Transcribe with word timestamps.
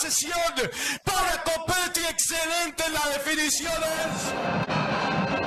sesión 0.00 0.32
para 1.04 1.42
Copete. 1.42 2.08
Excelente 2.08 2.84
la 2.90 3.06
definición. 3.12 3.72
Es... 3.82 5.39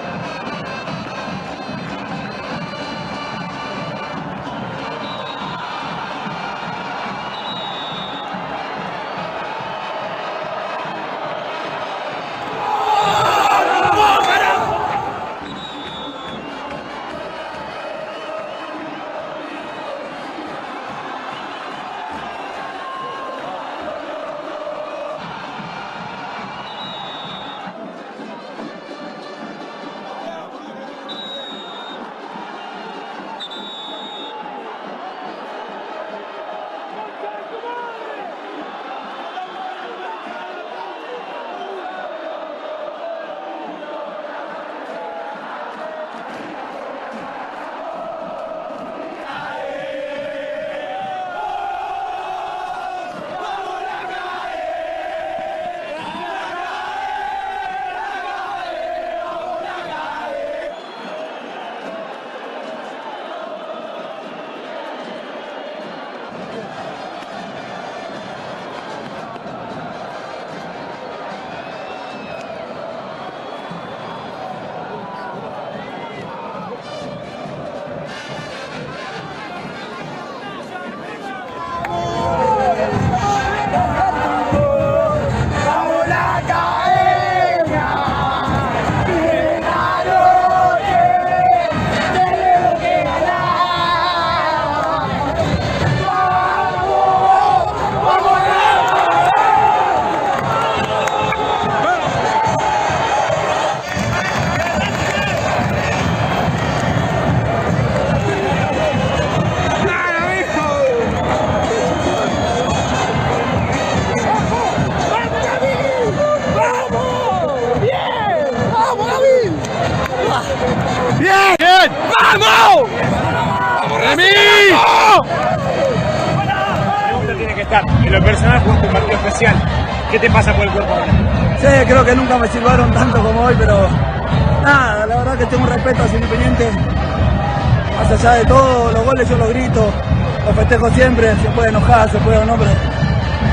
siempre, 141.03 141.35
se 141.35 141.49
puede 141.49 141.67
enojar, 141.67 142.09
se 142.09 142.17
puede 142.19 142.37
o 142.37 142.45
no, 142.45 142.55
pero 142.55 142.71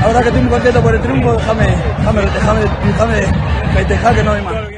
ahora 0.05 0.21
que 0.21 0.27
estoy 0.29 0.41
muy 0.41 0.51
contento 0.51 0.81
por 0.81 0.95
el 0.95 1.01
triunfo, 1.01 1.33
déjame, 1.33 1.65
déjame, 1.97 2.21
déjame, 2.21 2.61
déjame 2.85 3.21
festejar 3.73 4.15
que 4.15 4.23
no 4.23 4.31
hay 4.31 4.41
más. 4.41 4.70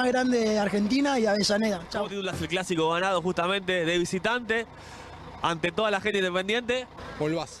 Más 0.00 0.08
grande 0.08 0.38
de 0.38 0.58
Argentina 0.58 1.18
y 1.18 1.26
Avellaneda. 1.26 1.86
Chao. 1.90 2.04
¿Cómo 2.04 2.08
titulas 2.08 2.40
el 2.40 2.48
clásico 2.48 2.88
ganado 2.90 3.20
justamente 3.20 3.84
de 3.84 3.98
visitante 3.98 4.66
ante 5.42 5.72
toda 5.72 5.90
la 5.90 6.00
gente 6.00 6.18
independiente? 6.18 6.86
Volvás. 7.18 7.60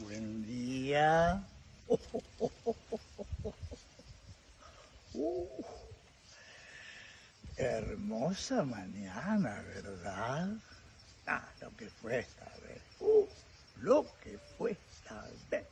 Buen 0.00 0.46
día. 0.46 1.42
Uh, 5.12 5.46
hermosa 7.56 8.62
mañana, 8.62 9.62
¿verdad? 9.74 10.48
Ah, 11.26 11.46
lo 11.60 11.76
que 11.76 11.90
fue 11.90 12.20
esta 12.20 12.46
vez. 12.66 12.80
Uh, 13.00 13.26
lo 13.82 14.06
que 14.22 14.38
fue 14.56 14.70
esta 14.70 15.22
vez. 15.50 15.66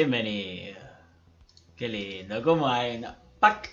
Bienvenido. 0.00 0.78
Qué 1.76 1.86
lindo. 1.86 2.42
¿Cómo 2.42 2.66
hay? 2.66 3.04
¡Pac! 3.38 3.68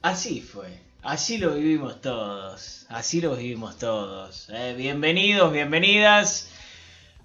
Así 0.00 0.40
fue. 0.40 0.68
Así 1.02 1.38
lo 1.38 1.54
vivimos 1.54 2.00
todos. 2.00 2.86
Así 2.88 3.20
lo 3.20 3.34
vivimos 3.34 3.76
todos. 3.76 4.48
Eh, 4.50 4.76
bienvenidos, 4.78 5.52
bienvenidas 5.52 6.52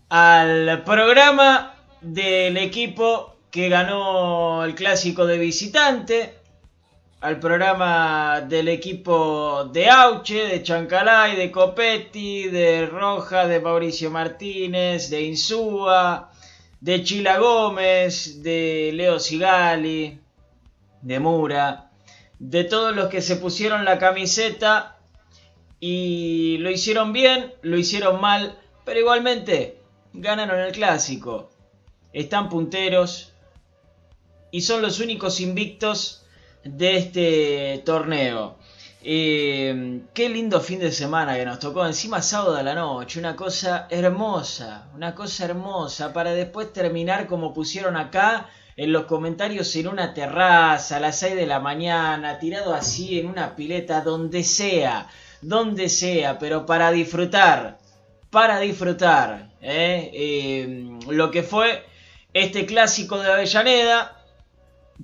al 0.09 0.83
programa 0.83 1.75
del 2.01 2.57
equipo 2.57 3.35
que 3.51 3.69
ganó 3.69 4.65
el 4.65 4.73
clásico 4.73 5.27
de 5.27 5.37
visitante. 5.37 6.39
Al 7.19 7.37
programa 7.37 8.41
del 8.41 8.69
equipo 8.69 9.65
de 9.65 9.87
Auche, 9.87 10.47
de 10.47 10.63
Chancalay, 10.63 11.35
de 11.35 11.51
Copetti, 11.51 12.47
de 12.47 12.87
Roja, 12.87 13.45
de 13.45 13.59
Mauricio 13.59 14.09
Martínez, 14.09 15.11
de 15.11 15.21
Insúa, 15.21 16.30
de 16.81 17.03
Chila 17.03 17.37
Gómez, 17.37 18.41
de 18.41 18.91
Leo 18.93 19.19
Sigali, 19.19 20.19
de 21.01 21.19
Mura, 21.19 21.91
de 22.39 22.63
todos 22.63 22.95
los 22.95 23.07
que 23.09 23.21
se 23.21 23.35
pusieron 23.35 23.85
la 23.85 23.99
camiseta 23.99 24.97
y 25.79 26.57
lo 26.57 26.71
hicieron 26.71 27.13
bien, 27.13 27.53
lo 27.61 27.77
hicieron 27.77 28.19
mal, 28.19 28.57
pero 28.83 28.99
igualmente 28.99 29.79
ganaron 30.13 30.59
el 30.59 30.71
clásico. 30.71 31.51
Están 32.13 32.49
punteros 32.49 33.33
y 34.49 34.61
son 34.61 34.81
los 34.81 34.99
únicos 34.99 35.39
invictos 35.39 36.25
de 36.63 36.97
este 36.97 37.83
torneo. 37.85 38.57
Eh, 39.03 40.01
qué 40.13 40.29
lindo 40.29 40.61
fin 40.61 40.79
de 40.79 40.91
semana 40.91 41.35
que 41.35 41.45
nos 41.45 41.59
tocó. 41.59 41.85
Encima 41.85 42.21
sábado 42.21 42.55
a 42.55 42.63
la 42.63 42.75
noche. 42.75 43.19
Una 43.19 43.35
cosa 43.35 43.87
hermosa. 43.89 44.89
Una 44.95 45.15
cosa 45.15 45.45
hermosa. 45.45 46.13
Para 46.13 46.33
después 46.33 46.71
terminar 46.71 47.27
como 47.27 47.53
pusieron 47.53 47.97
acá 47.97 48.49
en 48.77 48.91
los 48.91 49.05
comentarios 49.05 49.75
en 49.75 49.87
una 49.87 50.13
terraza 50.13 50.97
a 50.97 50.99
las 50.99 51.17
6 51.19 51.35
de 51.35 51.47
la 51.47 51.59
mañana. 51.59 52.37
Tirado 52.39 52.73
así 52.73 53.19
en 53.19 53.27
una 53.27 53.55
pileta. 53.55 54.01
Donde 54.01 54.43
sea. 54.43 55.07
Donde 55.41 55.89
sea. 55.89 56.37
Pero 56.37 56.65
para 56.65 56.91
disfrutar. 56.91 57.79
Para 58.29 58.59
disfrutar. 58.59 59.51
¿eh? 59.61 60.11
Eh, 60.13 60.89
lo 61.09 61.31
que 61.31 61.41
fue 61.43 61.85
este 62.33 62.67
clásico 62.67 63.17
de 63.17 63.31
Avellaneda. 63.31 64.23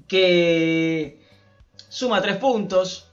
Que 0.08 1.20
suma 1.90 2.22
3 2.22 2.38
puntos 2.38 3.07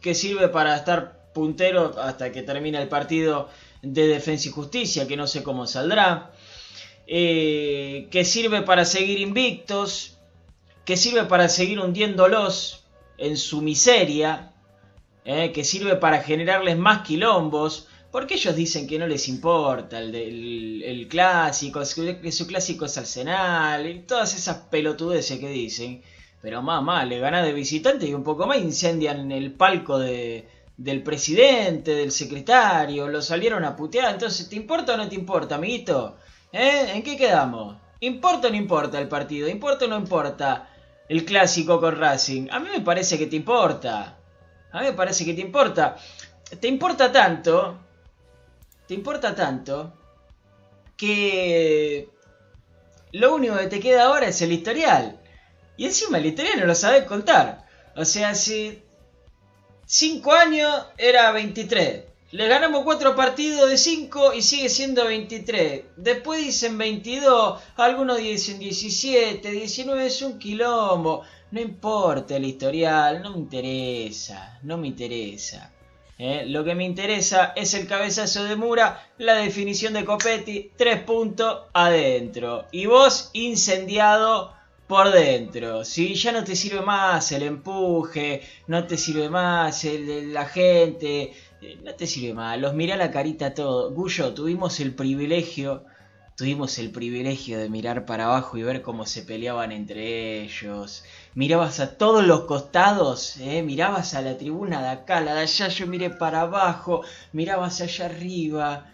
que 0.00 0.14
sirve 0.14 0.48
para 0.48 0.76
estar 0.76 1.30
puntero 1.32 1.94
hasta 2.00 2.32
que 2.32 2.42
termine 2.42 2.80
el 2.80 2.88
partido 2.88 3.48
de 3.82 4.06
Defensa 4.08 4.48
y 4.48 4.52
Justicia, 4.52 5.06
que 5.06 5.16
no 5.16 5.26
sé 5.26 5.42
cómo 5.42 5.66
saldrá, 5.66 6.32
eh, 7.06 8.08
que 8.10 8.24
sirve 8.24 8.62
para 8.62 8.84
seguir 8.84 9.20
invictos, 9.20 10.18
que 10.84 10.96
sirve 10.96 11.24
para 11.24 11.48
seguir 11.48 11.78
hundiéndolos 11.78 12.84
en 13.18 13.36
su 13.36 13.60
miseria, 13.62 14.52
eh, 15.24 15.52
que 15.52 15.64
sirve 15.64 15.96
para 15.96 16.22
generarles 16.22 16.76
más 16.76 17.06
quilombos, 17.06 17.88
porque 18.10 18.34
ellos 18.34 18.56
dicen 18.56 18.86
que 18.86 18.98
no 18.98 19.06
les 19.06 19.28
importa 19.28 19.98
el, 19.98 20.14
el, 20.82 21.08
clásico, 21.08 21.80
que 22.22 22.32
su 22.32 22.46
clásico 22.46 22.86
es 22.86 22.96
Arsenal, 22.96 23.86
y 23.88 24.00
todas 24.00 24.34
esas 24.34 24.56
pelotudeces 24.70 25.38
que 25.38 25.48
dicen. 25.48 26.02
Pero 26.42 26.62
mamá, 26.62 27.04
le 27.04 27.18
gana 27.18 27.42
de 27.42 27.52
visitante 27.52 28.06
y 28.06 28.14
un 28.14 28.22
poco 28.22 28.46
más 28.46 28.58
incendian 28.58 29.32
el 29.32 29.52
palco 29.52 29.98
de, 29.98 30.48
del 30.76 31.02
presidente, 31.02 31.94
del 31.94 32.12
secretario, 32.12 33.08
lo 33.08 33.22
salieron 33.22 33.64
a 33.64 33.74
putear. 33.74 34.12
Entonces, 34.12 34.48
¿te 34.48 34.56
importa 34.56 34.94
o 34.94 34.96
no 34.96 35.08
te 35.08 35.14
importa, 35.14 35.56
amiguito? 35.56 36.16
¿Eh? 36.52 36.92
¿En 36.94 37.02
qué 37.02 37.16
quedamos? 37.16 37.76
¿Importa 38.00 38.48
o 38.48 38.50
no 38.50 38.56
importa 38.56 38.98
el 38.98 39.08
partido? 39.08 39.48
¿Importa 39.48 39.86
o 39.86 39.88
no 39.88 39.96
importa 39.96 40.68
el 41.08 41.24
clásico 41.24 41.80
con 41.80 41.96
Racing? 41.96 42.48
A 42.50 42.60
mí 42.60 42.68
me 42.70 42.80
parece 42.80 43.18
que 43.18 43.26
te 43.26 43.36
importa. 43.36 44.18
A 44.72 44.80
mí 44.80 44.86
me 44.86 44.92
parece 44.92 45.24
que 45.24 45.34
te 45.34 45.40
importa. 45.40 45.96
Te 46.60 46.68
importa 46.68 47.10
tanto. 47.10 47.78
Te 48.86 48.94
importa 48.94 49.34
tanto. 49.34 49.94
Que 50.96 52.10
lo 53.12 53.34
único 53.34 53.56
que 53.56 53.66
te 53.66 53.80
queda 53.80 54.04
ahora 54.04 54.28
es 54.28 54.42
el 54.42 54.52
historial. 54.52 55.20
Y 55.76 55.86
encima 55.86 56.18
el 56.18 56.26
italiano 56.26 56.66
lo 56.66 56.74
sabe 56.74 57.04
contar. 57.04 57.66
O 57.96 58.04
sea, 58.04 58.34
si 58.34 58.82
5 59.86 60.32
años 60.32 60.86
era 60.98 61.30
23. 61.32 62.04
Le 62.32 62.48
ganamos 62.48 62.82
4 62.82 63.14
partidos 63.14 63.70
de 63.70 63.78
5 63.78 64.34
y 64.34 64.42
sigue 64.42 64.68
siendo 64.68 65.06
23. 65.06 65.84
Después 65.96 66.44
dicen 66.44 66.76
22, 66.76 67.60
algunos 67.76 68.18
dicen 68.18 68.58
17, 68.58 69.48
19 69.50 70.06
es 70.06 70.22
un 70.22 70.38
quilombo. 70.38 71.22
No 71.52 71.60
importa 71.60 72.36
el 72.36 72.44
historial, 72.44 73.22
no 73.22 73.30
me 73.30 73.38
interesa, 73.38 74.58
no 74.64 74.76
me 74.76 74.88
interesa. 74.88 75.72
¿eh? 76.18 76.44
Lo 76.46 76.64
que 76.64 76.74
me 76.74 76.84
interesa 76.84 77.52
es 77.54 77.74
el 77.74 77.86
cabezazo 77.86 78.42
de 78.44 78.56
Mura, 78.56 79.08
la 79.18 79.36
definición 79.36 79.92
de 79.92 80.04
Copetti, 80.04 80.72
3 80.76 81.04
puntos 81.04 81.62
adentro. 81.72 82.66
Y 82.72 82.86
vos 82.86 83.30
incendiado 83.34 84.52
por 84.86 85.10
dentro. 85.10 85.84
Si 85.84 86.14
ya 86.14 86.32
no 86.32 86.44
te 86.44 86.56
sirve 86.56 86.80
más 86.82 87.32
el 87.32 87.42
empuje, 87.42 88.42
no 88.66 88.86
te 88.86 88.96
sirve 88.96 89.28
más 89.28 89.84
el, 89.84 90.32
la 90.32 90.46
gente, 90.46 91.32
eh, 91.60 91.78
no 91.82 91.94
te 91.94 92.06
sirve 92.06 92.34
más. 92.34 92.58
Los 92.58 92.74
mirá 92.74 92.96
la 92.96 93.10
carita 93.10 93.54
todo. 93.54 93.92
Gullo, 93.92 94.34
tuvimos 94.34 94.80
el 94.80 94.94
privilegio, 94.94 95.84
tuvimos 96.36 96.78
el 96.78 96.90
privilegio 96.90 97.58
de 97.58 97.68
mirar 97.68 98.06
para 98.06 98.26
abajo 98.26 98.58
y 98.58 98.62
ver 98.62 98.82
cómo 98.82 99.06
se 99.06 99.22
peleaban 99.22 99.72
entre 99.72 100.42
ellos. 100.42 101.04
Mirabas 101.34 101.80
a 101.80 101.96
todos 101.98 102.24
los 102.24 102.42
costados, 102.42 103.36
¿eh? 103.38 103.62
mirabas 103.62 104.14
a 104.14 104.22
la 104.22 104.38
tribuna 104.38 104.82
de 104.82 104.88
acá, 104.88 105.20
la 105.20 105.34
de 105.34 105.40
allá, 105.40 105.68
yo 105.68 105.86
miré 105.86 106.10
para 106.10 106.42
abajo, 106.42 107.02
mirabas 107.32 107.80
allá 107.80 108.06
arriba 108.06 108.92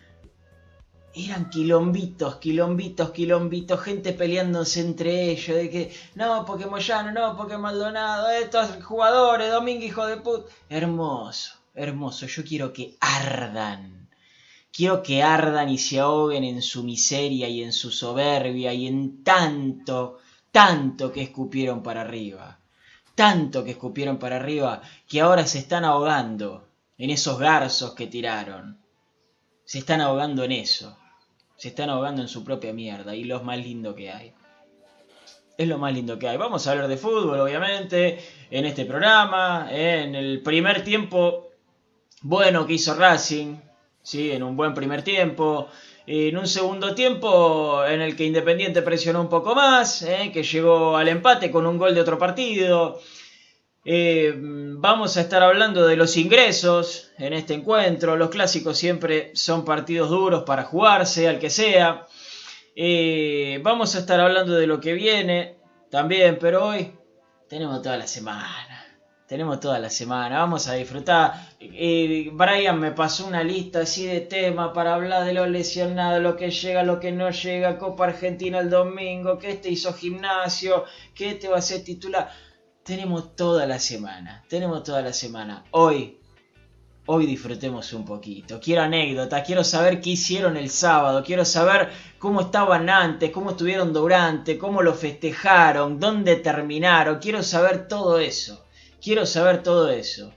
eran 1.14 1.50
quilombitos, 1.50 2.36
quilombitos, 2.36 3.10
quilombitos, 3.10 3.80
gente 3.80 4.12
peleándose 4.14 4.80
entre 4.80 5.30
ellos, 5.30 5.56
de 5.56 5.70
que 5.70 5.92
no, 6.14 6.44
porque 6.46 6.66
Moyano, 6.66 7.12
no, 7.12 7.36
porque 7.36 7.58
Maldonado, 7.58 8.30
estos 8.30 8.82
jugadores, 8.82 9.50
Domingo, 9.50 9.84
hijo 9.84 10.06
de 10.06 10.16
puta. 10.16 10.50
Hermoso, 10.70 11.54
hermoso, 11.74 12.26
yo 12.26 12.44
quiero 12.44 12.72
que 12.72 12.96
ardan. 13.00 14.08
Quiero 14.72 15.02
que 15.02 15.22
ardan 15.22 15.68
y 15.68 15.76
se 15.76 16.00
ahoguen 16.00 16.44
en 16.44 16.62
su 16.62 16.82
miseria 16.82 17.46
y 17.46 17.62
en 17.62 17.72
su 17.72 17.90
soberbia 17.90 18.72
y 18.72 18.86
en 18.86 19.22
tanto, 19.22 20.18
tanto 20.50 21.12
que 21.12 21.22
escupieron 21.22 21.82
para 21.82 22.00
arriba. 22.00 22.58
Tanto 23.14 23.62
que 23.64 23.72
escupieron 23.72 24.18
para 24.18 24.36
arriba 24.36 24.80
que 25.06 25.20
ahora 25.20 25.46
se 25.46 25.58
están 25.58 25.84
ahogando 25.84 26.68
en 26.96 27.10
esos 27.10 27.38
garzos 27.38 27.92
que 27.92 28.06
tiraron. 28.06 28.78
Se 29.66 29.78
están 29.78 30.00
ahogando 30.00 30.42
en 30.44 30.52
eso 30.52 30.96
se 31.62 31.68
están 31.68 31.90
ahogando 31.90 32.22
en 32.22 32.26
su 32.26 32.42
propia 32.42 32.72
mierda 32.72 33.14
y 33.14 33.22
lo 33.22 33.40
más 33.44 33.56
lindo 33.56 33.94
que 33.94 34.10
hay. 34.10 34.32
Es 35.56 35.68
lo 35.68 35.78
más 35.78 35.94
lindo 35.94 36.18
que 36.18 36.28
hay. 36.28 36.36
Vamos 36.36 36.66
a 36.66 36.72
hablar 36.72 36.88
de 36.88 36.96
fútbol, 36.96 37.38
obviamente, 37.38 38.18
en 38.50 38.64
este 38.64 38.84
programa. 38.84 39.68
En 39.70 40.16
el 40.16 40.42
primer 40.42 40.82
tiempo 40.82 41.50
bueno 42.22 42.66
que 42.66 42.72
hizo 42.72 42.96
Racing, 42.96 43.58
¿sí? 44.02 44.32
en 44.32 44.42
un 44.42 44.56
buen 44.56 44.74
primer 44.74 45.02
tiempo. 45.02 45.68
En 46.04 46.36
un 46.36 46.48
segundo 46.48 46.96
tiempo 46.96 47.84
en 47.86 48.00
el 48.00 48.16
que 48.16 48.24
Independiente 48.24 48.82
presionó 48.82 49.20
un 49.20 49.28
poco 49.28 49.54
más, 49.54 50.02
¿eh? 50.02 50.32
que 50.34 50.42
llegó 50.42 50.96
al 50.96 51.06
empate 51.06 51.52
con 51.52 51.64
un 51.64 51.78
gol 51.78 51.94
de 51.94 52.00
otro 52.00 52.18
partido. 52.18 53.00
Eh, 53.84 54.32
vamos 54.36 55.16
a 55.16 55.22
estar 55.22 55.42
hablando 55.42 55.84
de 55.86 55.96
los 55.96 56.16
ingresos 56.16 57.10
en 57.18 57.32
este 57.32 57.54
encuentro. 57.54 58.16
Los 58.16 58.30
clásicos 58.30 58.78
siempre 58.78 59.32
son 59.34 59.64
partidos 59.64 60.08
duros 60.10 60.44
para 60.44 60.64
jugarse, 60.64 61.28
al 61.28 61.38
que 61.40 61.50
sea. 61.50 62.06
Eh, 62.76 63.60
vamos 63.62 63.94
a 63.96 63.98
estar 63.98 64.20
hablando 64.20 64.54
de 64.54 64.66
lo 64.66 64.80
que 64.80 64.92
viene 64.92 65.56
también, 65.90 66.38
pero 66.40 66.64
hoy 66.66 66.92
tenemos 67.48 67.82
toda 67.82 67.96
la 67.96 68.06
semana. 68.06 68.78
tenemos 69.26 69.60
toda 69.60 69.78
la 69.78 69.88
semana, 69.88 70.40
vamos 70.40 70.68
a 70.68 70.74
disfrutar. 70.74 71.32
Eh, 71.58 72.28
Brian 72.34 72.78
me 72.78 72.92
pasó 72.92 73.26
una 73.26 73.42
lista 73.42 73.80
así 73.80 74.04
de 74.06 74.20
temas 74.20 74.72
para 74.74 74.94
hablar 74.94 75.24
de 75.24 75.32
los 75.32 75.48
lesionados, 75.48 76.22
lo 76.22 76.36
que 76.36 76.50
llega, 76.50 76.82
lo 76.82 77.00
que 77.00 77.12
no 77.12 77.30
llega, 77.30 77.78
Copa 77.78 78.04
Argentina 78.04 78.58
el 78.58 78.68
domingo, 78.68 79.38
que 79.38 79.52
este 79.52 79.70
hizo 79.70 79.94
gimnasio, 79.94 80.84
que 81.14 81.30
este 81.30 81.48
va 81.48 81.58
a 81.58 81.62
ser 81.62 81.82
titular. 81.82 82.30
Tenemos 82.84 83.36
toda 83.36 83.64
la 83.64 83.78
semana, 83.78 84.42
tenemos 84.48 84.82
toda 84.82 85.02
la 85.02 85.12
semana. 85.12 85.62
Hoy, 85.70 86.18
hoy 87.06 87.26
disfrutemos 87.26 87.92
un 87.92 88.04
poquito. 88.04 88.58
Quiero 88.58 88.82
anécdotas, 88.82 89.46
quiero 89.46 89.62
saber 89.62 90.00
qué 90.00 90.10
hicieron 90.10 90.56
el 90.56 90.68
sábado, 90.68 91.22
quiero 91.24 91.44
saber 91.44 91.90
cómo 92.18 92.40
estaban 92.40 92.90
antes, 92.90 93.30
cómo 93.30 93.50
estuvieron 93.50 93.92
durante, 93.92 94.58
cómo 94.58 94.82
lo 94.82 94.94
festejaron, 94.94 96.00
dónde 96.00 96.34
terminaron. 96.34 97.20
Quiero 97.20 97.44
saber 97.44 97.86
todo 97.86 98.18
eso. 98.18 98.64
Quiero 99.00 99.26
saber 99.26 99.62
todo 99.62 99.88
eso. 99.88 100.32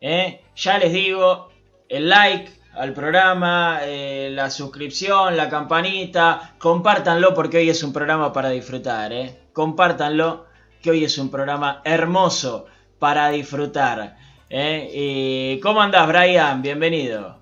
¿eh? 0.00 0.44
Ya 0.54 0.78
les 0.78 0.92
digo, 0.92 1.48
el 1.88 2.08
like 2.08 2.52
al 2.74 2.94
programa, 2.94 3.80
eh, 3.82 4.30
la 4.32 4.48
suscripción, 4.48 5.36
la 5.36 5.48
campanita, 5.48 6.54
compártanlo 6.56 7.34
porque 7.34 7.56
hoy 7.56 7.68
es 7.68 7.82
un 7.82 7.92
programa 7.92 8.32
para 8.32 8.50
disfrutar. 8.50 9.12
¿eh? 9.12 9.40
Compártanlo 9.52 10.49
que 10.82 10.90
hoy 10.90 11.04
es 11.04 11.18
un 11.18 11.30
programa 11.30 11.82
hermoso 11.84 12.64
para 12.98 13.28
disfrutar. 13.28 14.16
¿eh? 14.48 14.90
Y, 14.92 15.60
¿Cómo 15.60 15.80
andás, 15.80 16.08
Brian? 16.08 16.62
Bienvenido. 16.62 17.36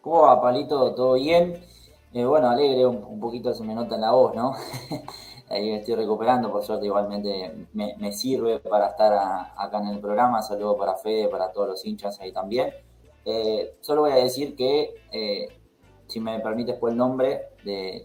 ¿Cómo 0.00 0.22
va, 0.22 0.40
Palito? 0.40 0.94
¿Todo 0.94 1.14
bien? 1.14 1.62
Eh, 2.14 2.24
bueno, 2.24 2.48
alegre, 2.48 2.86
un, 2.86 3.20
poquito 3.20 3.52
se 3.52 3.62
me 3.62 3.74
nota 3.74 3.96
en 3.96 4.00
la 4.00 4.12
voz, 4.12 4.34
¿no? 4.34 4.54
Ahí 5.50 5.70
me 5.70 5.76
estoy 5.76 5.96
recuperando, 5.96 6.50
por 6.50 6.62
suerte 6.62 6.86
igualmente 6.86 7.66
me, 7.74 8.12
sirve 8.12 8.58
para 8.60 8.88
estar 8.88 9.12
acá 9.54 9.78
en 9.80 9.88
el 9.88 10.00
programa. 10.00 10.40
Saludo 10.40 10.78
para 10.78 10.94
Fede, 10.96 11.28
para 11.28 11.52
todos 11.52 11.68
los 11.68 11.84
hinchas 11.84 12.18
ahí 12.20 12.32
también. 12.32 12.72
Eh, 13.26 13.74
solo 13.82 14.00
voy 14.02 14.12
a 14.12 14.16
decir 14.16 14.56
que, 14.56 14.94
si 16.06 16.20
me 16.20 16.40
permites 16.40 16.76
por 16.76 16.90
el 16.90 16.96
nombre, 16.96 17.48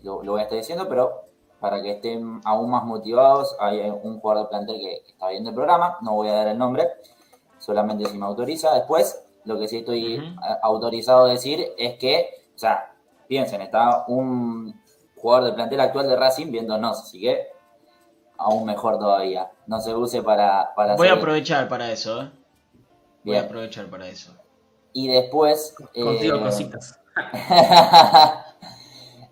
lo, 0.04 0.24
voy 0.24 0.42
a 0.42 0.44
estar 0.44 0.58
diciendo, 0.58 0.88
pero 0.90 1.27
para 1.60 1.82
que 1.82 1.92
estén 1.94 2.42
aún 2.46 2.70
más 2.70 2.84
motivados, 2.84 3.56
hay 3.60 3.80
un 3.90 4.20
jugador 4.20 4.44
de 4.44 4.50
plantel 4.50 4.76
que, 4.78 5.02
que 5.06 5.12
está 5.12 5.30
viendo 5.30 5.50
el 5.50 5.56
programa, 5.56 5.98
no 6.02 6.14
voy 6.14 6.30
a 6.30 6.34
dar 6.34 6.48
el 6.48 6.58
nombre, 6.58 6.88
solamente 7.58 8.06
si 8.06 8.18
me 8.18 8.26
autoriza. 8.26 8.74
Después, 8.76 9.24
lo 9.46 9.58
que 9.58 9.68
sí 9.68 9.78
estoy 9.78 10.20
uh 10.20 10.22
-huh. 10.22 10.60
autorizado 10.62 11.26
a 11.26 11.30
decir 11.30 11.66
es 11.78 11.98
que, 11.98 12.30
o 12.56 12.60
sea, 12.60 12.94
piensen, 13.28 13.62
está 13.62 14.06
un 14.08 14.80
jugador 15.16 15.46
del 15.46 15.56
plantel 15.56 15.80
actual 15.82 16.08
de 16.08 16.16
Racing 16.16 16.52
viéndonos, 16.52 17.00
así 17.00 17.20
que 17.22 17.48
aún 18.38 18.66
mejor 18.66 19.00
todavía. 19.00 19.52
No 19.66 19.80
se 19.82 19.96
use 19.96 20.22
para... 20.22 20.74
para 20.76 20.96
Voy 20.96 21.08
hacer... 21.08 21.18
a 21.18 21.22
aprovechar 21.22 21.68
para 21.68 21.92
eso, 21.92 22.22
¿eh? 22.22 22.32
Voy 23.24 23.34
Bien. 23.34 23.44
a 23.44 23.46
aprovechar 23.48 23.90
para 23.90 24.08
eso. 24.08 24.34
Y 24.94 25.08
después... 25.08 25.76
Contigo 25.94 26.38
eh... 26.38 26.42
cositas. 26.42 27.00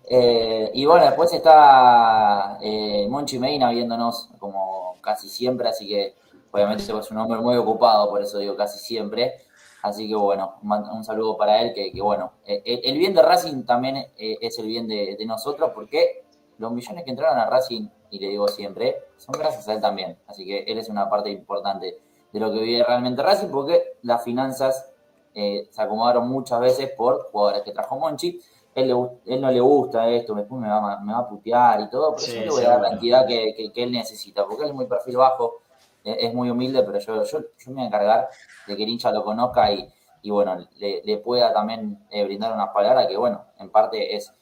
eh, 0.08 0.70
y 0.74 0.86
bueno, 0.86 1.06
después 1.06 1.32
está 1.32 2.58
eh, 2.62 3.06
Monchi 3.08 3.38
Medina 3.38 3.70
viéndonos 3.70 4.30
como 4.38 4.96
casi 5.00 5.28
siempre, 5.28 5.68
así 5.68 5.88
que 5.88 6.14
obviamente 6.50 6.84
es 6.84 7.10
un 7.10 7.18
hombre 7.18 7.40
muy 7.40 7.56
ocupado, 7.56 8.08
por 8.10 8.22
eso 8.22 8.38
digo 8.38 8.56
casi 8.56 8.78
siempre. 8.78 9.46
Así 9.82 10.08
que 10.08 10.16
bueno, 10.16 10.56
un 10.62 11.04
saludo 11.04 11.36
para 11.36 11.62
él, 11.62 11.72
que, 11.72 11.92
bueno, 12.02 12.32
eh, 12.44 12.80
el 12.84 12.98
bien 12.98 13.14
de 13.14 13.22
Racing 13.22 13.62
también 13.64 13.96
eh, 13.96 14.36
es 14.40 14.58
el 14.58 14.66
bien 14.66 14.88
de, 14.88 15.14
de, 15.16 15.26
nosotros, 15.26 15.70
porque 15.74 16.24
los 16.58 16.72
millones 16.72 17.04
que 17.04 17.10
entraron 17.10 17.38
a 17.38 17.46
Racing, 17.46 17.88
y 18.10 18.18
le 18.18 18.28
digo 18.28 18.48
siempre, 18.48 18.96
son 19.16 19.34
gracias 19.38 19.68
a 19.68 19.74
él 19.74 19.80
también. 19.80 20.18
Así 20.26 20.44
que 20.44 20.64
él 20.66 20.78
es 20.78 20.88
una 20.88 21.08
parte 21.08 21.30
importante 21.30 22.00
de 22.32 22.40
lo 22.40 22.52
que 22.52 22.58
vive 22.58 22.82
realmente 22.82 23.22
Racing, 23.22 23.48
porque 23.48 23.98
las 24.02 24.24
finanzas 24.24 24.90
eh, 25.34 25.68
se 25.70 25.82
acomodaron 25.82 26.28
muchas 26.28 26.58
veces 26.58 26.90
por 26.96 27.30
jugadores 27.30 27.62
que 27.62 27.70
trajo 27.70 27.96
Monchi. 27.96 28.40
Él, 28.76 28.86
le, 28.86 29.34
él 29.34 29.40
no 29.40 29.50
le 29.50 29.60
gusta 29.60 30.08
esto, 30.08 30.34
después 30.34 30.60
me 30.60 30.68
va, 30.68 31.00
me 31.00 31.12
va 31.12 31.18
a 31.18 31.28
putear 31.28 31.80
y 31.80 31.90
todo, 31.90 32.14
pero 32.14 32.26
sí, 32.26 32.34
yo 32.34 32.42
le 32.42 32.50
voy 32.50 32.64
a 32.64 32.68
dar 32.68 32.82
la 32.82 32.90
cantidad 32.90 33.26
que, 33.26 33.54
que, 33.56 33.72
que 33.72 33.82
él 33.82 33.90
necesita, 33.90 34.46
porque 34.46 34.62
él 34.62 34.68
es 34.68 34.74
muy 34.74 34.86
perfil 34.86 35.16
bajo 35.16 35.62
es 36.06 36.32
muy 36.32 36.50
humilde, 36.50 36.82
pero 36.84 36.98
yo, 36.98 37.24
yo, 37.24 37.38
yo, 37.40 37.70
me 37.70 37.74
voy 37.74 37.82
a 37.82 37.86
encargar 37.86 38.28
de 38.66 38.76
que 38.76 38.82
el 38.84 38.88
hincha 38.88 39.10
lo 39.10 39.24
conozca 39.24 39.72
y, 39.72 39.88
y 40.22 40.30
bueno, 40.30 40.56
le, 40.78 41.02
le, 41.04 41.16
pueda 41.18 41.52
también 41.52 41.98
eh, 42.10 42.24
brindar 42.24 42.52
unas 42.52 42.70
palabras 42.70 43.06
que, 43.06 43.16
bueno, 43.16 43.44
en 43.58 43.70
parte 43.70 44.14
es 44.14 44.32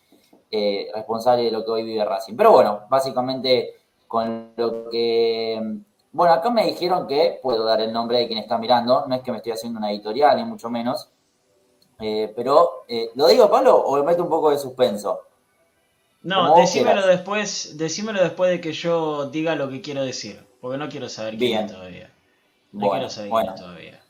eh, 0.51 0.91
responsable 0.95 1.45
de 1.45 1.51
lo 1.51 1.65
que 1.65 1.71
hoy 1.71 1.85
vive 1.85 2.05
Racing. 2.05 2.37
Pero 2.37 2.53
bueno, 2.53 2.83
básicamente 2.89 3.75
con 4.07 4.53
lo 4.57 4.89
que... 4.91 5.81
Bueno, 6.13 6.35
acá 6.35 6.51
me 6.51 6.67
dijeron 6.67 7.09
que 7.09 7.41
puedo 7.43 7.65
dar 7.65 7.81
el 7.81 7.93
nombre 7.93 8.19
de 8.19 8.29
quien 8.29 8.39
está 8.39 8.57
mirando, 8.57 9.05
no 9.09 9.15
es 9.15 9.23
que 9.23 9.33
me 9.33 9.39
estoy 9.39 9.53
haciendo 9.53 9.79
una 9.79 9.91
editorial, 9.91 10.37
ni 10.37 10.45
mucho 10.45 10.71
menos, 10.71 11.11
eh, 12.01 12.33
pero 12.35 12.85
¿lo 13.15 13.27
digo, 13.29 13.51
Pablo, 13.51 13.77
o 13.85 13.97
lo 13.97 14.05
meto 14.05 14.23
un 14.23 14.29
poco 14.29 14.51
de 14.51 14.59
suspenso? 14.59 15.21
No, 16.23 16.57
decímelo 16.57 17.07
después, 17.07 17.77
decímelo 17.77 18.23
después 18.23 18.51
de 18.51 18.61
que 18.61 18.73
yo 18.73 19.27
diga 19.27 19.55
lo 19.55 19.69
que 19.69 19.83
quiero 19.83 20.03
decir. 20.03 20.45
Porque 20.61 20.79
no 20.79 20.89
quiero 20.89 21.11
saber 21.11 21.37
quién 21.37 21.51
Bien. 21.51 21.65
es 21.67 21.73
todavía. 21.73 22.11
No 22.73 22.87
bueno, 22.87 22.93
quiero 22.93 23.11
saber 23.11 23.31
bueno. 23.31 23.53
quién 23.53 23.55
es 23.55 23.61
todavía. 23.61 24.01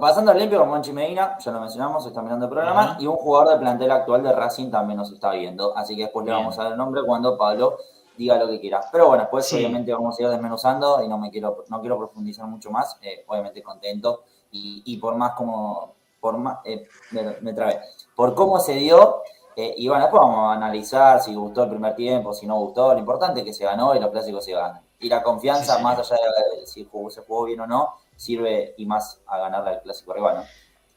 Pasando 0.00 0.30
al 0.30 0.38
limpio 0.38 0.60
con 0.60 0.68
Monchi 0.68 0.92
Medina, 0.92 1.36
ya 1.38 1.50
lo 1.50 1.60
mencionamos, 1.60 2.06
está 2.06 2.22
mirando 2.22 2.46
el 2.46 2.50
programa, 2.50 2.92
uh 2.92 2.94
-huh. 2.94 3.02
y 3.02 3.06
un 3.06 3.16
jugador 3.16 3.50
del 3.50 3.58
plantel 3.58 3.90
actual 3.90 4.22
de 4.22 4.32
Racing 4.32 4.70
también 4.70 4.96
nos 4.96 5.12
está 5.12 5.32
viendo, 5.32 5.76
así 5.76 5.94
que 5.96 6.02
después 6.02 6.24
Bien. 6.24 6.36
le 6.36 6.42
vamos 6.42 6.58
a 6.58 6.62
dar 6.62 6.72
el 6.72 6.78
nombre 6.78 7.02
cuando 7.04 7.36
Pablo 7.36 7.76
diga 8.16 8.38
lo 8.38 8.46
que 8.46 8.60
quiera. 8.60 8.80
Pero 8.92 9.08
bueno, 9.08 9.24
después 9.24 9.44
sí. 9.44 9.56
obviamente 9.56 9.92
vamos 9.92 10.18
a 10.18 10.22
ir 10.22 10.28
desmenuzando 10.28 11.02
y 11.02 11.08
no 11.08 11.18
me 11.18 11.30
quiero, 11.30 11.64
no 11.68 11.80
quiero 11.80 11.98
profundizar 11.98 12.46
mucho 12.46 12.70
más, 12.70 12.96
eh, 13.02 13.24
obviamente 13.26 13.62
contento, 13.62 14.22
y, 14.52 14.82
y, 14.86 14.96
por 14.98 15.16
más 15.16 15.32
como, 15.32 15.96
por 16.24 16.40
eh, 16.64 16.88
me, 17.10 17.36
me 17.42 17.52
trabé, 17.52 17.80
por 18.16 18.34
cómo 18.34 18.58
se 18.58 18.76
dio, 18.76 19.22
eh, 19.56 19.74
y 19.76 19.88
bueno, 19.88 20.04
después 20.04 20.22
vamos 20.22 20.38
a 20.38 20.56
analizar 20.56 21.20
si 21.20 21.34
gustó 21.34 21.64
el 21.64 21.70
primer 21.70 21.94
tiempo, 21.94 22.32
si 22.32 22.46
no 22.46 22.58
gustó, 22.58 22.94
lo 22.94 22.98
importante 22.98 23.40
es 23.40 23.46
que 23.46 23.52
se 23.52 23.64
ganó 23.64 23.94
y 23.94 24.00
los 24.00 24.10
clásicos 24.10 24.42
se 24.42 24.52
ganan 24.52 24.80
y 25.04 25.08
la 25.10 25.22
confianza, 25.22 25.76
sí, 25.76 25.82
más 25.82 25.98
allá 26.10 26.22
de 26.58 26.66
si 26.66 26.88
jugó, 26.90 27.10
se 27.10 27.20
jugó 27.20 27.44
bien 27.44 27.60
o 27.60 27.66
no, 27.66 27.96
sirve 28.16 28.74
y 28.78 28.86
más 28.86 29.20
a 29.26 29.38
ganarle 29.38 29.70
al 29.72 29.82
clásico 29.82 30.14
rival. 30.14 30.36
¿no? 30.36 30.44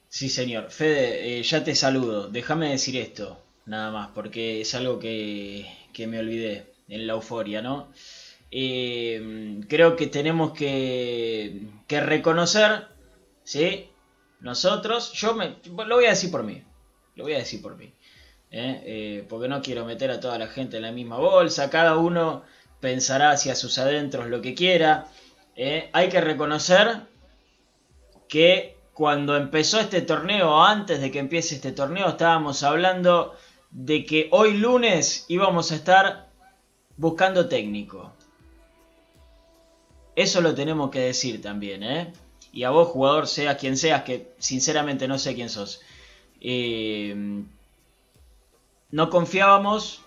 Sí, 0.07 0.29
señor. 0.29 0.71
Fede, 0.71 1.39
eh, 1.39 1.43
ya 1.43 1.63
te 1.63 1.75
saludo. 1.75 2.29
Déjame 2.29 2.69
decir 2.69 2.95
esto, 2.95 3.37
nada 3.65 3.91
más, 3.91 4.09
porque 4.15 4.61
es 4.61 4.73
algo 4.75 4.97
que, 4.97 5.65
que 5.91 6.07
me 6.07 6.19
olvidé 6.19 6.73
en 6.87 7.05
la 7.05 7.13
euforia, 7.13 7.61
¿no? 7.61 7.89
Eh, 8.49 9.59
creo 9.67 9.97
que 9.97 10.07
tenemos 10.07 10.53
que, 10.53 11.67
que 11.85 11.99
reconocer, 11.99 12.87
¿sí? 13.43 13.89
Nosotros, 14.39 15.11
yo 15.13 15.33
me, 15.33 15.55
lo 15.85 15.95
voy 15.95 16.05
a 16.05 16.09
decir 16.09 16.31
por 16.31 16.43
mí, 16.43 16.63
lo 17.15 17.23
voy 17.23 17.33
a 17.33 17.39
decir 17.39 17.61
por 17.61 17.75
mí, 17.75 17.93
¿eh? 18.51 18.81
Eh, 18.85 19.25
porque 19.27 19.47
no 19.47 19.61
quiero 19.61 19.85
meter 19.85 20.11
a 20.11 20.19
toda 20.19 20.37
la 20.37 20.47
gente 20.47 20.77
en 20.77 20.83
la 20.83 20.91
misma 20.91 21.17
bolsa, 21.17 21.69
cada 21.69 21.97
uno 21.97 22.43
pensará 22.79 23.31
hacia 23.31 23.55
sus 23.55 23.77
adentros 23.79 24.27
lo 24.27 24.41
que 24.41 24.53
quiera. 24.53 25.07
Eh, 25.55 25.89
hay 25.91 26.09
que 26.09 26.21
reconocer 26.21 27.01
que 28.27 28.77
cuando 28.93 29.35
empezó 29.35 29.79
este 29.79 30.01
torneo, 30.01 30.63
antes 30.63 31.01
de 31.01 31.11
que 31.11 31.19
empiece 31.19 31.55
este 31.55 31.71
torneo, 31.71 32.09
estábamos 32.09 32.63
hablando 32.63 33.35
de 33.71 34.05
que 34.05 34.27
hoy 34.31 34.57
lunes 34.57 35.25
íbamos 35.27 35.71
a 35.71 35.75
estar 35.75 36.29
buscando 36.95 37.47
técnico. 37.47 38.13
Eso 40.15 40.41
lo 40.41 40.55
tenemos 40.55 40.89
que 40.89 40.99
decir 40.99 41.41
también, 41.41 41.83
¿eh? 41.83 42.13
Y 42.51 42.63
a 42.63 42.69
vos, 42.69 42.89
jugador, 42.89 43.27
seas 43.27 43.57
quien 43.57 43.77
seas, 43.77 44.03
que 44.03 44.31
sinceramente 44.39 45.07
no 45.07 45.19
sé 45.19 45.35
quién 45.35 45.49
sos. 45.49 45.81
Eh, 46.41 47.43
no 48.91 49.09
confiábamos 49.09 50.01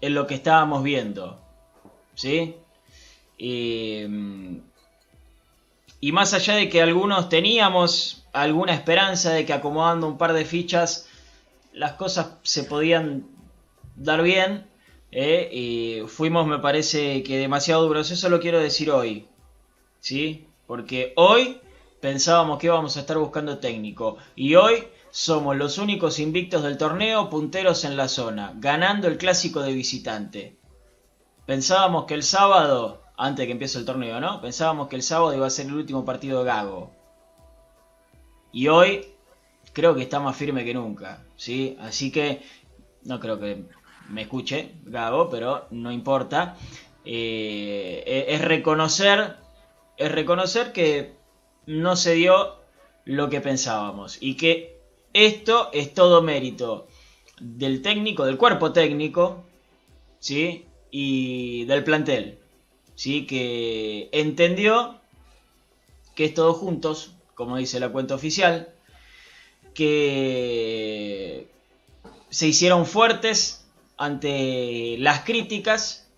en 0.00 0.14
lo 0.14 0.26
que 0.26 0.34
estábamos 0.34 0.82
viendo. 0.82 1.40
¿Sí? 2.14 2.56
Y, 3.38 4.02
y, 6.00 6.12
más 6.12 6.34
allá 6.34 6.54
de 6.54 6.68
que 6.68 6.82
algunos 6.82 7.28
teníamos 7.28 8.24
alguna 8.32 8.74
esperanza 8.74 9.32
de 9.32 9.46
que 9.46 9.52
acomodando 9.52 10.06
un 10.06 10.18
par 10.18 10.34
de 10.34 10.44
fichas 10.44 11.08
las 11.72 11.92
cosas 11.94 12.32
se 12.42 12.64
podían 12.64 13.26
dar 13.96 14.22
bien, 14.22 14.66
¿eh? 15.12 16.04
fuimos, 16.08 16.46
me 16.46 16.58
parece 16.58 17.22
que 17.22 17.38
demasiado 17.38 17.86
duros. 17.86 18.10
Eso 18.10 18.28
lo 18.28 18.40
quiero 18.40 18.60
decir 18.60 18.90
hoy. 18.90 19.26
¿Sí? 20.00 20.46
Porque 20.70 21.14
hoy 21.16 21.60
pensábamos 22.00 22.60
que 22.60 22.68
íbamos 22.68 22.96
a 22.96 23.00
estar 23.00 23.18
buscando 23.18 23.58
técnico. 23.58 24.18
Y 24.36 24.54
hoy 24.54 24.84
somos 25.10 25.56
los 25.56 25.78
únicos 25.78 26.20
invictos 26.20 26.62
del 26.62 26.78
torneo, 26.78 27.28
punteros 27.28 27.82
en 27.82 27.96
la 27.96 28.06
zona, 28.06 28.52
ganando 28.54 29.08
el 29.08 29.18
clásico 29.18 29.62
de 29.62 29.72
visitante. 29.72 30.56
Pensábamos 31.44 32.04
que 32.04 32.14
el 32.14 32.22
sábado, 32.22 33.02
antes 33.16 33.42
de 33.42 33.46
que 33.46 33.52
empiece 33.54 33.78
el 33.78 33.84
torneo, 33.84 34.20
¿no? 34.20 34.40
Pensábamos 34.40 34.86
que 34.86 34.94
el 34.94 35.02
sábado 35.02 35.34
iba 35.34 35.44
a 35.44 35.50
ser 35.50 35.66
el 35.66 35.74
último 35.74 36.04
partido 36.04 36.38
de 36.38 36.44
Gago. 36.44 36.92
Y 38.52 38.68
hoy 38.68 39.06
creo 39.72 39.96
que 39.96 40.02
está 40.02 40.20
más 40.20 40.36
firme 40.36 40.64
que 40.64 40.72
nunca, 40.72 41.24
¿sí? 41.34 41.76
Así 41.80 42.12
que 42.12 42.42
no 43.02 43.18
creo 43.18 43.40
que 43.40 43.64
me 44.08 44.22
escuche 44.22 44.76
Gago, 44.84 45.30
pero 45.30 45.66
no 45.72 45.90
importa. 45.90 46.54
Eh, 47.04 48.26
es 48.28 48.40
reconocer, 48.40 49.39
es 50.00 50.10
reconocer 50.10 50.72
que 50.72 51.12
no 51.66 51.94
se 51.94 52.14
dio 52.14 52.56
lo 53.04 53.28
que 53.28 53.42
pensábamos. 53.42 54.16
Y 54.20 54.36
que 54.36 54.80
esto 55.12 55.68
es 55.72 55.92
todo 55.92 56.22
mérito 56.22 56.88
del 57.38 57.82
técnico, 57.82 58.24
del 58.24 58.38
cuerpo 58.38 58.72
técnico, 58.72 59.44
¿sí? 60.18 60.64
Y 60.90 61.66
del 61.66 61.84
plantel, 61.84 62.38
¿sí? 62.94 63.26
Que 63.26 64.08
entendió 64.12 64.98
que 66.14 66.24
es 66.24 66.34
todos 66.34 66.56
juntos, 66.56 67.12
como 67.34 67.58
dice 67.58 67.78
la 67.78 67.90
cuenta 67.90 68.14
oficial, 68.14 68.72
que 69.74 71.46
se 72.30 72.46
hicieron 72.48 72.86
fuertes 72.86 73.66
ante 73.98 74.96
las 74.98 75.24
críticas 75.24 76.08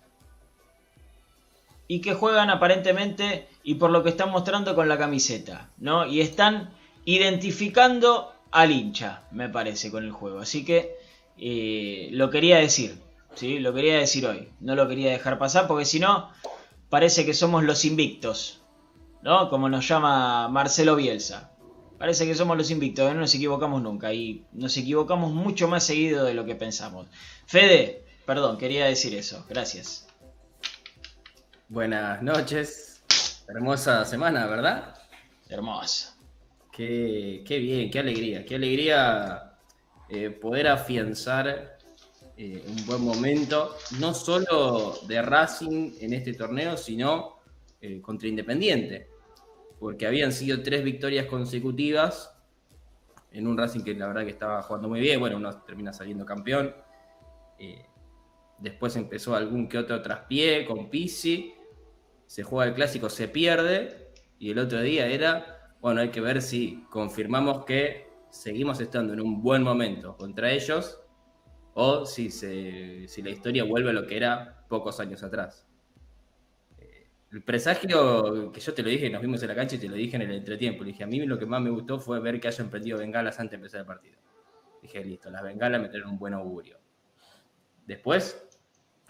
y 1.89 1.99
que 1.99 2.13
juegan 2.13 2.49
aparentemente 2.49 3.47
y 3.63 3.75
por 3.75 3.89
lo 3.89 4.03
que 4.03 4.09
están 4.09 4.29
mostrando 4.29 4.75
con 4.75 4.89
la 4.89 4.97
camiseta, 4.97 5.69
¿no? 5.77 6.05
Y 6.05 6.21
están 6.21 6.71
identificando 7.05 8.33
al 8.51 8.71
hincha, 8.71 9.23
me 9.31 9.49
parece, 9.49 9.89
con 9.89 10.03
el 10.03 10.11
juego. 10.11 10.39
Así 10.39 10.65
que 10.65 10.97
eh, 11.37 12.09
lo 12.11 12.29
quería 12.29 12.57
decir, 12.57 12.99
¿sí? 13.35 13.59
Lo 13.59 13.73
quería 13.73 13.97
decir 13.97 14.27
hoy. 14.27 14.49
No 14.59 14.75
lo 14.75 14.87
quería 14.87 15.11
dejar 15.11 15.39
pasar 15.39 15.67
porque 15.67 15.85
si 15.85 15.99
no, 15.99 16.29
parece 16.89 17.25
que 17.25 17.33
somos 17.33 17.63
los 17.63 17.85
invictos, 17.85 18.61
¿no? 19.21 19.49
Como 19.49 19.69
nos 19.69 19.87
llama 19.87 20.49
Marcelo 20.49 20.95
Bielsa. 20.95 21.51
Parece 21.97 22.25
que 22.25 22.35
somos 22.35 22.57
los 22.57 22.69
invictos, 22.69 23.13
no 23.13 23.21
nos 23.21 23.33
equivocamos 23.33 23.81
nunca 23.81 24.13
y 24.13 24.45
nos 24.51 24.75
equivocamos 24.75 25.31
mucho 25.31 25.69
más 25.69 25.85
seguido 25.85 26.25
de 26.25 26.33
lo 26.33 26.43
que 26.43 26.55
pensamos. 26.55 27.07
Fede, 27.45 28.03
perdón, 28.25 28.57
quería 28.57 28.85
decir 28.85 29.15
eso. 29.15 29.45
Gracias. 29.47 30.05
Buenas 31.69 32.21
noches. 32.21 32.92
Hermosa 33.47 34.05
semana, 34.05 34.47
¿verdad? 34.47 34.95
Hermosa. 35.49 36.17
Qué, 36.71 37.43
qué 37.45 37.59
bien, 37.59 37.91
qué 37.91 37.99
alegría. 37.99 38.45
Qué 38.45 38.55
alegría 38.55 39.57
eh, 40.09 40.29
poder 40.29 40.67
afianzar 40.69 41.77
eh, 42.37 42.63
un 42.65 42.85
buen 42.85 43.01
momento, 43.01 43.75
no 43.99 44.13
solo 44.13 44.97
de 45.07 45.21
Racing 45.21 45.93
en 45.99 46.13
este 46.13 46.33
torneo, 46.33 46.77
sino 46.77 47.39
eh, 47.81 48.01
contra 48.01 48.29
Independiente. 48.29 49.09
Porque 49.77 50.07
habían 50.07 50.31
sido 50.31 50.63
tres 50.63 50.81
victorias 50.83 51.25
consecutivas 51.25 52.33
en 53.31 53.45
un 53.45 53.57
Racing 53.57 53.81
que 53.81 53.93
la 53.93 54.07
verdad 54.07 54.23
que 54.23 54.31
estaba 54.31 54.61
jugando 54.63 54.87
muy 54.87 55.01
bien. 55.01 55.19
Bueno, 55.19 55.35
uno 55.35 55.61
termina 55.63 55.91
saliendo 55.91 56.25
campeón. 56.25 56.73
después 58.57 58.95
empezó 58.95 59.35
algún 59.35 59.67
que 59.67 59.77
otro 59.77 60.01
traspié 60.01 60.65
con 60.65 60.89
Pisi 60.89 61.53
se 62.27 62.43
juega 62.43 62.69
el 62.69 62.75
clásico, 62.75 63.09
se 63.09 63.27
pierde, 63.27 64.11
y 64.39 64.51
el 64.51 64.59
otro 64.59 64.81
día 64.81 65.07
era, 65.07 65.73
bueno, 65.81 66.01
hay 66.01 66.09
que 66.09 66.21
ver 66.21 66.41
si 66.41 66.83
confirmamos 66.89 67.65
que 67.65 68.07
seguimos 68.29 68.79
estando 68.81 69.13
en 69.13 69.21
un 69.21 69.41
buen 69.41 69.63
momento 69.63 70.17
contra 70.17 70.51
ellos, 70.51 70.99
o 71.75 72.05
si, 72.05 72.29
la 73.23 73.29
historia 73.29 73.63
vuelve 73.63 73.91
a 73.91 73.93
lo 73.93 74.05
que 74.05 74.17
era 74.17 74.65
pocos 74.67 74.99
años 74.99 75.23
atrás. 75.23 75.67
El 77.31 77.41
presagio 77.41 78.51
que 78.51 78.59
yo 78.59 78.73
te 78.73 78.83
lo 78.83 78.89
dije, 78.89 79.09
nos 79.09 79.21
vimos 79.21 79.41
en 79.41 79.47
la 79.47 79.55
cancha 79.55 79.75
y 79.75 79.79
te 79.79 79.87
lo 79.87 79.95
dije 79.95 80.15
en 80.17 80.21
el 80.21 80.31
entretiempo. 80.31 80.83
Le 80.83 80.91
dije, 80.91 81.03
a 81.03 81.07
mí 81.07 81.25
lo 81.25 81.39
que 81.39 81.47
más 81.47 81.61
me 81.61 81.71
gustó 81.71 81.99
fue 81.99 82.19
ver 82.19 82.39
que 82.39 82.47
hayan 82.47 82.69
prendido 82.69 82.99
bengalas 82.99 83.39
antes 83.39 83.51
de 83.51 83.55
empezar 83.55 83.79
el 83.79 83.87
partido. 83.87 84.19
Dije, 84.83 85.03
listo, 85.03 85.31
las 85.31 85.41
bengalas 85.41 85.81
me 85.81 85.89
traen 85.89 86.05
un 86.05 86.19
buen 86.19 86.35
augurio. 86.35 86.77
Después, 87.87 88.47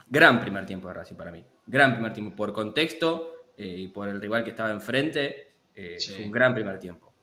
gran 0.07 0.39
primer 0.39 0.65
tiempo 0.65 0.87
de 0.87 0.93
Racing 0.93 1.15
para 1.15 1.31
mí 1.31 1.43
gran 1.65 1.93
primer 1.93 2.13
tiempo. 2.13 2.35
Por 2.35 2.53
contexto 2.53 3.51
eh, 3.57 3.65
y 3.65 3.87
por 3.87 4.07
el 4.07 4.21
rival 4.21 4.43
que 4.43 4.51
estaba 4.51 4.71
enfrente, 4.71 5.53
eh, 5.75 5.97
fue 6.15 6.25
un 6.25 6.31
gran 6.31 6.53
primer 6.53 6.79
tiempo. 6.79 7.13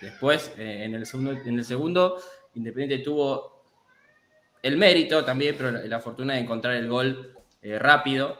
Después, 0.00 0.52
eh, 0.58 0.84
en, 0.84 0.94
el 0.94 1.06
segundo, 1.06 1.32
en 1.32 1.58
el 1.58 1.64
segundo, 1.64 2.20
Independiente 2.54 3.04
tuvo 3.04 3.62
el 4.62 4.76
mérito 4.76 5.24
también, 5.24 5.54
pero 5.56 5.70
la, 5.70 6.00
fortuna 6.00 6.34
de 6.34 6.40
encontrar 6.40 6.74
el 6.74 6.88
gol 6.88 7.34
rápido, 7.62 8.36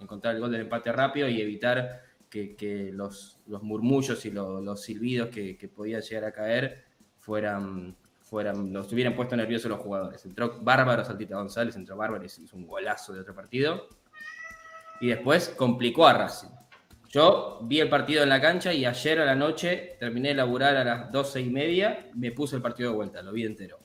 encontrar 0.00 0.34
el 0.34 0.40
gol 0.40 0.52
del 0.52 0.62
empate 0.62 0.92
rápido 0.92 1.28
y 1.28 1.40
evitar 1.40 2.02
que, 2.30 2.90
los, 2.92 3.40
los, 3.46 3.62
murmullos 3.62 4.24
y 4.24 4.30
los 4.30 4.80
silbidos 4.80 5.28
que, 5.30 5.58
que, 5.58 5.68
podían 5.68 6.00
llegar 6.02 6.24
a 6.24 6.32
caer 6.32 6.84
fueran, 7.18 7.96
fueran, 8.20 8.72
los 8.72 8.90
hubieran 8.92 9.16
puesto 9.16 9.36
nerviosos 9.36 9.68
los 9.68 9.80
jugadores. 9.80 10.24
Entró 10.24 10.60
Bárbaro 10.60 11.04
Saltita 11.04 11.36
González, 11.36 11.74
entró 11.74 11.96
Bárbaro 11.96 12.22
y 12.22 12.26
hizo 12.26 12.56
un 12.56 12.66
golazo 12.66 13.12
de 13.12 13.20
otro 13.20 13.34
partido 13.34 13.88
y 15.02 15.08
después 15.08 15.48
complicó 15.48 16.06
a 16.06 16.12
Racing. 16.14 16.48
Yo 17.08 17.58
vi 17.62 17.80
el 17.80 17.88
partido 17.88 18.22
en 18.22 18.28
la 18.28 18.40
cancha 18.40 18.72
y 18.72 18.86
ayer 18.86 19.20
a 19.20 19.24
la 19.24 19.34
noche 19.34 19.96
terminé 19.98 20.28
de 20.28 20.36
laburar 20.36 20.76
a 20.76 20.84
las 20.84 21.10
doce 21.10 21.40
y 21.40 21.50
media, 21.50 22.08
me 22.14 22.30
puse 22.30 22.54
el 22.54 22.62
partido 22.62 22.90
de 22.90 22.96
vuelta, 22.96 23.20
lo 23.20 23.32
vi 23.32 23.44
entero. 23.44 23.80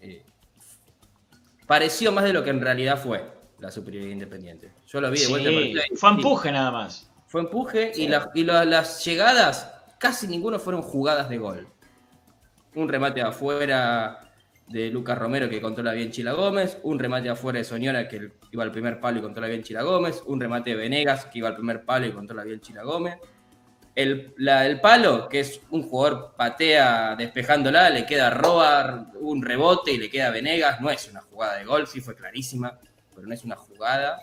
Eh, 0.00 0.24
pareció 1.66 2.12
más 2.12 2.22
de 2.22 2.32
lo 2.32 2.44
que 2.44 2.50
en 2.50 2.60
realidad 2.60 2.96
fue 2.96 3.24
la 3.58 3.72
superioridad 3.72 4.12
independiente. 4.12 4.72
Yo 4.86 5.00
lo 5.00 5.10
vi 5.10 5.18
de 5.18 5.26
vuelta. 5.26 5.82
fue 5.96 6.10
empuje 6.10 6.52
nada 6.52 6.70
más. 6.70 7.10
Fue 7.26 7.40
empuje 7.40 7.90
y, 7.96 8.04
y 8.34 8.44
las 8.44 9.04
llegadas, 9.04 9.74
casi 9.98 10.28
ninguno 10.28 10.60
fueron 10.60 10.80
jugadas 10.80 11.28
de 11.28 11.38
gol. 11.38 11.66
Un 12.76 12.88
remate 12.88 13.20
afuera 13.20 14.23
de 14.68 14.90
Lucas 14.90 15.18
Romero 15.18 15.48
que 15.48 15.60
controla 15.60 15.92
bien 15.92 16.10
Chila 16.10 16.32
Gómez, 16.32 16.78
un 16.82 16.98
remate 16.98 17.28
afuera 17.28 17.58
de 17.58 17.64
Soñora 17.64 18.08
que 18.08 18.32
iba 18.50 18.62
al 18.62 18.72
primer 18.72 18.98
palo 18.98 19.18
y 19.18 19.22
controla 19.22 19.48
bien 19.48 19.62
Chila 19.62 19.82
Gómez, 19.82 20.22
un 20.26 20.40
remate 20.40 20.70
de 20.70 20.76
Venegas 20.76 21.26
que 21.26 21.38
iba 21.38 21.48
al 21.48 21.56
primer 21.56 21.84
palo 21.84 22.06
y 22.06 22.12
controla 22.12 22.44
bien 22.44 22.60
Chila 22.60 22.82
Gómez. 22.82 23.18
El, 23.94 24.34
el 24.38 24.80
palo, 24.80 25.28
que 25.28 25.40
es 25.40 25.60
un 25.70 25.82
jugador 25.82 26.34
patea 26.36 27.14
despejándola, 27.16 27.90
le 27.90 28.04
queda 28.04 28.30
robar 28.30 29.06
un 29.20 29.40
rebote 29.42 29.92
y 29.92 29.98
le 29.98 30.10
queda 30.10 30.30
Venegas, 30.30 30.80
no 30.80 30.90
es 30.90 31.08
una 31.08 31.20
jugada 31.20 31.58
de 31.58 31.64
gol, 31.64 31.86
sí 31.86 32.00
fue 32.00 32.16
clarísima, 32.16 32.76
pero 33.14 33.26
no 33.26 33.34
es 33.34 33.44
una 33.44 33.54
jugada. 33.54 34.18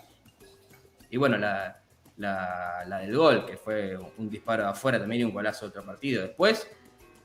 Y 1.08 1.16
bueno, 1.16 1.38
la, 1.38 1.82
la, 2.16 2.84
la 2.86 2.98
del 2.98 3.16
gol, 3.16 3.46
que 3.46 3.56
fue 3.56 3.96
un 4.18 4.28
disparo 4.28 4.66
afuera 4.66 4.98
también 4.98 5.22
y 5.22 5.24
un 5.24 5.32
golazo 5.32 5.66
de 5.66 5.70
otro 5.70 5.86
partido. 5.86 6.22
Después, 6.22 6.68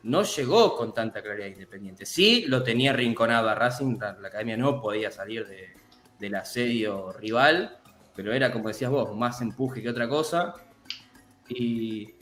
no 0.08 0.24
llegó 0.24 0.76
con 0.76 0.93
tanta 0.93 1.22
claridad 1.22 1.48
Independiente. 1.48 2.06
Sí, 2.06 2.46
lo 2.48 2.63
tenía 2.63 2.93
rinconado 2.93 3.50
a 3.50 3.56
Racing, 3.56 3.98
la, 4.00 4.28
academia 4.28 4.56
no 4.56 4.82
podía 4.82 5.12
salir 5.12 5.46
del 6.17 6.36
asedio 6.36 7.12
rival, 7.12 7.78
pero 8.15 8.34
era, 8.34 8.52
como 8.52 8.70
decías 8.70 8.89
vos, 8.89 9.15
más 9.15 9.41
empuje 9.41 9.82
que 9.82 9.89
otra 9.89 10.08
cosa. 10.08 10.56
Y, 11.50 12.13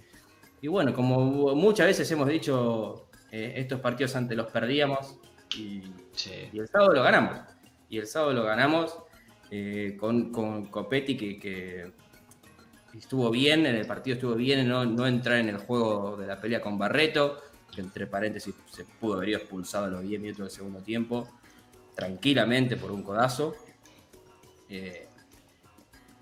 bueno, 0.67 0.93
como 0.93 1.55
muchas 1.55 1.85
veces 1.85 2.09
hemos 2.11 2.27
dicho, 2.27 3.07
eh, 3.31 3.53
estos 3.57 3.79
partidos 3.79 4.15
antes 4.15 4.35
los 4.35 4.47
perdíamos 4.51 5.19
y, 5.55 5.83
el 6.53 6.67
sábado 6.67 6.93
lo 6.93 7.03
ganamos. 7.03 7.39
Y 7.87 7.99
el 7.99 8.07
sábado 8.07 8.33
lo 8.33 8.43
ganamos 8.43 8.97
eh, 9.51 9.95
con, 9.99 10.31
con, 10.31 10.65
Copetti 10.65 11.15
que, 11.15 11.91
estuvo 12.97 13.29
bien, 13.29 13.67
en 13.67 13.75
el 13.75 13.85
partido 13.85 14.15
estuvo 14.15 14.33
bien, 14.33 14.67
no, 14.67 14.85
no 14.85 15.05
entrar 15.05 15.37
en 15.37 15.49
el 15.49 15.57
juego 15.57 16.17
de 16.17 16.25
la 16.25 16.41
pelea 16.41 16.61
con 16.61 16.79
Barreto 16.79 17.41
que 17.73 17.81
entre 17.81 18.07
paréntesis 18.07 18.53
se 18.71 18.85
pudo 18.85 19.15
haber 19.15 19.29
expulsado 19.29 19.85
a 19.85 19.89
los 19.89 20.01
10 20.01 20.21
minutos 20.21 20.45
del 20.45 20.51
segundo 20.51 20.79
tiempo, 20.81 21.27
tranquilamente 21.95 22.77
por 22.77 22.91
un 22.91 23.03
codazo. 23.03 23.55
Eh, 24.69 25.07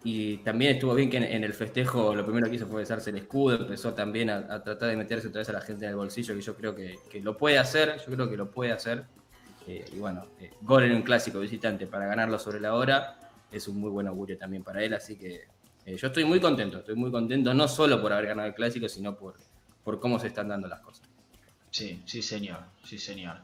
y 0.05 0.37
también 0.37 0.73
estuvo 0.73 0.93
bien 0.95 1.09
que 1.09 1.17
en, 1.17 1.43
el 1.43 1.53
festejo 1.53 2.13
lo 2.13 2.25
primero 2.25 2.49
que 2.49 2.57
hizo 2.57 2.67
fue 2.67 2.81
besarse 2.81 3.11
el 3.11 3.17
escudo, 3.17 3.55
empezó 3.55 3.93
también 3.93 4.29
a, 4.29 4.61
tratar 4.61 4.89
de 4.89 4.97
meterse 4.97 5.29
otra 5.29 5.39
vez 5.39 5.49
a 5.49 5.53
la 5.53 5.61
gente 5.61 5.85
en 5.85 5.91
el 5.91 5.95
bolsillo, 5.95 6.35
que 6.35 6.41
yo 6.41 6.55
creo 6.55 6.75
que, 6.75 7.21
lo 7.21 7.37
puede 7.37 7.57
hacer, 7.57 7.97
yo 8.05 8.13
creo 8.13 8.29
que 8.29 8.35
lo 8.35 8.51
puede 8.51 8.73
hacer. 8.73 9.05
Eh, 9.65 9.85
y 9.93 9.99
bueno, 9.99 10.27
eh, 10.41 10.51
gol 10.61 10.83
en 10.83 10.93
un 10.93 11.03
clásico 11.03 11.39
visitante 11.39 11.87
para 11.87 12.05
ganarlo 12.05 12.37
sobre 12.37 12.59
la 12.59 12.75
hora 12.75 13.17
es 13.49 13.65
un 13.69 13.79
muy 13.79 13.89
buen 13.89 14.07
augurio 14.07 14.37
también 14.37 14.61
para 14.61 14.83
él, 14.83 14.93
así 14.93 15.15
que 15.15 15.45
yo 15.85 16.07
estoy 16.07 16.25
muy 16.25 16.39
contento, 16.39 16.79
estoy 16.79 16.95
muy 16.95 17.11
contento 17.11 17.53
no 17.53 17.67
solo 17.67 18.01
por 18.01 18.11
haber 18.13 18.27
ganado 18.27 18.47
el 18.47 18.55
clásico, 18.55 18.89
sino 18.89 19.17
por, 19.17 19.35
por 19.83 19.99
cómo 19.99 20.17
se 20.19 20.27
están 20.27 20.47
dando 20.47 20.67
las 20.67 20.79
cosas. 20.79 21.12
Sí, 21.73 22.03
sí 22.05 22.21
señor, 22.21 22.59
sí 22.85 22.99
señor. 22.99 23.37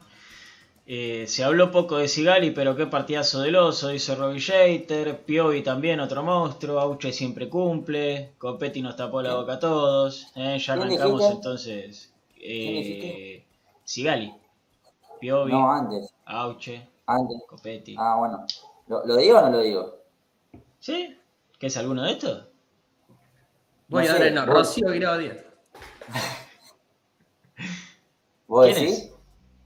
Eh, 0.86 1.26
se 1.26 1.42
habló 1.42 1.72
poco 1.72 1.98
de 1.98 2.06
Sigali, 2.06 2.52
pero 2.52 2.76
qué 2.76 2.86
partidazo 2.86 3.40
del 3.40 3.56
oso, 3.56 3.88
dice 3.88 4.14
Robbie 4.14 4.38
Shater, 4.38 5.24
Piovi 5.24 5.62
también 5.62 5.98
otro 5.98 6.22
monstruo, 6.22 6.78
Auche 6.78 7.12
siempre 7.12 7.48
cumple, 7.48 8.34
Copetti 8.38 8.82
nos 8.82 8.94
tapó 8.94 9.20
la 9.20 9.34
boca 9.34 9.54
a 9.54 9.58
todos, 9.58 10.28
eh, 10.36 10.58
ya 10.60 10.74
arrancamos 10.74 11.28
entonces. 11.28 12.12
Eh, 12.36 13.44
Sigali, 13.82 14.32
Piovi, 15.20 15.50
no, 15.50 15.72
antes. 15.72 16.14
Auche, 16.26 16.88
antes. 17.06 17.36
Copetti. 17.48 17.96
Ah, 17.98 18.14
bueno. 18.16 18.46
¿Lo, 18.86 19.16
digo 19.16 19.38
o 19.38 19.42
no 19.42 19.50
lo 19.50 19.58
digo? 19.58 19.98
¿Sí? 20.78 21.18
¿Qué 21.58 21.66
es 21.66 21.76
alguno 21.76 22.04
de 22.04 22.12
estos? 22.12 22.46
Voy 23.88 24.06
a 24.06 24.14
dar 24.14 24.32
no, 24.32 24.46
Rocío 24.46 24.88
Guirao 24.92 25.18
Díaz. 25.18 25.38
¿Vos 28.50 28.66
decís? 28.66 29.12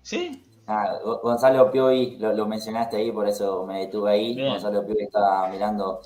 ¿Sí? 0.03 0.45
Ah, 0.67 0.99
Gonzalo 1.23 1.71
Piovi, 1.71 2.19
lo, 2.19 2.47
mencionaste 2.47 2.99
ahí, 2.99 3.11
por 3.11 3.27
eso 3.27 3.65
me 3.65 3.81
detuve 3.81 4.11
ahí. 4.11 4.47
Gonzalo 4.47 4.85
Piovi 4.85 5.05
está 5.05 5.49
mirando 5.51 6.03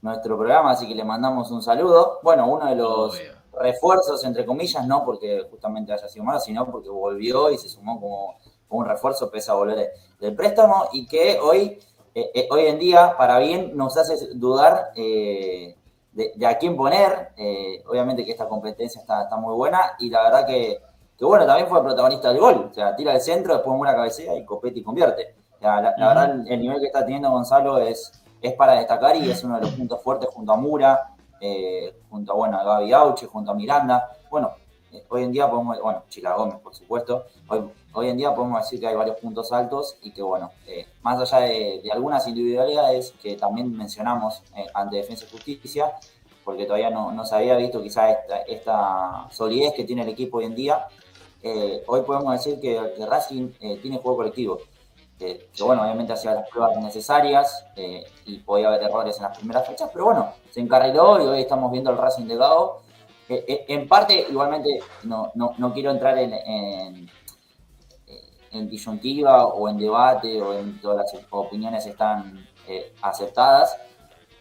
nuestro 0.00 0.38
programa, 0.38 0.70
así 0.70 0.88
que 0.88 0.94
le 0.94 1.04
mandamos 1.04 1.50
un 1.50 1.62
saludo. 1.62 2.20
Bueno, 2.22 2.46
uno 2.46 2.64
de 2.70 2.74
los 2.74 3.20
refuerzos, 3.52 4.24
entre 4.24 4.46
comillas, 4.46 4.86
no 4.86 5.04
porque 5.04 5.46
justamente 5.50 5.92
haya 5.92 6.08
sido 6.08 6.24
malo, 6.24 6.40
sino 6.40 6.70
porque 6.70 6.88
volvió 6.88 7.50
y 7.50 7.58
se 7.58 7.68
sumó 7.68 8.00
como, 8.00 8.38
como 8.66 8.80
un 8.80 8.88
refuerzo 8.88 9.30
pese 9.30 9.50
a 9.50 9.54
volver 9.54 9.92
del 10.18 10.34
préstamo 10.34 10.86
y 10.94 11.06
que 11.06 11.38
hoy, 11.38 11.78
eh, 12.14 12.30
eh, 12.34 12.48
hoy 12.50 12.64
en 12.64 12.78
día, 12.78 13.14
para 13.18 13.40
bien, 13.40 13.76
nos 13.76 13.94
hace 13.98 14.34
dudar 14.36 14.92
eh, 14.96 15.76
de, 16.12 16.32
de 16.34 16.46
a 16.46 16.56
quién 16.56 16.78
poner. 16.78 17.32
Eh, 17.36 17.82
obviamente 17.86 18.24
que 18.24 18.32
esta 18.32 18.48
competencia 18.48 19.02
está, 19.02 19.24
está 19.24 19.36
muy 19.36 19.54
buena 19.54 19.96
y 19.98 20.08
la 20.08 20.22
verdad 20.22 20.46
que, 20.46 20.80
que, 21.22 21.26
bueno, 21.26 21.46
también 21.46 21.68
fue 21.68 21.80
protagonista 21.84 22.30
del 22.32 22.40
gol. 22.40 22.68
O 22.68 22.74
sea, 22.74 22.96
tira 22.96 23.12
al 23.12 23.20
centro, 23.20 23.54
después 23.54 23.78
una 23.78 23.94
cabecera 23.94 24.34
y 24.34 24.44
Copetti 24.44 24.82
convierte. 24.82 25.36
O 25.56 25.60
sea, 25.60 25.80
la, 25.80 25.94
la 25.96 26.08
verdad, 26.08 26.44
el 26.48 26.60
nivel 26.60 26.80
que 26.80 26.86
está 26.86 27.04
teniendo 27.04 27.30
Gonzalo 27.30 27.78
es, 27.78 28.24
es 28.40 28.54
para 28.54 28.72
destacar 28.72 29.14
y 29.14 29.30
es 29.30 29.44
uno 29.44 29.54
de 29.54 29.60
los 29.60 29.70
puntos 29.70 30.02
fuertes 30.02 30.28
junto 30.30 30.52
a 30.52 30.56
Mura, 30.56 31.14
eh, 31.40 31.94
junto 32.10 32.32
a, 32.32 32.34
bueno, 32.34 32.58
a 32.58 32.64
Gaby 32.64 32.92
Auche, 32.92 33.26
junto 33.28 33.52
a 33.52 33.54
Miranda. 33.54 34.10
Bueno, 34.32 34.50
eh, 34.90 35.04
hoy 35.08 35.22
en 35.22 35.30
día 35.30 35.48
podemos, 35.48 35.80
bueno, 35.80 36.02
Chila 36.08 36.34
Gómez, 36.34 36.56
por 36.56 36.74
supuesto, 36.74 37.26
hoy, 37.46 37.70
hoy 37.92 38.08
en 38.08 38.16
día 38.16 38.34
podemos 38.34 38.60
decir 38.60 38.80
que 38.80 38.88
hay 38.88 38.96
varios 38.96 39.16
puntos 39.18 39.52
altos 39.52 39.98
y 40.02 40.10
que, 40.10 40.22
bueno, 40.22 40.50
eh, 40.66 40.88
más 41.02 41.20
allá 41.20 41.46
de, 41.46 41.82
de, 41.84 41.92
algunas 41.92 42.26
individualidades 42.26 43.14
que 43.22 43.36
también 43.36 43.72
mencionamos 43.76 44.42
ante 44.74 44.96
Defensa 44.96 45.24
y 45.28 45.30
Justicia, 45.30 45.92
porque 46.44 46.64
todavía 46.64 46.90
no, 46.90 47.12
no 47.12 47.24
se 47.24 47.36
había 47.36 47.56
visto 47.56 47.80
quizás 47.80 48.16
esta, 48.18 48.38
esta, 48.38 49.28
solidez 49.30 49.72
que 49.74 49.84
tiene 49.84 50.02
el 50.02 50.08
equipo 50.08 50.38
hoy 50.38 50.46
en 50.46 50.56
día, 50.56 50.88
eh, 51.42 51.82
hoy 51.86 52.02
podemos 52.02 52.32
decir 52.32 52.60
que, 52.60 52.94
que 52.96 53.06
Racing 53.06 53.50
tiene 53.80 53.98
juego 53.98 54.18
colectivo. 54.18 54.58
Que, 55.18 55.48
que, 55.54 55.62
bueno, 55.62 55.82
obviamente 55.82 56.12
hacía 56.12 56.34
las 56.34 56.48
pruebas 56.48 56.76
necesarias 56.78 57.64
eh, 57.76 58.04
y 58.26 58.38
podía 58.38 58.68
haber 58.68 58.82
errores 58.82 59.16
en 59.18 59.24
las 59.24 59.36
primeras 59.36 59.66
fechas, 59.66 59.88
pero 59.92 60.06
bueno, 60.06 60.32
se 60.50 60.60
encarriló 60.60 61.22
y 61.22 61.26
hoy 61.26 61.40
estamos 61.40 61.70
viendo 61.70 61.90
el 61.90 61.98
Racing 61.98 62.26
de 62.26 62.36
Gao. 62.36 62.82
Eh, 63.28 63.44
eh, 63.46 63.64
en 63.68 63.86
parte, 63.86 64.26
igualmente, 64.28 64.80
no, 65.04 65.30
no, 65.34 65.52
no 65.58 65.72
quiero 65.72 65.92
entrar 65.92 66.18
en, 66.18 66.32
en, 66.32 67.10
en, 68.50 68.68
disyuntiva 68.68 69.46
o 69.46 69.68
en 69.68 69.78
debate 69.78 70.42
o 70.42 70.54
en 70.54 70.80
todas 70.80 71.12
las 71.12 71.24
opiniones 71.30 71.86
están 71.86 72.48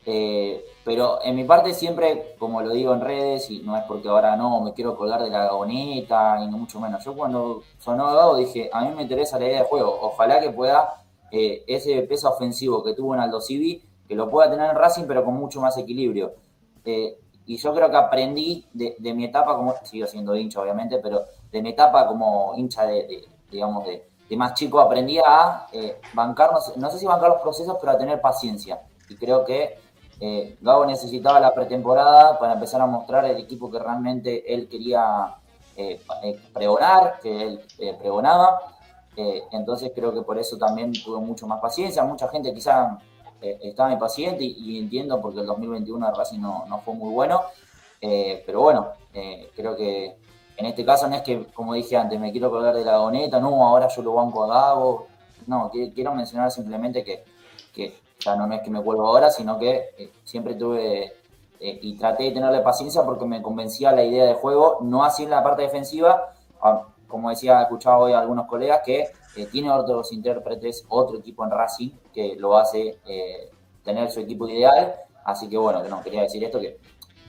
eh, 0.05 0.65
pero 0.83 1.19
en 1.23 1.35
mi 1.35 1.43
parte 1.43 1.73
siempre, 1.73 2.35
como 2.39 2.61
lo 2.61 2.71
digo 2.71 2.93
en 2.93 3.01
redes, 3.01 3.49
y 3.51 3.59
no 3.59 3.77
es 3.77 3.83
porque 3.83 4.09
ahora 4.09 4.35
no 4.35 4.61
me 4.61 4.73
quiero 4.73 4.95
colgar 4.95 5.23
de 5.23 5.29
la 5.29 5.45
gagoneta, 5.45 6.39
y 6.43 6.47
no 6.47 6.57
mucho 6.57 6.79
menos. 6.79 7.03
Yo 7.03 7.15
cuando 7.15 7.63
sonó 7.77 8.13
Gago 8.13 8.37
dije, 8.37 8.69
a 8.73 8.81
mí 8.81 8.95
me 8.95 9.03
interesa 9.03 9.39
la 9.39 9.45
idea 9.45 9.59
de 9.59 9.67
juego. 9.67 9.97
Ojalá 10.01 10.39
que 10.39 10.49
pueda 10.49 11.03
eh, 11.31 11.63
ese 11.67 12.01
peso 12.03 12.29
ofensivo 12.29 12.83
que 12.83 12.93
tuvo 12.93 13.13
en 13.13 13.21
Aldo 13.21 13.41
Civi, 13.41 13.83
que 14.07 14.15
lo 14.15 14.29
pueda 14.29 14.49
tener 14.49 14.69
en 14.69 14.75
Racing, 14.75 15.05
pero 15.07 15.23
con 15.23 15.35
mucho 15.35 15.61
más 15.61 15.77
equilibrio. 15.77 16.33
Eh, 16.83 17.17
y 17.45 17.57
yo 17.57 17.73
creo 17.73 17.89
que 17.89 17.97
aprendí 17.97 18.65
de, 18.73 18.95
de, 18.99 19.13
mi 19.13 19.25
etapa, 19.25 19.55
como 19.55 19.73
sigo 19.83 20.07
siendo 20.07 20.35
hincha 20.35 20.61
obviamente, 20.61 20.99
pero 20.99 21.25
de 21.51 21.61
mi 21.61 21.69
etapa 21.69 22.07
como 22.07 22.53
hincha 22.55 22.85
de, 22.85 23.07
de 23.07 23.25
digamos, 23.51 23.85
de, 23.85 24.07
más 24.37 24.53
chico, 24.53 24.79
aprendí 24.79 25.19
a 25.19 25.67
eh, 25.73 25.99
bancar, 26.13 26.53
no 26.53 26.61
sé, 26.61 26.71
no 26.77 26.89
sé 26.89 26.97
si 26.97 27.05
bancar 27.05 27.31
los 27.31 27.41
procesos, 27.41 27.75
pero 27.81 27.91
a 27.91 27.97
tener 27.97 28.21
paciencia. 28.21 28.81
Y 29.09 29.17
creo 29.17 29.43
que 29.43 29.77
eh, 30.23 30.55
Gabo 30.62 30.86
necesitaba 30.86 31.39
la 31.39 31.51
pretemporada 31.51 32.38
para 32.38 32.53
empezar 32.53 32.79
a 32.79 32.86
mostrar 32.86 33.25
el 33.25 33.38
equipo 33.38 33.71
que 33.71 33.79
realmente 33.79 34.53
él 34.53 34.69
quería 34.69 35.34
eh, 35.75 35.99
eh 36.23 36.39
pregonar, 36.53 37.19
que 37.21 37.41
él 37.41 37.62
eh, 37.79 37.95
pregonaba. 37.99 38.60
Entonces 39.51 39.91
creo 39.93 40.13
que 40.13 40.21
por 40.21 40.38
eso 40.38 40.57
también 40.57 40.93
tuvo 40.93 41.19
mucho 41.21 41.45
más 41.45 41.60
paciencia. 41.60 42.03
Mucha 42.03 42.27
gente 42.29 42.53
quizá 42.53 42.97
estaba 43.41 43.91
impaciente 43.91 44.43
y, 44.43 44.55
y, 44.57 44.79
entiendo 44.79 45.19
porque 45.21 45.41
el 45.41 45.47
2021 45.47 46.07
de 46.07 46.13
Racing 46.13 46.39
no, 46.39 46.65
no 46.67 46.79
fue 46.79 46.93
muy 46.95 47.12
bueno. 47.12 47.41
pero 47.99 48.62
bueno, 48.62 48.89
creo 49.55 49.75
que 49.75 50.15
en 50.57 50.65
este 50.65 50.86
caso 50.86 51.07
no 51.07 51.15
es 51.15 51.21
que, 51.23 51.45
como 51.53 51.73
dije 51.73 51.97
antes, 51.97 52.19
me 52.19 52.31
quiero 52.31 52.49
colgar 52.49 52.73
de 52.73 52.86
la 52.86 52.97
goneta, 52.97 53.39
no, 53.39 53.67
ahora 53.67 53.88
yo 53.89 54.01
lo 54.01 54.13
banco 54.13 54.43
a 54.43 54.47
Gabo. 54.47 55.07
No, 55.45 55.69
quiero 55.71 56.15
mencionar 56.15 56.51
simplemente 56.51 57.03
que, 57.03 57.23
que 57.73 57.95
ya 58.23 58.36
no 58.36 58.51
es 58.53 58.62
que 58.62 58.69
me 58.69 58.79
vuelvo 58.79 59.07
ahora, 59.07 59.29
sino 59.29 59.57
que 59.57 59.91
eh, 59.97 60.12
siempre 60.23 60.55
tuve 60.55 61.13
eh, 61.60 61.79
y 61.81 61.97
traté 61.97 62.23
de 62.25 62.31
tenerle 62.31 62.62
paciencia 62.62 63.03
porque 63.03 63.25
me 63.25 63.41
convencía 63.41 63.91
la 63.91 64.03
idea 64.03 64.25
de 64.25 64.34
juego, 64.36 64.79
no 64.81 65.03
así 65.03 65.23
en 65.23 65.31
la 65.31 65.43
parte 65.43 65.63
defensiva, 65.63 66.34
como 67.07 67.29
decía, 67.29 67.62
escuchaba 67.62 67.97
hoy 67.97 68.13
a 68.13 68.19
algunos 68.19 68.47
colegas, 68.47 68.81
que 68.86 69.07
eh, 69.36 69.45
tiene 69.51 69.71
otros 69.71 70.13
intérpretes, 70.13 70.86
otro 70.89 71.17
equipo 71.17 71.43
en 71.43 71.51
Racing, 71.51 71.91
que 72.13 72.36
lo 72.38 72.57
hace 72.57 72.99
tener 73.84 74.12
su 74.12 74.19
equipo 74.19 74.47
ideal, 74.47 74.95
así 75.25 75.49
que 75.49 75.57
bueno, 75.57 75.84
no, 75.84 76.01
quería 76.01 76.21
decir 76.21 76.43
esto, 76.43 76.60
que, 76.60 76.79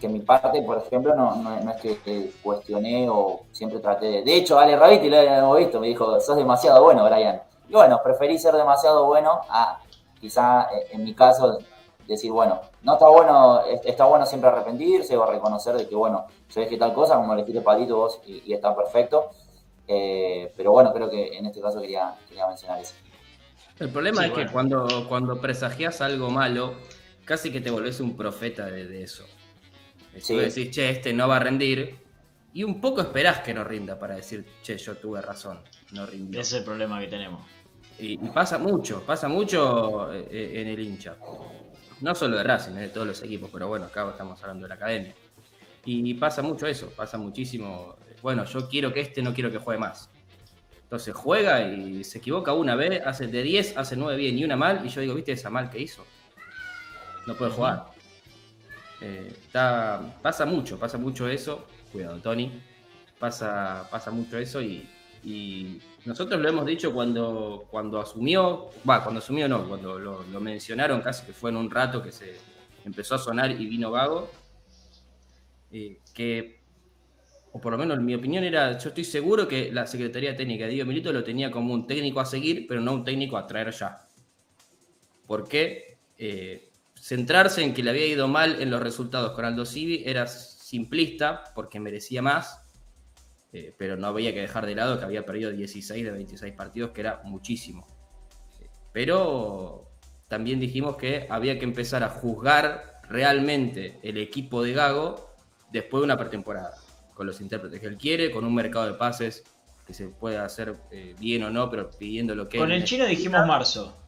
que 0.00 0.08
mi 0.08 0.20
parte, 0.20 0.62
por 0.62 0.78
ejemplo, 0.78 1.14
no, 1.14 1.36
no, 1.36 1.70
es 1.70 1.80
que, 1.80 1.98
que, 1.98 2.32
cuestioné 2.42 3.08
o 3.08 3.42
siempre 3.50 3.80
traté 3.80 4.06
de... 4.06 4.22
De 4.22 4.36
hecho, 4.36 4.58
Ale 4.58 4.76
Raviti 4.76 5.08
lo 5.08 5.16
hemos 5.16 5.58
visto, 5.58 5.80
me 5.80 5.88
dijo, 5.88 6.20
sos 6.20 6.36
demasiado 6.36 6.82
bueno, 6.84 7.04
Brian. 7.04 7.42
Y 7.68 7.72
bueno, 7.72 8.00
preferí 8.04 8.38
ser 8.38 8.54
demasiado 8.54 9.06
bueno 9.06 9.40
a 9.48 9.80
quizá 10.22 10.68
eh, 10.72 10.86
en 10.92 11.04
mi 11.04 11.14
caso 11.14 11.58
decir, 12.06 12.30
bueno, 12.30 12.60
no 12.82 12.94
está 12.94 13.08
bueno, 13.08 13.62
está 13.84 14.04
bueno 14.06 14.24
siempre 14.24 14.48
arrepentirse 14.48 15.16
o 15.16 15.26
reconocer 15.26 15.74
de 15.76 15.88
que, 15.88 15.94
bueno, 15.94 16.26
yo 16.48 16.60
dije 16.60 16.76
tal 16.78 16.94
cosa, 16.94 17.16
como 17.16 17.34
le 17.34 17.42
tire 17.42 17.60
palito 17.60 17.96
vos 17.96 18.20
y, 18.24 18.42
y 18.46 18.54
está 18.54 18.74
perfecto. 18.74 19.30
Eh, 19.88 20.52
pero 20.56 20.70
bueno, 20.72 20.92
creo 20.92 21.10
que 21.10 21.36
en 21.36 21.46
este 21.46 21.60
caso 21.60 21.80
quería, 21.80 22.14
quería 22.28 22.46
mencionar 22.46 22.80
eso. 22.80 22.94
El 23.78 23.90
problema 23.90 24.22
sí, 24.22 24.26
es 24.26 24.32
bueno. 24.32 24.46
que 24.46 24.52
cuando, 24.52 25.08
cuando 25.08 25.40
presagias 25.40 26.00
algo 26.00 26.30
malo, 26.30 26.74
casi 27.24 27.50
que 27.50 27.60
te 27.60 27.70
volvés 27.70 28.00
un 28.00 28.16
profeta 28.16 28.66
de, 28.66 28.86
de 28.86 29.02
eso. 29.02 29.24
Sí. 30.18 30.36
decís, 30.36 30.70
che, 30.70 30.90
este 30.90 31.12
no 31.12 31.26
va 31.26 31.36
a 31.36 31.40
rendir, 31.40 31.98
y 32.52 32.64
un 32.64 32.80
poco 32.80 33.00
esperás 33.00 33.40
que 33.40 33.54
no 33.54 33.64
rinda 33.64 33.98
para 33.98 34.14
decir, 34.14 34.46
che, 34.62 34.76
yo 34.76 34.96
tuve 34.96 35.20
razón, 35.22 35.58
no 35.92 36.06
rindió. 36.06 36.40
Ese 36.40 36.56
es 36.56 36.60
el 36.60 36.64
problema 36.64 37.00
que 37.00 37.08
tenemos. 37.08 37.42
Y, 37.98 38.16
pasa 38.16 38.58
mucho, 38.58 39.02
pasa 39.06 39.28
mucho 39.28 40.12
eh, 40.12 40.52
en 40.60 40.68
el 40.68 40.80
hincha. 40.80 41.16
No 42.00 42.14
solo 42.14 42.36
de 42.36 42.42
Racing, 42.42 42.72
de 42.72 42.88
todos 42.88 43.06
los 43.06 43.22
equipos, 43.22 43.48
pero 43.52 43.68
bueno, 43.68 43.86
acá 43.86 44.08
estamos 44.10 44.40
hablando 44.42 44.64
de 44.64 44.68
la 44.68 44.74
academia. 44.74 45.14
Y 45.84 46.14
pasa 46.14 46.42
mucho 46.42 46.66
eso, 46.66 46.90
pasa 46.90 47.18
muchísimo. 47.18 47.96
Bueno, 48.22 48.44
yo 48.44 48.68
quiero 48.68 48.92
que 48.92 49.00
este 49.00 49.22
no 49.22 49.32
quiero 49.32 49.50
que 49.50 49.58
juegue 49.58 49.80
más. 49.80 50.10
Entonces 50.82 51.14
juega 51.14 51.62
y 51.62 52.04
se 52.04 52.18
equivoca 52.18 52.52
una 52.52 52.74
vez, 52.76 53.02
hace 53.06 53.26
de 53.26 53.42
10, 53.42 53.78
hace 53.78 53.96
9 53.96 54.16
bien 54.16 54.38
y 54.38 54.44
una 54.44 54.56
mal, 54.56 54.84
y 54.84 54.88
yo 54.88 55.00
digo, 55.00 55.14
¿viste 55.14 55.32
esa 55.32 55.48
mal 55.48 55.70
que 55.70 55.80
hizo? 55.80 56.04
No 57.26 57.34
puede 57.34 57.50
jugar. 57.50 57.86
Eh, 59.00 59.32
pasa 60.20 60.44
mucho, 60.46 60.78
pasa 60.78 60.98
mucho 60.98 61.28
eso. 61.28 61.66
Cuidado, 61.90 62.18
Tony. 62.18 62.60
Pasa, 63.18 63.88
pasa 63.90 64.10
mucho 64.10 64.38
eso 64.38 64.60
y, 64.60 64.88
y 65.24 65.78
nosotros 66.04 66.40
lo 66.40 66.48
hemos 66.48 66.66
dicho 66.66 66.92
cuando, 66.92 67.66
cuando 67.70 68.00
asumió, 68.00 68.70
va, 68.88 69.02
cuando 69.02 69.20
asumió 69.20 69.48
no, 69.48 69.68
cuando 69.68 69.98
lo, 69.98 70.24
lo, 70.24 70.40
mencionaron 70.40 71.00
casi 71.00 71.24
que 71.26 71.32
fue 71.32 71.50
en 71.50 71.56
un 71.56 71.70
rato 71.70 72.02
que 72.02 72.10
se 72.10 72.36
empezó 72.84 73.14
a 73.14 73.18
sonar 73.18 73.50
y 73.52 73.66
vino 73.66 73.90
vago, 73.90 74.30
eh, 75.70 76.00
que, 76.12 76.60
o 77.52 77.60
por 77.60 77.72
lo 77.72 77.78
menos 77.78 77.98
en 77.98 78.04
mi 78.04 78.14
opinión 78.14 78.42
era, 78.42 78.76
yo 78.78 78.88
estoy 78.88 79.04
seguro 79.04 79.46
que 79.46 79.70
la 79.70 79.86
Secretaría 79.86 80.36
Técnica 80.36 80.64
de 80.64 80.72
Dio 80.72 80.86
Milito 80.86 81.12
lo 81.12 81.22
tenía 81.22 81.50
como 81.52 81.72
un 81.72 81.86
técnico 81.86 82.18
a 82.18 82.26
seguir, 82.26 82.66
pero 82.66 82.80
no 82.80 82.92
un 82.92 83.04
técnico 83.04 83.36
a 83.36 83.46
traer 83.46 83.70
ya. 83.70 84.06
Porque 85.26 85.98
eh, 86.18 86.70
centrarse 86.94 87.62
en 87.62 87.74
que 87.74 87.82
le 87.82 87.90
había 87.90 88.06
ido 88.06 88.26
mal 88.26 88.60
en 88.60 88.70
los 88.70 88.82
resultados 88.82 89.32
con 89.32 89.44
Aldo 89.44 89.64
Civi 89.64 90.02
era 90.04 90.26
simplista, 90.26 91.44
porque 91.54 91.78
merecía 91.78 92.22
más, 92.22 92.61
eh, 93.52 93.74
pero 93.76 93.96
no 93.96 94.06
había 94.06 94.32
que 94.32 94.40
dejar 94.40 94.64
de 94.64 94.74
lado 94.74 94.98
que 94.98 95.04
había 95.04 95.26
perdido 95.26 95.50
16 95.50 96.04
de 96.04 96.10
26 96.10 96.54
partidos, 96.54 96.90
que 96.92 97.02
era 97.02 97.20
muchísimo. 97.24 97.86
Pero 98.92 99.90
también 100.28 100.58
dijimos 100.58 100.96
que 100.96 101.26
había 101.28 101.58
que 101.58 101.64
empezar 101.64 102.02
a 102.02 102.08
juzgar 102.08 103.00
realmente 103.08 103.98
el 104.02 104.16
equipo 104.16 104.62
de 104.62 104.72
Gago 104.72 105.34
después 105.70 106.00
de 106.00 106.04
una 106.04 106.16
pretemporada, 106.16 106.76
con 107.14 107.26
los 107.26 107.40
intérpretes 107.42 107.80
que 107.80 107.86
él 107.86 107.98
quiere, 107.98 108.30
con 108.30 108.44
un 108.44 108.54
mercado 108.54 108.86
de 108.86 108.94
pases 108.94 109.44
que 109.86 109.92
se 109.92 110.08
puede 110.08 110.38
hacer 110.38 110.74
eh, 110.90 111.14
bien 111.18 111.42
o 111.42 111.50
no, 111.50 111.68
pero 111.68 111.90
pidiendo 111.90 112.34
lo 112.34 112.48
que... 112.48 112.58
Con 112.58 112.72
el 112.72 112.84
chino 112.84 113.04
dijimos 113.04 113.46
marzo, 113.46 113.98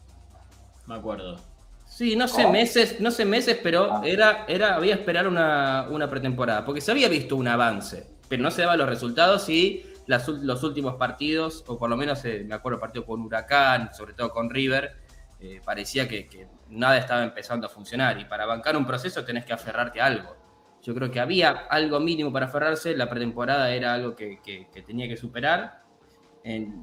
me 0.87 0.95
acuerdo. 0.95 1.39
Sí, 1.87 2.17
no 2.17 2.29
sé 2.29 2.47
meses, 2.49 3.01
no 3.01 3.11
sé 3.11 3.25
meses, 3.25 3.59
pero 3.63 4.03
era, 4.03 4.47
era 4.49 4.77
había 4.77 4.95
esperar 4.95 5.29
una, 5.29 5.87
una 5.91 6.09
pretemporada, 6.09 6.65
porque 6.65 6.81
se 6.81 6.91
había 6.91 7.09
visto 7.09 7.37
un 7.37 7.49
avance 7.49 8.14
no 8.39 8.51
se 8.51 8.63
daban 8.63 8.79
los 8.79 8.89
resultados 8.89 9.49
y 9.49 9.85
las, 10.07 10.29
los 10.29 10.63
últimos 10.63 10.95
partidos, 10.97 11.65
o 11.67 11.79
por 11.79 11.91
lo 11.91 11.97
menos 11.97 12.25
eh, 12.25 12.45
me 12.47 12.55
acuerdo 12.55 12.79
partido 12.79 13.05
con 13.05 13.23
Huracán, 13.23 13.95
sobre 13.95 14.15
todo 14.15 14.31
con 14.31 14.51
River, 14.51 14.97
eh, 15.41 15.61
parecía 15.65 16.09
que, 16.09 16.49
nada 16.69 16.99
estaba 16.99 17.23
empezando 17.23 17.67
a 17.67 17.71
funcionar. 17.71 18.19
Y 18.19 18.25
para 18.25 18.47
bancar 18.47 18.77
un 18.77 18.87
proceso 18.87 19.25
tenés 19.25 19.45
que 19.45 19.53
aferrarte 19.53 20.01
a 20.01 20.07
algo. 20.07 20.37
Yo 20.83 20.95
creo 20.95 21.11
que 21.11 21.21
había 21.21 21.51
algo 21.51 21.99
mínimo 22.01 22.33
para 22.33 22.47
aferrarse, 22.47 22.97
la 22.97 23.09
pretemporada 23.09 23.71
era 23.71 23.95
algo 23.95 24.15
que, 24.15 24.69
tenía 24.87 25.09
que 25.09 25.17
superar. 25.17 25.83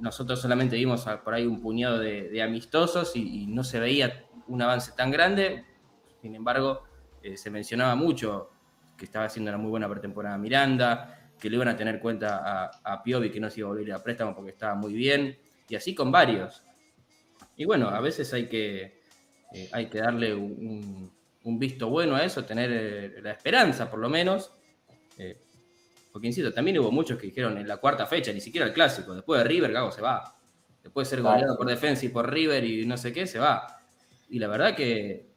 Nosotros 0.02 0.42
solamente 0.42 0.76
vimos 0.76 1.06
por 1.24 1.36
ahí 1.36 1.46
un 1.46 1.62
puñado 1.62 2.00
de, 2.00 2.30
de 2.30 2.42
amistosos 2.42 3.16
y, 3.16 3.44
y, 3.44 3.46
no 3.46 3.64
se 3.64 3.80
veía 3.80 4.26
un 4.48 4.62
avance 4.62 4.94
tan 4.94 5.12
grande. 5.12 5.66
Sin 6.20 6.34
embargo, 6.34 6.84
eh, 7.24 7.38
se 7.38 7.50
mencionaba 7.52 7.96
mucho 7.96 8.50
que 8.98 9.06
estaba 9.06 9.26
haciendo 9.26 9.52
una 9.52 9.58
muy 9.58 9.70
buena 9.70 9.88
pretemporada 9.88 10.38
Miranda, 10.38 11.21
que 11.42 11.50
le 11.50 11.56
iban 11.56 11.68
a 11.68 11.76
tener 11.76 12.00
cuenta 12.00 12.42
a, 12.46 12.94
a 12.94 13.04
Piovi 13.04 13.32
que 13.32 13.40
no 13.40 13.50
se 13.50 13.60
iba 13.62 13.70
a 13.70 13.74
volver 13.74 13.92
a 13.92 14.04
préstamo 14.04 14.36
porque 14.36 14.52
estaba 14.52 14.76
muy 14.76 14.94
bien, 14.94 15.38
y 15.68 15.76
así 15.76 15.96
con 15.96 16.12
varios. 16.12 16.64
Y 17.58 17.66
bueno, 17.66 17.90
a 17.90 18.00
veces 18.00 18.32
hay 18.34 18.48
que, 18.48 19.02
eh, 19.54 19.70
hay 19.72 19.88
que 19.88 19.98
darle 19.98 20.36
un, 20.36 21.12
un 21.44 21.60
visto 21.60 21.90
bueno 21.90 22.16
a 22.16 22.24
eso, 22.24 22.46
tener 22.46 22.70
eh, 22.72 23.22
la 23.22 23.32
esperanza 23.32 23.90
por 23.90 24.00
lo 24.00 24.10
menos. 24.10 24.52
Eh, 25.18 25.42
porque 26.12 26.28
insisto, 26.28 26.54
también 26.54 26.78
hubo 26.80 26.92
muchos 26.92 27.18
que 27.18 27.28
dijeron 27.28 27.58
en 27.58 27.68
la 27.68 27.78
cuarta 27.78 28.06
fecha, 28.06 28.32
ni 28.32 28.42
siquiera 28.42 28.68
el 28.68 28.74
clásico, 28.74 29.16
después 29.16 29.42
de 29.42 29.48
River, 29.48 29.72
Gago 29.72 29.92
se 29.92 30.02
va. 30.02 30.36
Después 30.84 31.10
de 31.10 31.16
ser 31.16 31.24
goleado 31.24 31.58
por 31.58 31.68
defensa 31.68 32.06
y 32.06 32.10
por 32.10 32.30
River 32.32 32.64
y 32.64 32.86
no 32.86 32.98
sé 32.98 33.14
qué, 33.14 33.26
se 33.26 33.40
va. 33.40 33.80
Y 34.30 34.40
la 34.40 34.48
verdad 34.48 34.76
que 34.76 35.31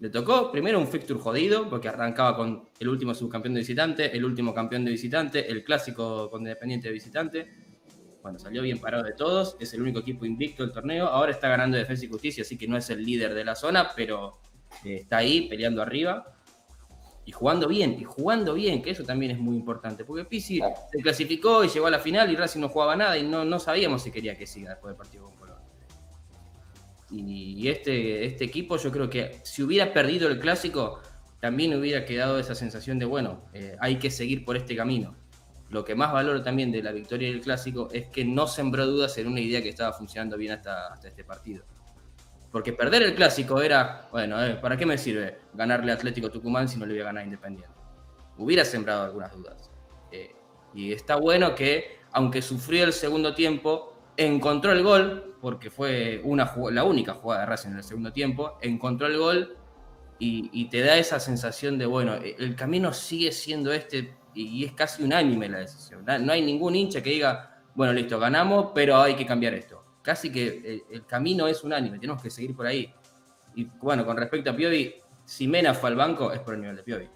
le 0.00 0.10
tocó 0.10 0.50
primero 0.50 0.78
un 0.78 0.88
fixture 0.88 1.18
jodido, 1.18 1.68
porque 1.68 1.88
arrancaba 1.88 2.36
con 2.36 2.68
el 2.78 2.88
último 2.88 3.14
subcampeón 3.14 3.54
de 3.54 3.60
visitante, 3.60 4.16
el 4.16 4.24
último 4.24 4.52
campeón 4.52 4.84
de 4.84 4.90
visitante, 4.90 5.50
el 5.50 5.64
clásico 5.64 6.30
con 6.30 6.42
Independiente 6.42 6.88
de 6.88 6.94
visitante. 6.94 7.54
Bueno, 8.22 8.38
salió 8.38 8.62
bien 8.62 8.78
parado 8.78 9.04
de 9.04 9.12
todos, 9.12 9.56
es 9.60 9.72
el 9.74 9.82
único 9.82 10.00
equipo 10.00 10.24
invicto 10.24 10.62
del 10.62 10.72
torneo. 10.72 11.06
Ahora 11.06 11.30
está 11.30 11.48
ganando 11.48 11.76
Defensa 11.76 12.06
y 12.06 12.08
Justicia, 12.08 12.42
así 12.42 12.56
que 12.56 12.66
no 12.66 12.76
es 12.76 12.88
el 12.90 13.04
líder 13.04 13.34
de 13.34 13.44
la 13.44 13.54
zona, 13.54 13.90
pero 13.94 14.38
eh, 14.84 14.96
está 15.02 15.18
ahí 15.18 15.48
peleando 15.48 15.82
arriba 15.82 16.34
y 17.26 17.32
jugando 17.32 17.68
bien, 17.68 17.96
y 17.98 18.04
jugando 18.04 18.54
bien, 18.54 18.82
que 18.82 18.90
eso 18.90 19.04
también 19.04 19.32
es 19.32 19.38
muy 19.38 19.56
importante, 19.56 20.04
porque 20.04 20.24
Pizzi 20.24 20.60
se 20.92 20.98
clasificó 21.02 21.64
y 21.64 21.68
llegó 21.68 21.86
a 21.86 21.90
la 21.90 21.98
final 21.98 22.30
y 22.30 22.36
Racing 22.36 22.60
no 22.60 22.68
jugaba 22.68 22.96
nada 22.96 23.16
y 23.16 23.22
no, 23.22 23.44
no 23.44 23.58
sabíamos 23.58 24.02
si 24.02 24.10
quería 24.10 24.36
que 24.36 24.46
siga 24.46 24.70
después 24.70 24.90
del 24.90 24.98
partido. 24.98 25.32
Y 27.16 27.68
este, 27.68 28.24
este 28.24 28.44
equipo 28.44 28.76
yo 28.76 28.90
creo 28.90 29.08
que 29.08 29.38
si 29.42 29.62
hubiera 29.62 29.92
perdido 29.92 30.28
el 30.28 30.40
clásico, 30.40 31.00
también 31.44 31.74
hubiera 31.78 32.06
quedado 32.06 32.38
esa 32.38 32.54
sensación 32.54 32.98
de, 32.98 33.04
bueno, 33.04 33.42
eh, 33.52 33.76
hay 33.78 33.96
que 33.96 34.10
seguir 34.10 34.46
por 34.46 34.56
este 34.56 34.74
camino. 34.74 35.14
Lo 35.68 35.84
que 35.84 35.94
más 35.94 36.10
valoro 36.10 36.42
también 36.42 36.72
de 36.72 36.82
la 36.82 36.90
victoria 36.90 37.28
del 37.28 37.42
clásico 37.42 37.90
es 37.92 38.06
que 38.06 38.24
no 38.24 38.46
sembró 38.46 38.86
dudas 38.86 39.18
en 39.18 39.26
una 39.26 39.40
idea 39.40 39.60
que 39.60 39.68
estaba 39.68 39.92
funcionando 39.92 40.38
bien 40.38 40.52
hasta, 40.52 40.86
hasta 40.86 41.08
este 41.08 41.22
partido. 41.22 41.62
Porque 42.50 42.72
perder 42.72 43.02
el 43.02 43.14
clásico 43.14 43.60
era, 43.60 44.08
bueno, 44.10 44.42
eh, 44.42 44.54
¿para 44.54 44.78
qué 44.78 44.86
me 44.86 44.96
sirve 44.96 45.36
ganarle 45.52 45.92
Atlético 45.92 46.30
Tucumán 46.30 46.66
si 46.66 46.78
no 46.78 46.86
le 46.86 46.94
voy 46.94 47.02
a 47.02 47.04
ganar 47.04 47.24
Independiente? 47.24 47.76
Hubiera 48.38 48.64
sembrado 48.64 49.04
algunas 49.04 49.30
dudas. 49.32 49.70
Eh, 50.12 50.34
y 50.72 50.92
está 50.94 51.16
bueno 51.16 51.54
que, 51.54 51.98
aunque 52.12 52.40
sufrió 52.40 52.84
el 52.84 52.94
segundo 52.94 53.34
tiempo, 53.34 53.98
encontró 54.16 54.72
el 54.72 54.82
gol, 54.82 55.33
porque 55.44 55.68
fue 55.68 56.22
una, 56.24 56.50
la 56.70 56.84
única 56.84 57.12
jugada 57.12 57.42
de 57.42 57.46
Racing 57.48 57.72
en 57.72 57.76
el 57.76 57.84
segundo 57.84 58.14
tiempo, 58.14 58.56
encontró 58.62 59.08
el 59.08 59.18
gol 59.18 59.58
y, 60.18 60.64
te 60.70 60.80
da 60.80 60.96
esa 60.96 61.20
sensación 61.20 61.76
de, 61.76 61.84
bueno, 61.84 62.14
eh, 62.14 62.34
el 62.38 62.56
camino 62.56 62.94
sigue 62.94 63.30
siendo 63.30 63.70
este 63.70 64.16
y, 64.32 64.64
es 64.64 64.72
casi 64.72 65.02
unánime 65.02 65.50
la 65.50 65.58
decisión. 65.58 66.02
No 66.02 66.32
hay 66.32 66.40
ningún 66.40 66.74
hincha 66.74 67.02
que 67.02 67.10
diga, 67.10 67.60
bueno, 67.74 67.92
listo, 67.92 68.18
ganamos, 68.18 68.70
pero 68.74 68.96
hay 68.96 69.16
que 69.16 69.26
cambiar 69.26 69.52
esto. 69.52 69.84
Casi 70.00 70.32
que 70.32 70.46
el, 70.46 70.82
el 70.90 71.04
camino 71.04 71.46
es 71.46 71.62
unánime, 71.62 71.98
tenemos 71.98 72.22
que 72.22 72.30
seguir 72.30 72.56
por 72.56 72.66
ahí. 72.66 72.90
Y 73.54 73.64
bueno, 73.64 74.06
con 74.06 74.16
respecto 74.16 74.48
a 74.48 74.56
Piovi, 74.56 74.94
si 75.26 75.46
Mena 75.46 75.74
fue 75.74 75.90
al 75.90 75.96
banco, 75.96 76.32
es 76.32 76.40
por 76.40 76.54
el 76.54 76.62
nivel 76.62 76.76
de 76.76 76.84
Piovi. 76.84 77.08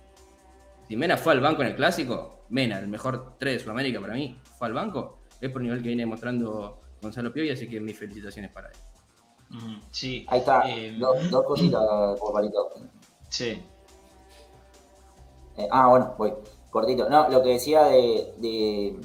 Si 0.86 0.98
Mena 0.98 1.16
fue 1.16 1.32
al 1.32 1.40
banco 1.40 1.62
en 1.62 1.68
el 1.68 1.76
clásico, 1.76 2.44
Mena, 2.50 2.78
el 2.78 2.88
mejor 2.88 3.38
3 3.38 3.55
de 3.55 3.59
Sudamérica 3.59 4.03
para 4.03 4.12
mí, 4.12 4.38
fue 4.59 4.68
al 4.68 4.74
banco, 4.74 5.20
es 5.40 5.48
por 5.48 5.62
el 5.62 5.68
nivel 5.68 5.80
que 5.80 5.88
viene 5.88 6.03
demostrando 6.03 6.82
Gonzalo 7.01 7.32
Piovi, 7.32 7.51
así 7.51 7.68
que 7.68 7.80
mis 7.80 7.99
felicitaciones 7.99 8.51
para 8.51 8.68
él. 8.68 8.76
Sí. 9.90 10.26
Ahí 10.28 10.40
está, 10.40 10.68
eh, 10.68 10.96
dos, 10.99 11.30
dos 11.30 11.44
cositas, 11.44 11.80
por 12.20 12.32
palito. 12.32 12.70
Sí. 13.28 13.62
Eh, 15.57 15.68
ah, 15.70 15.88
bueno, 15.88 16.14
voy. 16.18 16.34
Cortito. 16.70 17.09
No, 17.09 17.28
lo 17.30 17.42
que 17.42 17.51
decía 17.51 17.84
de, 17.84 18.34
de 18.38 19.01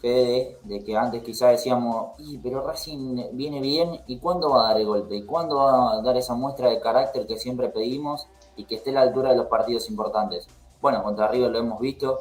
Fede, 0.00 0.58
de 0.64 0.84
que 0.84 0.96
antes 0.96 1.22
quizás 1.22 1.52
decíamos, 1.52 2.12
"Y, 2.18 2.36
pero 2.38 2.66
Racing 2.66 3.30
viene 3.32 3.60
bien, 3.60 4.00
¿y 4.06 4.18
cuándo 4.18 4.50
va 4.50 4.64
a 4.64 4.68
dar 4.72 4.80
el 4.80 4.86
golpe? 4.86 5.16
¿Y 5.16 5.24
cuándo 5.24 5.56
va 5.56 5.94
a 5.94 6.02
dar 6.02 6.16
esa 6.16 6.34
muestra 6.34 6.68
de 6.68 6.80
carácter 6.80 7.26
que 7.26 7.38
siempre 7.38 7.68
pedimos 7.70 8.26
y 8.56 8.64
que 8.64 8.74
esté 8.76 8.90
a 8.90 8.94
la 8.94 9.00
altura 9.02 9.30
de 9.30 9.36
los 9.36 9.46
partidos 9.46 9.88
importantes? 9.88 10.46
Bueno, 10.82 11.02
contra 11.02 11.28
River 11.28 11.50
lo 11.50 11.58
hemos 11.58 11.80
visto, 11.80 12.18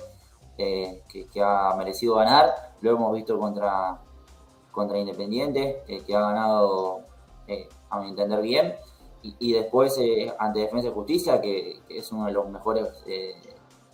eh, 0.58 1.04
que, 1.10 1.28
que 1.28 1.42
ha 1.42 1.74
merecido 1.78 2.16
ganar, 2.16 2.74
lo 2.82 2.92
hemos 2.92 3.14
visto 3.14 3.38
contra, 3.38 4.00
contra 4.72 4.98
Independiente, 4.98 5.84
que 6.06 6.16
ha 6.16 6.22
ganado, 6.22 7.02
eh, 7.48 7.68
a 7.90 8.00
mi 8.00 8.10
entender, 8.10 8.42
bien, 8.42 8.76
y, 9.22 9.36
y 9.40 9.54
después 9.54 9.98
eh, 10.00 10.34
ante 10.40 10.60
Defensa 10.60 10.88
y 10.88 10.92
Justicia, 10.92 11.42
que, 11.42 11.82
es 11.90 12.12
uno 12.12 12.26
de 12.28 12.32
los 12.32 12.48
mejores 12.50 12.88
eh, 13.06 13.36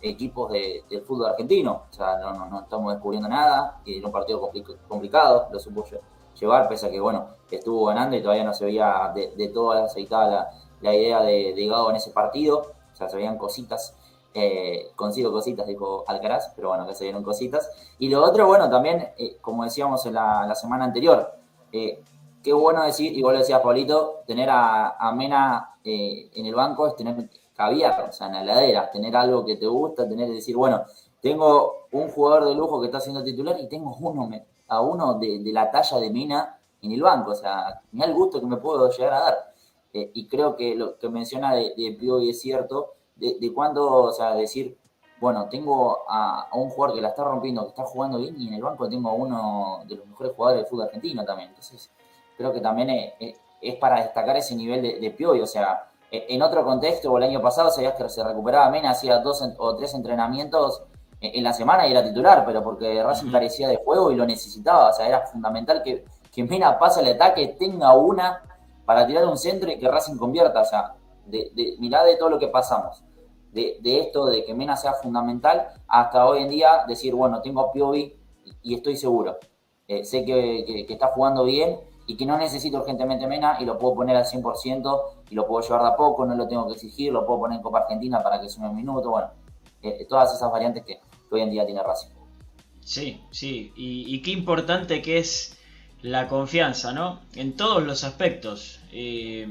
equipos 0.02 0.52
de- 0.52 0.84
del 0.88 1.02
fútbol 1.02 1.30
argentino. 1.30 1.82
O 1.90 1.92
sea, 1.94 2.18
no, 2.18 2.60
estamos 2.60 2.92
descubriendo 2.92 3.28
nada, 3.28 3.80
y 3.84 3.98
era 3.98 4.06
un 4.06 4.12
partido 4.12 4.40
compli- 4.40 4.76
complicado, 4.88 5.48
lo 5.50 5.58
supo 5.58 5.84
lle- 5.84 6.00
llevar, 6.38 6.68
pese 6.68 6.86
a 6.86 6.90
que, 6.90 7.00
bueno, 7.00 7.26
estuvo 7.50 7.86
ganando 7.86 8.16
y 8.16 8.22
todavía 8.22 8.44
no 8.44 8.52
se 8.54 8.64
veía 8.66 9.10
de, 9.14 9.32
de 9.36 9.48
toda 9.48 9.84
aceitada 9.86 10.30
la, 10.30 10.50
la 10.82 10.94
idea 10.94 11.22
de, 11.22 11.54
de 11.54 11.64
en 11.90 11.96
ese 11.96 12.10
partido. 12.10 12.72
O 12.92 12.96
sea, 12.96 13.08
se 13.08 13.16
veían 13.16 13.36
cositas. 13.38 13.94
Eh, 14.38 14.90
consigo 14.96 15.32
cositas, 15.32 15.66
dijo 15.66 16.04
Alcaraz, 16.06 16.52
pero 16.54 16.68
bueno, 16.68 16.86
que 16.86 16.94
se 16.94 17.04
vieron 17.04 17.22
cositas. 17.22 17.70
Y 17.98 18.10
lo 18.10 18.22
otro, 18.22 18.46
bueno, 18.46 18.68
también, 18.68 19.08
eh, 19.16 19.38
como 19.40 19.64
decíamos 19.64 20.04
en 20.04 20.12
la, 20.12 20.54
semana 20.54 20.84
anterior, 20.84 21.32
eh, 21.72 22.02
qué 22.42 22.52
bueno 22.52 22.82
decir, 22.84 23.16
igual 23.16 23.36
lo 23.36 23.40
decías 23.40 23.62
Pablito, 23.62 24.24
tener 24.26 24.50
a, 24.52 25.10
Mena 25.16 25.78
eh, 25.82 26.28
en 26.34 26.44
el 26.44 26.54
banco 26.54 26.86
es 26.86 26.96
tener 26.96 27.30
caviar, 27.54 28.10
o 28.10 28.12
sea, 28.12 28.26
en 28.26 28.34
la 28.34 28.42
heladera, 28.42 28.90
tener 28.90 29.16
algo 29.16 29.42
que 29.42 29.56
te 29.56 29.66
gusta, 29.66 30.06
tener 30.06 30.28
decir, 30.28 30.54
bueno, 30.54 30.82
tengo 31.22 31.86
un 31.92 32.10
jugador 32.10 32.44
de 32.44 32.54
lujo 32.54 32.78
que 32.78 32.86
está 32.88 33.00
siendo 33.00 33.24
titular 33.24 33.56
y 33.58 33.68
tengo 33.70 33.96
uno 34.00 34.26
me- 34.26 34.44
a 34.68 34.82
uno 34.82 35.14
de, 35.14 35.40
la 35.46 35.70
talla 35.70 35.98
de 35.98 36.10
Mena 36.10 36.58
en 36.82 36.92
el 36.92 37.00
banco, 37.00 37.30
o 37.30 37.34
sea, 37.34 37.80
mira 37.92 38.06
el 38.06 38.12
gusto 38.12 38.38
que 38.38 38.46
me 38.46 38.58
puedo 38.58 38.90
llegar 38.90 39.14
a 39.14 39.20
dar. 39.20 39.52
Y 39.94 40.26
creo 40.28 40.56
que 40.56 40.74
lo 40.74 40.98
que 40.98 41.08
menciona 41.08 41.54
de, 41.54 41.72
de 41.74 41.96
Piovi 41.98 42.28
es 42.28 42.38
cierto, 42.42 42.95
de, 43.16 43.36
de 43.40 43.52
cuando, 43.54 43.86
o 44.04 44.12
sea, 44.12 44.34
decir, 44.34 44.78
bueno, 45.20 45.48
tengo 45.48 46.04
a, 46.08 46.42
a 46.50 46.56
un 46.56 46.68
jugador 46.70 46.94
que 46.96 47.02
la 47.02 47.08
está 47.08 47.24
rompiendo, 47.24 47.62
que 47.62 47.68
está 47.70 47.84
jugando 47.84 48.18
bien, 48.18 48.34
y 48.38 48.48
en 48.48 48.54
el 48.54 48.62
banco 48.62 48.88
tengo 48.88 49.08
a 49.10 49.14
uno 49.14 49.80
de 49.86 49.96
los 49.96 50.06
mejores 50.06 50.32
jugadores 50.34 50.62
del 50.62 50.70
fútbol 50.70 50.84
argentino 50.86 51.24
también. 51.24 51.48
Entonces, 51.50 51.90
creo 52.36 52.52
que 52.52 52.60
también 52.60 52.90
es, 52.90 53.12
es- 53.20 53.40
es 53.62 53.76
para 53.76 54.02
destacar 54.02 54.36
ese 54.36 54.54
nivel 54.54 54.82
de, 54.82 55.00
de 55.00 55.10
Piovi, 55.10 55.40
o 55.40 55.46
sea, 55.46 55.88
e- 56.10 56.26
en 56.28 56.42
otro 56.42 56.62
contexto, 56.64 57.10
o 57.10 57.16
el 57.18 57.24
año 57.24 57.40
pasado, 57.40 57.70
sabías 57.70 57.94
que 57.94 58.08
se 58.08 58.22
recuperaba 58.22 58.70
Mena, 58.70 58.90
hacía 58.90 59.18
dos 59.18 59.42
o 59.58 59.76
tres 59.76 59.94
entrenamientos 59.94 60.82
en, 61.20 61.42
la 61.42 61.52
semana 61.54 61.86
y 61.86 61.92
era 61.92 62.04
titular, 62.04 62.44
pero 62.44 62.62
porque 62.62 63.02
Racing 63.02 63.30
carecía 63.32 63.68
de 63.68 63.76
juego 63.78 64.10
y 64.10 64.16
lo 64.16 64.26
necesitaba, 64.26 64.90
o 64.90 64.92
sea, 64.92 65.08
era 65.08 65.26
fundamental 65.26 65.82
que, 65.82 66.04
que 66.32 66.44
Mena 66.44 66.78
pase 66.78 67.00
al 67.00 67.08
ataque, 67.08 67.56
tenga 67.58 67.94
una 67.94 68.42
para 68.84 69.06
tirar 69.06 69.24
un 69.26 69.36
centro 69.38 69.70
y 69.70 69.78
que 69.78 69.88
Racing 69.88 70.16
convierta, 70.16 70.60
o 70.60 70.64
sea, 70.64 70.94
de, 71.24 71.50
de, 71.54 71.76
mirá 71.78 72.04
de 72.04 72.16
todo 72.16 72.28
lo 72.30 72.38
que 72.38 72.48
pasamos, 72.48 73.02
de, 73.56 74.00
esto, 74.00 74.26
de 74.26 74.44
que 74.44 74.54
Mena 74.54 74.76
sea 74.76 74.92
fundamental, 74.92 75.68
hasta 75.88 76.26
hoy 76.26 76.42
en 76.42 76.50
día 76.50 76.84
decir, 76.86 77.14
bueno, 77.14 77.40
tengo 77.40 77.60
a 77.60 77.72
Piovi 77.72 78.14
y, 78.62 78.74
estoy 78.74 78.96
seguro. 78.96 79.38
Eh, 79.88 80.04
sé 80.04 80.24
que, 80.24 80.86
está 80.88 81.08
jugando 81.08 81.44
bien 81.44 81.78
y 82.06 82.16
que 82.16 82.26
no 82.26 82.36
necesito 82.36 82.78
urgentemente 82.78 83.26
Mena 83.26 83.56
y 83.60 83.64
lo 83.64 83.78
puedo 83.78 83.94
poner 83.94 84.16
al 84.16 84.24
100% 84.24 85.00
y 85.30 85.34
lo 85.34 85.46
puedo 85.46 85.66
llevar 85.66 85.82
de 85.82 85.88
a 85.88 85.96
poco, 85.96 86.26
no 86.26 86.34
lo 86.34 86.46
tengo 86.46 86.66
que 86.66 86.74
exigir, 86.74 87.12
lo 87.12 87.24
puedo 87.26 87.40
poner 87.40 87.56
en 87.56 87.62
Copa 87.62 87.80
Argentina 87.80 88.22
para 88.22 88.40
que 88.40 88.48
sume 88.48 88.68
un 88.68 88.76
minuto, 88.76 89.10
bueno, 89.10 89.28
eh, 89.82 90.06
todas 90.08 90.34
esas 90.34 90.50
variantes 90.50 90.84
que, 90.84 91.00
hoy 91.30 91.40
en 91.40 91.50
día 91.50 91.64
tiene 91.64 91.82
Racing. 91.82 92.10
Sí, 92.80 93.20
sí, 93.30 93.72
y, 93.74 94.22
qué 94.22 94.30
importante 94.30 95.02
que 95.02 95.18
es 95.18 95.58
la 96.02 96.28
confianza, 96.28 96.92
¿no? 96.92 97.20
En 97.34 97.56
todos 97.56 97.82
los 97.82 98.04
aspectos. 98.04 98.80
Eh, 98.92 99.48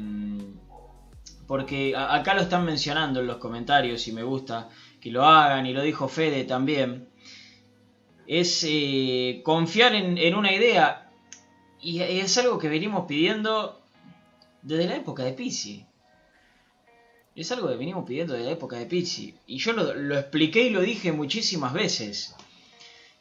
porque 1.48 1.96
acá 1.96 2.34
lo 2.34 2.42
están 2.42 2.66
mencionando 2.66 3.20
en 3.20 3.28
los 3.28 3.38
comentarios 3.38 4.08
y 4.08 4.12
me 4.12 4.24
gusta 4.24 4.70
que 5.00 5.12
lo 5.12 5.26
hagan 5.26 5.66
y 5.66 5.74
lo 5.74 5.82
dijo 5.82 6.08
Fede 6.08 6.44
también. 6.44 7.08
Es 8.28 8.66
eh, 8.68 9.42
confiar 9.44 9.94
en, 9.94 10.36
una 10.36 10.52
idea 10.52 11.12
y 11.80 12.02
es 12.02 12.38
algo 12.40 12.58
que 12.58 12.70
venimos 12.70 13.06
pidiendo 13.06 13.82
desde 14.64 14.88
la 14.88 14.96
época 14.96 15.24
de 15.24 15.34
Pizzi. 15.34 15.86
Es 17.36 17.52
algo 17.52 17.68
que 17.68 17.76
venimos 17.76 18.06
pidiendo 18.06 18.34
desde 18.34 18.48
la 18.48 18.54
época 18.54 18.78
de 18.78 18.88
Pizzi. 18.88 19.36
Y 19.46 19.58
yo 19.58 19.74
lo, 19.74 19.94
lo 19.94 20.18
expliqué 20.18 20.64
y 20.64 20.70
lo 20.72 20.82
dije 20.82 21.12
muchísimas 21.12 21.74
veces. 21.74 22.36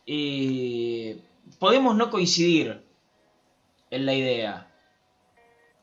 Eh, 0.06 1.18
podemos 1.58 1.96
no 1.96 2.10
coincidir 2.10 2.82
en 3.90 4.06
la 4.06 4.14
idea. 4.14 4.70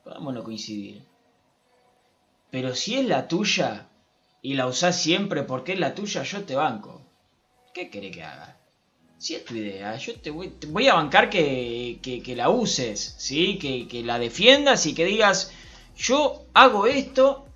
Podemos 0.02 0.34
no 0.34 0.42
coincidir. 0.42 1.11
Pero 2.52 2.74
si 2.74 2.96
es 2.96 3.06
la 3.06 3.28
tuya 3.28 3.88
y 4.42 4.54
la 4.54 4.66
usás 4.66 5.00
siempre 5.00 5.42
porque 5.42 5.72
es 5.72 5.80
la 5.80 5.94
tuya, 5.94 6.22
yo 6.22 6.44
te 6.44 6.54
banco. 6.54 7.00
¿Qué 7.72 7.88
querés 7.88 8.14
que 8.14 8.22
haga? 8.22 8.60
Si 9.16 9.34
es 9.34 9.44
tu 9.46 9.54
idea, 9.54 9.96
yo 9.96 10.20
te 10.20 10.30
voy, 10.30 10.86
a 10.86 10.94
bancar 10.94 11.30
que 11.30 12.34
la 12.36 12.50
uses, 12.50 13.14
¿sí? 13.16 13.58
Que, 13.58 13.88
que 13.88 14.02
la 14.02 14.18
defiendas 14.18 14.84
y 14.84 14.94
que 14.94 15.06
digas, 15.06 15.50
yo 15.96 16.44
hago 16.52 16.86
esto 16.86 17.46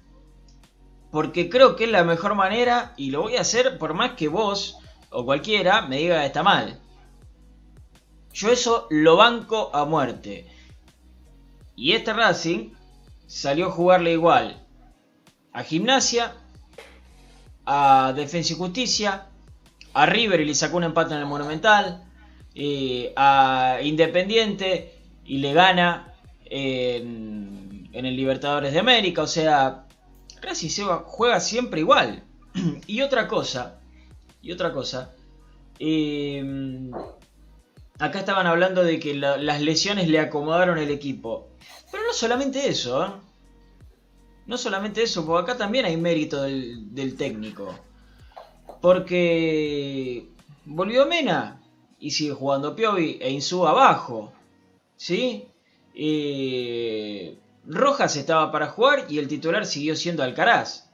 porque 1.11 1.51
creo 1.51 1.77
que 1.77 1.85
es 1.85 1.91
la 1.91 2.03
mejor 2.03 2.35
manera 2.35 2.95
y 2.97 3.11
lo 3.11 3.21
voy 3.21 3.37
a 3.37 3.43
hacer 3.43 3.77
por 3.77 3.93
más 3.93 4.13
que 4.13 4.29
vos 4.29 4.79
o 5.11 5.27
cualquiera 5.27 5.83
me 5.83 5.99
diga 5.99 6.21
que 6.21 6.27
está 6.27 6.43
mal. 6.43 6.81
Yo 8.33 8.51
eso 8.51 8.87
lo 8.89 9.17
banco 9.17 9.71
a 9.75 9.85
muerte. 9.85 10.47
Y 11.75 11.93
este 11.93 12.15
Racing 12.15 12.71
salió 13.27 13.67
a 13.67 13.73
jugarle 13.73 14.13
igual 14.13 14.66
a 15.57 15.63
Gimnasia, 15.65 16.33
a 17.65 18.13
Defensa 18.15 18.53
y 18.53 18.57
Justicia, 18.57 19.27
a 19.95 20.07
River 20.07 20.41
y 20.41 20.45
le 20.45 20.55
sacó 20.55 20.77
un 20.77 20.85
empate 20.85 21.15
en 21.15 21.21
el 21.21 21.27
Monumental, 21.27 22.05
eh, 22.55 23.13
a 23.17 23.79
Independiente 23.83 24.93
y 25.25 25.39
le 25.39 25.55
gana 25.55 26.13
en, 26.45 27.89
en 27.93 28.05
el 28.07 28.15
Libertadores 28.17 28.73
de 28.75 28.81
América. 28.81 29.23
O 29.23 29.27
sea, 29.27 29.87
Racing 30.43 30.69
se 30.69 30.83
juega 30.85 31.41
siempre 31.41 31.81
igual. 31.81 32.23
y 32.87 33.01
otra 33.01 33.27
cosa, 33.27 33.81
y 34.43 34.53
otra 34.53 34.73
cosa, 34.73 35.13
eh, 35.79 36.91
acá 37.99 38.19
estaban 38.19 38.47
hablando 38.47 38.85
de 38.85 39.01
que 39.01 39.15
la- 39.15 39.39
las 39.39 39.61
lesiones 39.63 40.09
le 40.09 40.21
acomodaron 40.21 40.79
el 40.79 40.91
equipo. 40.91 41.49
Pero 41.91 42.05
no 42.05 42.13
solamente 42.13 42.69
eso, 42.69 43.05
¿eh? 43.07 43.09
No 44.47 44.57
solamente 44.59 45.03
eso, 45.03 45.27
porque 45.27 45.51
acá 45.53 45.59
también 45.59 45.85
hay 45.87 45.97
mérito 45.97 46.43
del, 46.43 46.95
del 46.95 47.17
técnico. 47.17 47.75
Porque 48.81 50.27
volvió 50.65 51.07
Mena 51.07 51.61
y 51.99 52.11
sigue 52.13 52.33
jugando 52.35 52.77
Piovi 52.77 53.19
e 53.21 53.31
Insúa 53.31 53.71
abajo. 53.71 54.33
¿Sí? 54.97 55.47
Eh, 55.95 57.37
Rojas 57.67 58.17
estaba 58.17 58.53
para 58.53 58.69
jugar 58.69 59.07
y 59.09 59.19
el 59.19 59.29
titular 59.29 59.67
siguió 59.67 59.97
siendo 59.97 60.23
Alcaraz. 60.23 60.89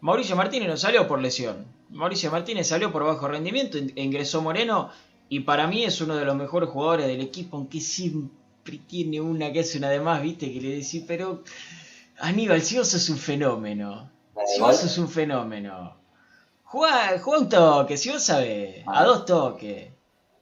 Mauricio 0.00 0.36
Martínez 0.36 0.68
no 0.68 0.76
salió 0.76 1.06
por 1.06 1.20
lesión. 1.20 1.64
Mauricio 1.90 2.30
Martínez 2.30 2.66
salió 2.68 2.90
por 2.90 3.04
bajo 3.04 3.28
rendimiento, 3.28 3.78
in- 3.78 3.92
ingresó 3.96 4.42
Moreno 4.42 4.90
y 5.28 5.40
para 5.40 5.66
mí 5.66 5.84
es 5.84 6.00
uno 6.00 6.16
de 6.16 6.24
los 6.24 6.34
mejores 6.36 6.68
jugadores 6.70 7.06
del 7.06 7.20
equipo, 7.20 7.56
aunque 7.56 7.80
siempre 7.80 8.78
tiene 8.88 9.20
una 9.20 9.52
que 9.52 9.60
es 9.60 9.74
una 9.76 9.88
de 9.90 10.00
más, 10.00 10.20
viste, 10.22 10.52
que 10.52 10.60
le 10.60 10.70
decís, 10.70 11.04
pero 11.06 11.44
Aníbal, 12.18 12.62
si 12.62 12.76
vos 12.78 12.88
sos 12.88 13.08
un 13.08 13.18
fenómeno, 13.18 14.10
si 14.46 14.60
vos 14.60 14.76
sos 14.78 14.98
un 14.98 15.08
fenómeno, 15.08 15.96
jugá, 16.64 17.18
jugá 17.18 17.38
un 17.38 17.48
toque, 17.48 17.96
si 17.96 18.10
vos 18.10 18.22
sabés, 18.22 18.84
a 18.86 19.04
dos 19.04 19.24
toques, 19.26 19.90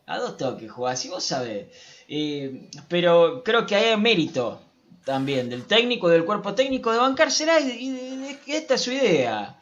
a 0.07 0.19
dos 0.19 0.37
toques 0.37 0.71
jugá, 0.71 0.97
si 0.97 1.09
vos 1.09 1.25
sabés. 1.25 1.69
Eh, 2.09 2.69
pero 2.89 3.43
creo 3.43 3.67
que 3.67 3.75
hay 3.77 3.97
mérito 3.97 4.61
también 5.05 5.49
del 5.49 5.65
técnico, 5.67 6.09
del 6.09 6.25
cuerpo 6.25 6.55
técnico, 6.55 6.93
de 6.93 6.99
bancársela 6.99 7.59
y 7.61 7.65
de, 7.67 7.75
y 7.75 7.91
de- 7.91 8.17
de 8.19 8.39
que 8.39 8.57
esta 8.57 8.75
es 8.75 8.81
su 8.83 8.93
idea. 8.93 9.59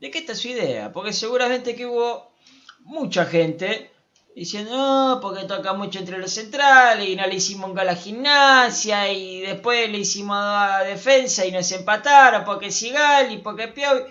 De 0.00 0.10
que 0.10 0.18
esta 0.18 0.32
es 0.32 0.38
su 0.40 0.48
idea, 0.48 0.92
porque 0.92 1.12
seguramente 1.12 1.74
que 1.74 1.86
hubo 1.86 2.32
mucha 2.80 3.24
gente 3.26 3.90
diciendo, 4.36 4.76
no, 4.76 5.18
porque 5.20 5.44
toca 5.44 5.72
mucho 5.72 5.98
entre 5.98 6.18
los 6.18 6.30
centrales 6.30 7.08
y 7.08 7.16
no 7.16 7.26
le 7.26 7.36
hicimos 7.36 7.70
un 7.70 7.74
gol 7.74 7.88
gimnasia 7.96 9.10
y 9.10 9.40
después 9.40 9.90
le 9.90 9.98
hicimos 9.98 10.36
a 10.38 10.80
defensa 10.80 11.46
y 11.46 11.52
nos 11.52 11.72
empataron 11.72 12.44
porque 12.44 12.70
Sigal 12.70 13.32
y 13.32 13.38
porque 13.38 13.68
Piovi. 13.68 14.02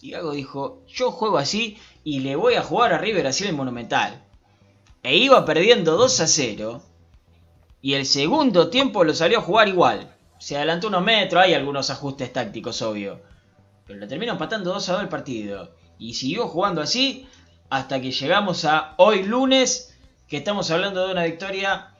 Y 0.00 0.10
Gago 0.12 0.32
dijo, 0.32 0.82
yo 0.88 1.10
juego 1.10 1.36
así 1.36 1.78
y 2.02 2.20
le 2.20 2.34
voy 2.34 2.54
a 2.54 2.62
jugar 2.62 2.94
a 2.94 2.98
River 2.98 3.26
así 3.26 3.44
el 3.44 3.54
Monumental. 3.54 4.24
E 5.02 5.16
iba 5.16 5.44
perdiendo 5.44 5.98
2 5.98 6.20
a 6.20 6.26
0 6.26 6.82
y 7.82 7.92
el 7.92 8.06
segundo 8.06 8.70
tiempo 8.70 9.04
lo 9.04 9.12
salió 9.12 9.40
a 9.40 9.42
jugar 9.42 9.68
igual. 9.68 10.16
Se 10.38 10.56
adelantó 10.56 10.88
unos 10.88 11.04
metros, 11.04 11.42
hay 11.42 11.52
algunos 11.52 11.90
ajustes 11.90 12.32
tácticos, 12.32 12.80
obvio. 12.80 13.20
Pero 13.86 13.98
lo 13.98 14.08
terminó 14.08 14.32
empatando 14.32 14.72
2 14.72 14.88
a 14.88 14.92
2 14.94 15.02
el 15.02 15.08
partido. 15.10 15.74
Y 15.98 16.14
siguió 16.14 16.48
jugando 16.48 16.80
así 16.80 17.28
hasta 17.74 18.00
que 18.00 18.12
llegamos 18.12 18.64
a 18.66 18.94
hoy 18.98 19.24
lunes, 19.24 19.98
que 20.28 20.36
estamos 20.36 20.70
hablando 20.70 21.04
de 21.04 21.12
una 21.12 21.24
victoria 21.24 21.92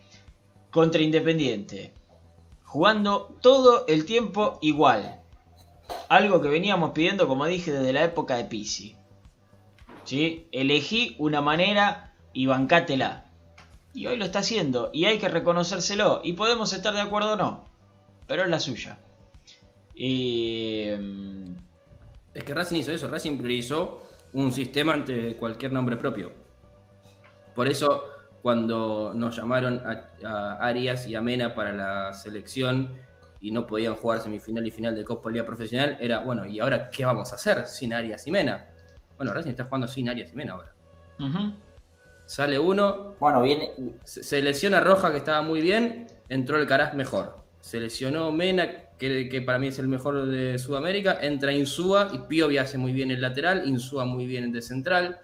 contra 0.70 1.02
Independiente. 1.02 1.92
Jugando 2.62 3.36
todo 3.40 3.84
el 3.88 4.04
tiempo 4.04 4.60
igual. 4.62 5.20
Algo 6.08 6.40
que 6.40 6.46
veníamos 6.46 6.92
pidiendo, 6.92 7.26
como 7.26 7.46
dije, 7.46 7.72
desde 7.72 7.92
la 7.92 8.04
época 8.04 8.36
de 8.36 8.44
Pisi. 8.44 8.94
¿Sí? 10.04 10.46
Elegí 10.52 11.16
una 11.18 11.40
manera 11.40 12.14
y 12.32 12.46
bancátela. 12.46 13.32
Y 13.92 14.06
hoy 14.06 14.16
lo 14.16 14.26
está 14.26 14.38
haciendo. 14.38 14.90
Y 14.92 15.06
hay 15.06 15.18
que 15.18 15.28
reconocérselo. 15.28 16.20
Y 16.22 16.34
podemos 16.34 16.72
estar 16.72 16.94
de 16.94 17.00
acuerdo 17.00 17.32
o 17.32 17.36
no. 17.36 17.64
Pero 18.28 18.44
es 18.44 18.48
la 18.48 18.60
suya. 18.60 19.00
Eh, 19.96 20.96
Es 22.32 22.44
que 22.44 22.54
Racing 22.54 22.76
hizo 22.76 22.92
eso, 22.92 23.08
Racing 23.08 23.38
priorizó 23.38 24.03
un 24.35 24.53
sistema 24.53 24.93
ante 24.95 25.37
cualquier 25.37 25.72
nombre 25.72 25.97
propio. 25.97 26.32
Por 27.55 27.68
eso, 27.68 28.05
cuando 28.43 29.12
nos 29.14 29.37
llamaron 29.37 29.80
a, 29.87 30.11
a 30.28 30.55
Arias 30.66 31.07
y 31.07 31.14
a 31.14 31.20
Mena 31.22 31.55
para 31.55 31.72
la 31.72 32.12
selección 32.12 32.91
y 33.41 33.51
no 33.51 33.66
podían 33.66 33.95
jugar 33.95 34.20
semifinal 34.20 34.66
y 34.66 34.70
final 34.70 34.95
de 34.95 35.05
Copa 35.05 35.30
Liga 35.30 35.45
Profesional, 35.47 35.97
era, 36.01 36.20
bueno, 36.20 36.47
¿y 36.47 36.61
ahora 36.61 36.91
qué 36.91 37.05
vamos 37.05 37.32
a 37.32 37.37
hacer 37.37 37.66
sin 37.66 37.93
Arias 37.95 38.26
y 38.26 38.30
Mena? 38.30 38.66
Bueno, 39.16 39.32
Racing 39.32 39.51
está 39.51 39.64
jugando 39.64 39.87
sin 39.87 40.09
Arias 40.09 40.32
y 40.32 40.37
Mena 40.37 40.53
ahora. 40.55 40.72
Sale 42.26 42.59
uno, 42.59 43.14
Bueno, 43.20 43.43
viene. 43.43 43.70
se 44.05 44.22
se 44.22 44.43
lesiona 44.43 44.80
Roja, 44.80 45.11
que 45.12 45.18
estaba 45.18 45.43
muy 45.43 45.61
bien, 45.61 46.07
entró 46.28 46.59
el 46.59 46.66
Caraz 46.66 46.95
mejor. 46.95 47.39
Se 47.61 47.78
lesionó 47.78 48.32
Mena, 48.32 48.66
que, 48.99 49.42
para 49.45 49.59
mí 49.59 49.68
es 49.68 49.78
el 49.78 49.88
mejor 49.88 50.26
de 50.26 50.59
Sudamérica, 50.59 51.18
entra 51.20 51.53
Insúa 51.53 52.11
y 52.12 52.18
Piovi 52.18 52.59
hace 52.59 52.78
muy 52.78 52.92
bien 52.92 53.11
el 53.11 53.20
lateral, 53.20 53.66
Insúa 53.66 54.05
muy 54.05 54.26
bien 54.26 54.45
el 54.45 54.53
de 54.53 54.62
central. 54.62 55.20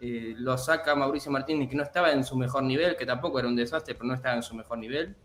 Eh, 0.00 0.34
lo 0.38 0.56
saca 0.56 0.94
Mauricio 0.94 1.30
Martínez, 1.32 1.68
que 1.68 1.76
no 1.76 1.82
estaba 1.82 2.12
en 2.12 2.22
su 2.22 2.36
mejor 2.36 2.62
nivel, 2.62 2.96
que 2.96 3.04
tampoco 3.04 3.40
era 3.40 3.48
un 3.48 3.56
desastre, 3.56 3.94
pero 3.94 4.06
no 4.06 4.14
estaba 4.14 4.36
en 4.36 4.42
su 4.42 4.54
mejor 4.54 4.78
nivel. 4.78 5.16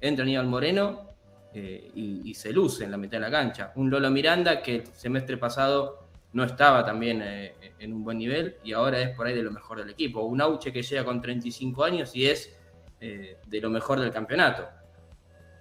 Entra 0.00 0.24
Aníbal 0.24 0.46
Moreno 0.46 1.10
eh, 1.52 1.90
y, 1.94 2.34
se 2.34 2.52
luce 2.52 2.84
en 2.84 2.90
la 2.90 2.96
mitad 2.96 3.18
de 3.18 3.20
la 3.20 3.30
cancha. 3.30 3.72
Un 3.76 3.90
Lolo 3.90 4.10
Miranda 4.10 4.62
que 4.62 4.76
el 4.76 4.86
semestre 4.86 5.36
pasado 5.36 6.08
no 6.32 6.44
estaba 6.44 6.84
también 6.84 7.20
eh, 7.22 7.54
en 7.78 7.92
un 7.92 8.02
buen 8.02 8.16
nivel 8.16 8.56
y 8.64 8.72
ahora 8.72 8.98
es 9.00 9.14
por 9.14 9.26
ahí 9.26 9.34
de 9.34 9.42
lo 9.42 9.50
mejor 9.50 9.78
del 9.78 9.90
equipo. 9.90 10.22
Un 10.22 10.40
Auche 10.40 10.72
que 10.72 10.82
llega 10.82 11.04
con 11.04 11.20
35 11.20 11.84
años 11.84 12.16
y 12.16 12.26
es 12.26 12.56
de 13.00 13.60
lo 13.60 13.68
mejor 13.68 13.98
del 13.98 14.12
campeonato. 14.12 14.64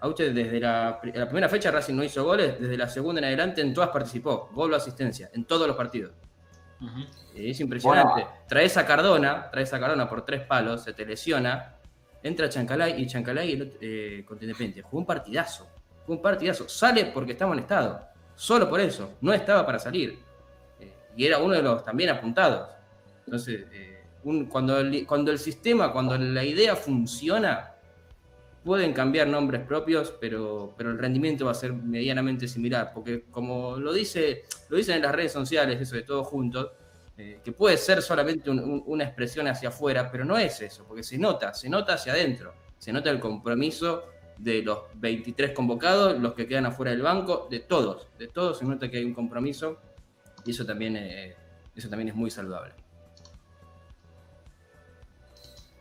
Auche 0.02 0.34
desde 0.34 0.60
la, 0.60 1.00
pri- 1.00 1.12
la 1.14 1.26
primera 1.26 1.48
fecha 1.48 1.70
Racing 1.72 1.94
no 1.96 2.04
hizo 2.04 2.24
goles, 2.24 2.60
desde 2.60 2.76
la 2.78 2.90
segunda 2.90 3.20
en 3.20 3.26
adelante 3.26 3.62
en 3.62 3.74
todas 3.74 3.90
participó, 3.92 4.50
gol 4.52 4.74
o 4.74 4.76
asistencia, 4.76 5.30
en 5.34 5.46
todos 5.46 5.68
los 5.68 5.76
partidos. 5.78 6.12
Es 7.36 7.60
impresionante. 7.60 8.26
Traes 8.48 8.76
a 8.78 8.86
Cardona, 8.86 9.50
traes 9.52 9.72
a 9.74 9.80
Cardona 9.80 10.10
por 10.10 10.26
tres 10.26 10.42
palos, 10.42 10.84
se 10.84 10.94
te 10.94 11.06
lesiona, 11.06 11.76
entra 12.24 12.50
Chancalay 12.50 13.00
y 13.02 13.06
Chancalay 13.08 13.78
eh, 13.80 14.24
contra 14.28 14.46
Independiente. 14.46 14.82
Jugó 14.82 14.98
un 15.02 15.06
partidazo, 15.06 15.68
jugó 16.06 16.16
un 16.18 16.22
partidazo. 16.22 16.68
Sale 16.68 17.06
porque 17.14 17.34
está 17.34 17.46
molestado, 17.46 18.02
solo 18.36 18.68
por 18.68 18.80
eso, 18.80 19.14
no 19.22 19.32
estaba 19.32 19.64
para 19.66 19.78
salir. 19.78 20.18
Eh, 20.80 20.92
y 21.16 21.26
era 21.28 21.38
uno 21.38 21.54
de 21.54 21.62
los 21.62 21.86
también 21.86 22.10
apuntados. 22.10 22.70
Entonces, 23.28 23.66
eh, 23.72 24.04
un- 24.24 24.46
cuando, 24.48 24.80
el, 24.80 25.06
cuando 25.06 25.32
el 25.32 25.38
sistema, 25.38 25.94
cuando 25.94 26.18
la 26.18 26.44
idea 26.44 26.76
funciona, 26.76 27.71
pueden 28.64 28.94
cambiar 28.94 29.28
nombres 29.28 29.62
propios, 29.66 30.14
pero, 30.20 30.74
pero 30.78 30.92
el 30.92 31.00
rendimiento 31.00 31.46
va 31.46 31.52
a 31.52 31.56
ser 31.56 31.74
medianamente 31.74 32.48
similar, 32.48 32.92
porque 32.94 33.24
como 33.32 33.78
lo, 33.78 33.92
dice, 33.92 34.44
lo 34.70 34.78
dicen 34.78 34.98
en 34.98 35.02
las 35.02 35.16
redes 35.16 35.32
sociales, 35.32 35.82
eso 35.82 35.96
de 35.96 36.04
todos 36.04 36.28
juntos, 36.28 36.72
eh, 37.18 37.40
que 37.44 37.52
puede 37.52 37.78
ser 37.78 38.02
solamente 38.02 38.50
un- 38.50 38.60
un- 38.60 38.84
una 38.86 39.04
expresión 39.04 39.48
hacia 39.48 39.70
afuera, 39.70 40.12
pero 40.12 40.26
no 40.26 40.38
es 40.38 40.62
eso, 40.62 40.86
porque 40.88 41.04
se 41.04 41.18
nota, 41.18 41.54
se 41.54 41.70
nota 41.70 41.94
hacia 41.96 42.14
adentro, 42.14 42.54
se 42.78 42.94
nota 42.94 43.10
el 43.10 43.20
compromiso 43.20 44.04
de 44.38 44.62
los 44.64 44.80
23 44.96 45.52
convocados, 45.52 46.20
los 46.20 46.34
que 46.34 46.48
quedan 46.48 46.66
afuera 46.68 46.92
del 46.92 47.02
banco, 47.02 47.48
de 47.50 47.60
todos, 47.60 48.08
de 48.18 48.28
todos 48.28 48.60
se 48.60 48.66
nota 48.66 48.90
que 48.90 48.98
hay 48.98 49.04
un 49.06 49.14
compromiso 49.14 49.78
y 50.46 50.52
eso 50.52 50.66
también, 50.66 50.96
eh, 50.98 51.36
eso 51.76 51.90
también 51.90 52.10
es 52.10 52.16
muy 52.16 52.32
saludable. 52.32 52.74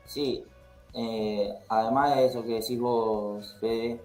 Sí, 0.05 0.45
eh, 0.95 1.55
además 1.68 2.14
de 2.16 2.26
eso 2.26 2.43
que 2.43 2.55
decís 2.55 2.80
vos, 2.80 3.57
Fede, 3.61 4.01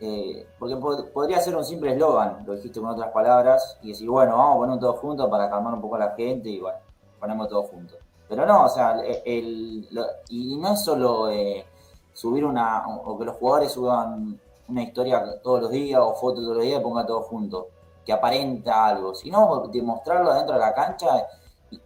eh, 0.00 0.46
porque 0.58 0.76
pod- 0.76 1.10
podría 1.12 1.40
ser 1.40 1.56
un 1.56 1.64
simple 1.64 1.92
eslogan, 1.92 2.44
lo 2.46 2.54
dijiste 2.54 2.80
con 2.80 2.90
otras 2.90 3.10
palabras, 3.12 3.78
y 3.82 3.88
decir, 3.88 4.08
bueno, 4.08 4.36
vamos 4.36 4.54
a 4.54 4.58
poner 4.58 4.78
todos 4.80 4.98
juntos 5.00 5.28
para 5.30 5.48
calmar 5.50 5.74
un 5.74 5.80
poco 5.80 5.96
a 5.96 6.00
la 6.00 6.10
gente 6.14 6.48
y 6.48 6.60
bueno, 6.60 6.78
ponemos 7.20 7.48
todos 7.48 7.70
juntos. 7.70 7.98
Pero 8.28 8.46
no, 8.46 8.64
o 8.64 8.68
sea, 8.68 9.00
el, 9.24 9.86
lo- 9.90 10.06
y 10.28 10.56
no 10.56 10.72
es 10.72 10.80
solo 10.84 11.28
eh, 11.30 11.64
subir 12.12 12.44
una, 12.44 12.86
o 12.88 13.18
que 13.18 13.24
los 13.24 13.36
jugadores 13.36 13.72
suban 13.72 14.38
una 14.68 14.82
historia 14.82 15.22
todos 15.42 15.62
los 15.62 15.70
días 15.70 16.00
o 16.02 16.14
fotos 16.14 16.42
todos 16.42 16.56
los 16.56 16.64
días 16.64 16.80
y 16.80 16.82
pongan 16.82 17.06
todos 17.06 17.26
juntos, 17.26 17.66
que 18.04 18.12
aparenta 18.12 18.86
algo, 18.86 19.14
sino 19.14 19.68
demostrarlo 19.68 20.30
adentro 20.30 20.54
de 20.54 20.60
la 20.60 20.74
cancha 20.74 21.26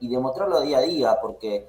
y 0.00 0.08
demostrarlo 0.08 0.60
día 0.60 0.78
a 0.78 0.82
día, 0.82 1.18
porque 1.20 1.68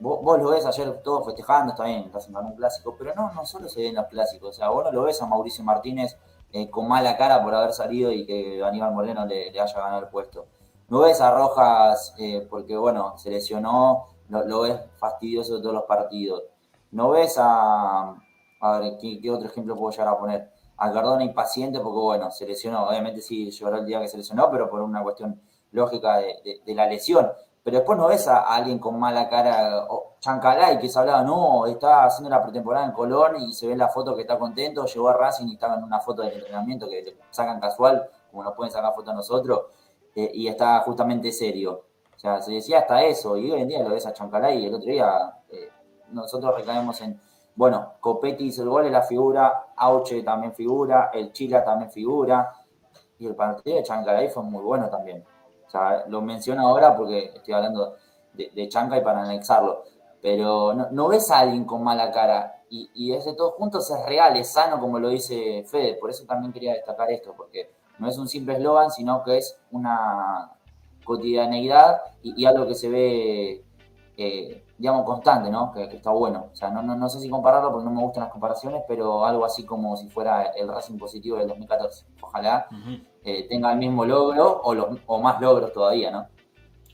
vos, 0.00 0.38
lo 0.40 0.50
ves 0.50 0.66
ayer 0.66 1.02
todos 1.02 1.26
festejando, 1.26 1.72
está 1.72 1.84
bien, 1.84 2.04
estás 2.06 2.28
en 2.28 2.36
un 2.36 2.56
clásico, 2.56 2.96
pero 2.98 3.14
no, 3.14 3.32
no 3.32 3.44
solo 3.44 3.68
se 3.68 3.82
ven 3.82 3.94
los 3.94 4.06
clásicos, 4.06 4.50
o 4.50 4.52
sea, 4.52 4.70
vos 4.70 4.84
no 4.84 4.92
lo 4.92 5.02
ves 5.02 5.20
a 5.20 5.26
Mauricio 5.26 5.62
Martínez 5.62 6.16
eh, 6.52 6.68
con 6.70 6.88
mala 6.88 7.16
cara 7.16 7.42
por 7.42 7.54
haber 7.54 7.72
salido 7.72 8.10
y 8.10 8.26
que 8.26 8.62
Aníbal 8.64 8.92
Moreno 8.92 9.24
le, 9.26 9.50
haya 9.50 9.72
ganado 9.74 10.00
el 10.00 10.08
puesto. 10.08 10.46
No 10.88 11.00
ves 11.00 11.20
a 11.20 11.30
Rojas 11.30 12.14
eh, 12.18 12.46
porque, 12.50 12.76
bueno, 12.76 13.16
se 13.18 13.30
lesionó, 13.30 14.06
lo, 14.28 14.62
ves 14.62 14.80
fastidioso 14.98 15.56
de 15.56 15.62
todos 15.62 15.74
los 15.74 15.84
partidos. 15.84 16.42
No 16.90 17.10
ves 17.10 17.36
a, 17.38 18.16
a 18.60 18.78
ver, 18.78 18.98
¿qué, 18.98 19.30
otro 19.30 19.46
ejemplo 19.46 19.76
puedo 19.76 19.92
llegar 19.92 20.08
a 20.08 20.18
poner? 20.18 20.50
A 20.76 20.92
Cardona 20.92 21.22
impaciente 21.22 21.78
porque, 21.78 22.00
bueno, 22.00 22.30
se 22.32 22.46
lesionó. 22.46 22.88
Obviamente 22.88 23.20
sí 23.20 23.50
lloró 23.50 23.76
el 23.78 23.86
día 23.86 24.00
que 24.00 24.08
se 24.08 24.16
lesionó, 24.16 24.50
pero 24.50 24.68
por 24.68 24.80
una 24.80 25.02
cuestión 25.04 25.40
lógica 25.70 26.16
de 26.16 26.74
la 26.74 26.86
lesión. 26.86 27.30
Pero 27.62 27.76
después 27.76 27.98
no 27.98 28.08
ves 28.08 28.26
a, 28.26 28.40
alguien 28.40 28.78
con 28.78 28.98
mala 28.98 29.28
cara, 29.28 29.86
o 29.88 30.16
Chancalay, 30.20 30.78
que 30.78 30.88
se 30.88 30.98
hablaba, 30.98 31.22
no, 31.22 31.66
está 31.66 32.04
haciendo 32.04 32.30
la 32.30 32.42
pretemporada 32.42 32.86
en 32.86 32.92
Colón 32.92 33.36
y 33.42 33.52
se 33.52 33.66
ve 33.66 33.76
la 33.76 33.88
foto 33.88 34.14
que 34.14 34.22
está 34.22 34.38
contento, 34.38 34.84
llegó 34.86 35.08
a 35.08 35.14
Racing 35.14 35.48
y 35.48 35.54
estaba 35.54 35.76
en 35.76 35.84
una 35.84 36.00
foto 36.00 36.22
del 36.22 36.34
entrenamiento 36.34 36.88
que 36.88 37.02
le 37.02 37.16
sacan 37.30 37.60
casual, 37.60 38.08
como 38.30 38.44
nos 38.44 38.54
pueden 38.54 38.72
sacar 38.72 38.94
foto 38.94 39.10
a 39.10 39.14
nosotros, 39.14 39.66
eh, 40.14 40.30
y 40.34 40.48
está 40.48 40.80
justamente 40.80 41.32
serio. 41.32 41.84
O 42.14 42.18
sea, 42.18 42.40
se 42.40 42.52
decía 42.52 42.80
hasta 42.80 43.02
eso, 43.02 43.36
y 43.36 43.50
hoy 43.50 43.62
en 43.62 43.68
día 43.68 43.82
lo 43.82 43.90
ves 43.90 44.06
a 44.06 44.12
Chancalay 44.12 44.58
y 44.58 44.66
el 44.66 44.74
otro 44.74 44.90
día 44.90 45.34
eh, 45.48 45.70
nosotros 46.10 46.54
recaemos 46.54 47.00
en, 47.00 47.20
bueno, 47.54 47.94
Copetti 48.00 48.44
hizo 48.46 48.62
el 48.62 48.68
gol, 48.70 48.86
es 48.86 48.92
la 48.92 49.02
figura, 49.02 49.66
Auche 49.76 50.22
también 50.22 50.54
figura, 50.54 51.10
el 51.12 51.32
Chila 51.32 51.64
también 51.64 51.90
figura, 51.90 52.52
y 53.18 53.26
el 53.26 53.34
partido 53.34 53.76
de 53.76 53.82
Chancalay 53.82 54.28
fue 54.28 54.42
muy 54.42 54.62
bueno 54.62 54.88
también. 54.88 55.24
O 55.70 55.72
sea, 55.72 56.04
lo 56.08 56.20
menciono 56.20 56.66
ahora 56.66 56.96
porque 56.96 57.30
estoy 57.32 57.54
hablando 57.54 57.94
de, 58.32 58.50
de 58.52 58.68
Chancay 58.68 59.04
para 59.04 59.22
anexarlo, 59.22 59.84
pero 60.20 60.74
no, 60.74 61.06
ves 61.06 61.30
a 61.30 61.38
alguien 61.38 61.64
con 61.64 61.84
mala 61.84 62.10
cara, 62.10 62.64
y, 62.68 62.90
y 62.92 63.12
ese 63.12 63.34
todos 63.34 63.54
juntos 63.54 63.88
es 63.88 64.04
real, 64.04 64.36
es 64.36 64.52
sano, 64.52 64.80
como 64.80 64.98
lo 64.98 65.10
dice 65.10 65.62
Fede, 65.70 65.94
por 65.94 66.10
eso 66.10 66.24
también 66.26 66.52
quería 66.52 66.72
destacar 66.72 67.08
esto, 67.12 67.34
porque 67.36 67.70
no 68.00 68.08
es 68.08 68.18
un 68.18 68.26
simple 68.26 68.54
eslogan, 68.54 68.90
sino 68.90 69.22
que 69.22 69.38
es 69.38 69.60
una 69.70 70.56
cotidianeidad 71.04 72.00
y, 72.20 72.42
y 72.42 72.46
algo 72.46 72.66
que 72.66 72.74
se 72.74 72.88
ve, 72.88 73.64
eh, 74.22 74.64
digamos, 74.76 75.04
constante, 75.06 75.50
¿no? 75.50 75.72
Que, 75.72 75.88
que 75.88 75.96
está 75.96 76.10
bueno. 76.10 76.48
O 76.52 76.54
sea, 76.56 76.70
no, 76.70 76.82
no, 76.82 76.94
no 76.94 77.08
sé 77.08 77.20
si 77.20 77.28
compararlo 77.30 77.70
porque 77.72 77.86
no 77.86 77.90
me 77.92 78.02
gustan 78.02 78.24
las 78.24 78.32
comparaciones, 78.32 78.82
pero 78.86 79.24
algo 79.24 79.44
así 79.44 79.64
como 79.64 79.96
si 79.96 80.08
fuera 80.08 80.50
el 80.58 80.68
Racing 80.68 80.98
positivo 80.98 81.38
del 81.38 81.48
2014. 81.48 82.04
Ojalá 82.20 82.66
eh, 83.24 83.46
tenga 83.48 83.72
el 83.72 83.78
mismo 83.78 84.04
logro 84.04 84.60
o, 84.62 84.74
los- 84.74 84.98
o 85.06 85.20
más 85.22 85.40
logros 85.40 85.72
todavía, 85.72 86.10
¿no? 86.10 86.26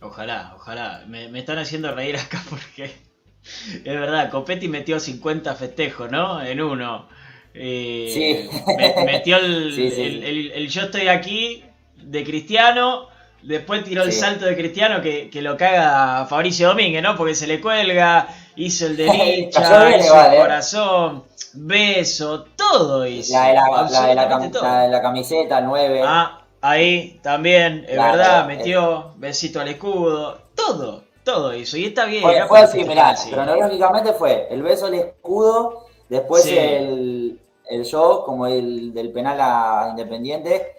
Ojalá, 0.02 0.52
ojalá. 0.56 1.02
Me, 1.08 1.28
me 1.28 1.40
están 1.40 1.58
haciendo 1.58 1.92
reír 1.94 2.16
acá 2.16 2.38
porque 2.50 2.84
es 2.84 3.84
verdad, 3.84 4.30
Copetti 4.30 4.68
metió 4.68 5.00
50 5.00 5.54
festejos, 5.54 6.10
¿no? 6.10 6.40
En 6.42 6.60
uno. 6.60 7.08
Eh, 7.54 8.10
Sí. 8.12 8.50
me- 8.76 9.04
metió 9.04 9.38
el, 9.38 9.72
Sí, 9.74 9.90
sí, 9.90 10.02
el- 10.02 10.20
sí. 10.22 10.26
el- 10.26 10.52
el 10.52 10.68
yo 10.68 10.82
estoy 10.82 11.08
aquí 11.08 11.64
de 11.96 12.22
Cristiano. 12.24 13.08
Después 13.47 13.84
tiró 13.84 14.03
el 14.03 14.12
salto 14.12 14.44
de 14.44 14.57
Cristiano 14.57 15.01
que, 15.01 15.30
que 15.30 15.40
lo 15.40 15.57
caga 15.57 16.20
a 16.22 16.26
Fabricio 16.26 16.68
Domínguez, 16.68 17.03
¿no? 17.03 17.16
Porque 17.16 17.34
se 17.34 17.47
le 17.47 17.61
cuelga, 17.61 18.28
hizo 18.57 18.86
el 18.86 18.97
de 18.97 19.07
Cayó 19.07 19.24
Licha, 19.24 19.84
bien 19.86 20.01
hizo 20.01 20.07
igual, 20.09 20.26
el 20.32 20.34
¿eh? 20.34 20.40
corazón, 20.42 21.24
beso, 21.55 22.44
todo 22.57 23.07
hizo. 23.07 23.32
La 23.34 23.49
de 23.49 23.55
la, 23.55 23.61
la 23.61 23.66
de 23.66 23.70
la, 23.70 23.80
absolutamente 23.80 24.47
cam- 24.49 24.53
todo. 24.53 24.62
la 24.64 24.80
de 24.82 24.88
la 24.88 25.03
camiseta, 25.03 25.59
el 25.59 25.64
9. 25.66 26.03
Ah, 26.05 26.42
ahí 26.61 27.20
también, 27.22 27.84
es 27.88 27.97
verdad, 27.97 28.40
es- 28.51 28.57
metió 28.59 29.12
besito 29.16 29.61
al 29.61 29.68
escudo, 29.68 30.38
todo, 30.55 31.05
todo 31.24 31.55
hizo. 31.55 31.76
Y 31.76 31.84
está 31.86 32.05
bien. 32.07 32.22
Fue, 32.22 32.47
fue 32.49 32.61
así, 32.61 32.84
mirá, 32.84 33.11
así. 33.11 33.30
cronológicamente 33.30 34.12
fue 34.12 34.49
el 34.51 34.62
beso 34.62 34.86
al 34.86 34.94
escudo, 34.94 35.86
después 36.09 36.42
Sí. 36.42 36.57
el, 36.59 37.40
el 37.70 37.84
show, 37.84 38.24
como 38.24 38.47
el 38.49 38.92
del 38.92 39.12
penal 39.12 39.38
a 39.40 39.86
Independiente, 39.90 40.72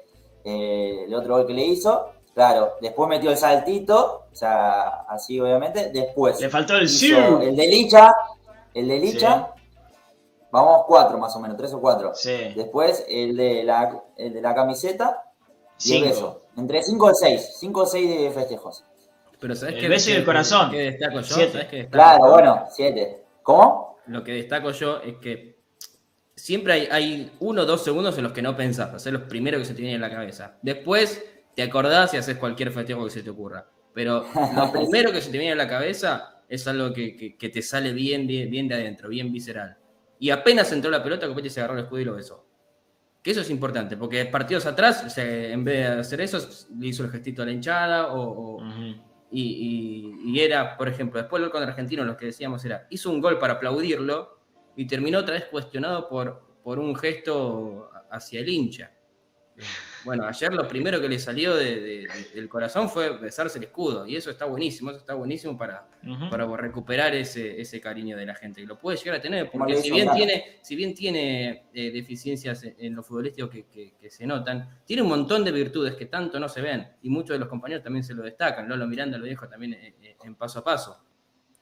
eh, 0.43 1.03
el 1.07 1.13
otro 1.13 1.38
gol 1.38 1.47
que 1.47 1.53
le 1.53 1.65
hizo, 1.65 2.11
claro, 2.38 2.73
después 2.79 3.09
metió 3.09 3.31
el 3.31 3.38
saltito, 3.38 4.27
o 4.31 4.35
sea, 4.35 5.05
así 5.09 5.39
obviamente, 5.39 5.89
después 5.91 6.39
Le 6.39 6.49
faltó 6.49 6.75
el 6.77 6.88
siu. 6.88 7.39
el 7.41 7.55
de 7.55 7.67
Licha, 7.67 8.13
el 8.75 8.88
de 8.88 8.99
Licha, 8.99 9.47
vamos 10.51 10.83
cuatro 10.85 11.17
más 11.17 11.35
o 11.35 11.39
menos, 11.39 11.57
tres 11.57 11.73
o 11.73 11.81
cuatro, 11.81 12.13
Sí. 12.13 12.53
después 12.55 13.03
el 13.09 13.35
de 13.35 13.63
la, 13.63 14.03
el 14.17 14.33
de 14.33 14.41
la 14.41 14.53
camiseta 14.53 15.23
y 15.79 15.81
Cinco. 15.81 16.03
el 16.05 16.09
beso, 16.11 16.41
entre 16.57 16.83
cinco 16.83 17.07
o 17.07 17.13
seis, 17.15 17.55
cinco 17.59 17.81
o 17.81 17.85
seis 17.88 18.07
de 18.07 18.29
festejos. 18.29 18.83
Pero 19.39 19.55
¿sabes 19.55 19.73
El 19.75 19.81
qué? 19.81 19.88
beso 19.88 20.09
y 20.11 20.13
el 20.13 20.25
corazón. 20.25 20.71
destaco 20.71 21.21
yo? 21.21 21.35
Siete. 21.35 21.51
¿Sabes 21.53 21.67
qué 21.69 21.75
destaco 21.77 21.91
Claro, 21.93 22.31
bueno, 22.33 22.65
siete. 22.71 23.23
¿Cómo? 23.41 23.97
Lo 24.05 24.23
que 24.23 24.33
destaco 24.33 24.69
yo 24.71 24.97
es 25.01 25.17
que 25.17 25.57
siempre 26.35 26.73
hay, 26.73 26.88
hay 26.91 27.31
uno 27.39 27.63
o 27.63 27.65
dos 27.65 27.83
segundos 27.83 28.15
en 28.17 28.23
los 28.25 28.31
que 28.33 28.43
no 28.43 28.55
pensás, 28.55 28.93
hacer 28.93 29.13
los 29.13 29.23
primeros 29.23 29.59
que 29.61 29.65
se 29.65 29.73
te 29.73 29.91
en 29.91 30.01
la 30.01 30.11
cabeza. 30.11 30.53
Después 30.61 31.23
te 31.58 31.64
acordás 31.64 32.14
y 32.14 32.18
haces 32.18 32.38
cualquier 32.38 32.72
festejo 32.72 33.03
que 33.05 33.10
se 33.10 33.24
te 33.24 33.32
ocurra. 33.32 33.68
Pero 33.91 34.28
lo 34.55 34.72
primero 34.72 35.12
que 35.12 35.22
se 35.22 35.32
te 35.32 35.39
viene 35.39 35.53
a 35.53 35.55
la 35.55 35.68
cabeza 35.68 36.43
es 36.47 36.68
algo 36.68 36.93
que, 36.93 37.16
que- 37.18 37.36
que 37.36 37.49
te 37.49 37.64
sale 37.64 37.93
bien, 37.93 38.28
bien, 38.28 38.47
bien 38.51 38.68
de 38.68 38.76
adentro, 38.76 39.10
bien 39.10 39.32
visceral. 39.32 39.76
Y 40.20 40.30
apenas 40.30 40.72
entró 40.72 40.91
la 40.91 41.01
pelota, 41.03 41.28
Copetti 41.28 41.49
se 41.49 41.60
agarró 41.60 41.74
el 41.80 41.84
escudo 41.86 41.99
y 42.01 42.05
lo 42.05 42.14
besó. 42.16 42.45
Que 43.24 43.32
eso 43.32 43.41
es 43.41 43.49
importante, 43.49 43.97
porque 43.97 44.24
partidos 44.26 44.68
atrás, 44.68 45.03
o 45.05 45.10
sea, 45.10 45.26
en 45.26 45.64
vez 45.64 45.78
de 45.80 45.99
hacer 45.99 46.22
eso, 46.22 46.38
le 46.78 46.88
hizo 46.88 47.03
el 47.03 47.10
gestito 47.10 47.41
a 47.41 47.45
la 47.45 47.51
hinchada 47.51 48.14
o, 48.14 48.58
o- 48.58 48.64
y, 49.32 49.41
y- 49.41 50.32
y 50.32 50.39
era, 50.41 50.78
por 50.78 50.88
ejemplo, 50.88 51.20
después 51.20 51.39
del 51.41 51.49
gol 51.49 51.53
contra 51.53 51.72
Argentino, 51.72 52.03
lo 52.05 52.16
que 52.16 52.28
decíamos 52.28 52.64
era, 52.66 52.86
hizo 52.91 53.10
un 53.10 53.20
gol 53.20 53.39
para 53.39 53.53
aplaudirlo 53.53 54.39
y 54.76 54.86
terminó 54.86 55.18
otra 55.18 55.34
vez 55.34 55.45
cuestionado 55.45 56.08
por, 56.08 56.60
por 56.64 56.78
un 56.78 56.95
gesto 56.95 57.89
hacia 58.12 58.41
el 58.41 58.47
hincha. 58.47 58.91
Bueno, 60.08 60.26
ayer 60.26 60.53
lo 60.53 60.68
primero 60.68 60.99
que 61.01 61.10
le 61.10 61.20
salió 61.20 61.55
de- 61.55 61.80
de- 61.82 62.08
del 62.34 62.47
corazón 62.49 62.89
fue 62.89 63.18
besarse 63.18 63.58
el 63.60 63.66
escudo, 63.66 64.08
y 64.08 64.16
eso 64.16 64.30
está 64.32 64.45
buenísimo, 64.45 64.89
eso 64.89 64.99
está 64.99 65.14
buenísimo 65.14 65.58
para, 65.58 65.88
para 66.30 66.45
recuperar 66.58 67.14
ese, 67.14 67.60
ese 67.62 67.80
cariño 67.82 68.16
de 68.18 68.26
la 68.26 68.34
gente. 68.34 68.62
Y 68.62 68.66
lo 68.66 68.80
puede 68.80 68.97
llegar 68.97 69.16
a 69.16 69.22
tener, 69.22 69.51
porque 69.51 69.74
si 69.84 69.91
bien, 69.91 70.08
tiene, 70.16 70.58
si 70.62 70.76
bien 70.76 70.93
tiene 70.95 71.66
eh, 71.74 71.91
deficiencias 71.91 72.64
en, 72.64 72.76
en 72.80 72.95
lo 72.95 73.03
futbolístico 73.03 73.49
que, 73.49 73.66
que- 73.68 73.93
que 73.99 74.10
se 74.10 74.26
notan, 74.26 74.80
tiene 74.86 75.01
un 75.01 75.10
montón 75.10 75.43
de 75.43 75.51
virtudes 75.51 75.95
que 75.95 76.05
tanto 76.05 76.39
no 76.39 76.47
se 76.49 76.62
ven, 76.62 76.88
y 77.01 77.10
muchos 77.10 77.36
de 77.36 77.39
los 77.39 77.49
compañeros 77.49 77.84
también 77.84 78.03
se 78.03 78.14
lo 78.14 78.24
destacan. 78.24 78.68
Lolo 78.70 78.88
Miranda 78.88 79.18
lo 79.18 79.26
dijo 79.26 79.47
también 79.47 79.74
eh, 79.74 79.93
eh, 80.01 80.16
en 80.24 80.36
paso 80.36 80.60
a 80.60 80.64
paso, 80.64 81.03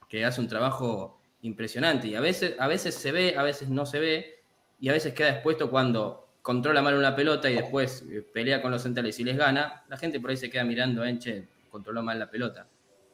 que 0.08 0.24
hace 0.24 0.40
un 0.40 0.46
trabajo 0.48 1.20
impresionante, 1.42 2.08
y 2.08 2.14
a 2.14 2.20
veces, 2.20 2.54
a 2.58 2.68
veces 2.68 2.94
se 2.94 3.10
ve, 3.12 3.34
a 3.36 3.42
veces 3.42 3.68
no 3.68 3.86
se 3.86 3.98
ve, 3.98 4.34
y 4.78 4.88
a 4.88 4.92
veces 4.92 5.14
queda 5.14 5.30
expuesto 5.30 5.70
cuando 5.70 6.25
controla 6.46 6.80
mal 6.80 6.94
una 6.94 7.16
pelota 7.16 7.50
y 7.50 7.54
después 7.56 8.04
eh, 8.08 8.22
pelea 8.22 8.62
con 8.62 8.70
los 8.70 8.80
centrales 8.80 9.18
y 9.18 9.24
les 9.24 9.36
gana, 9.36 9.82
la 9.88 9.96
gente 9.96 10.20
por 10.20 10.30
ahí 10.30 10.36
se 10.36 10.48
queda 10.48 10.62
mirando, 10.62 11.04
Enche, 11.04 11.48
controló 11.68 12.04
mal 12.04 12.20
la 12.20 12.30
pelota. 12.30 12.68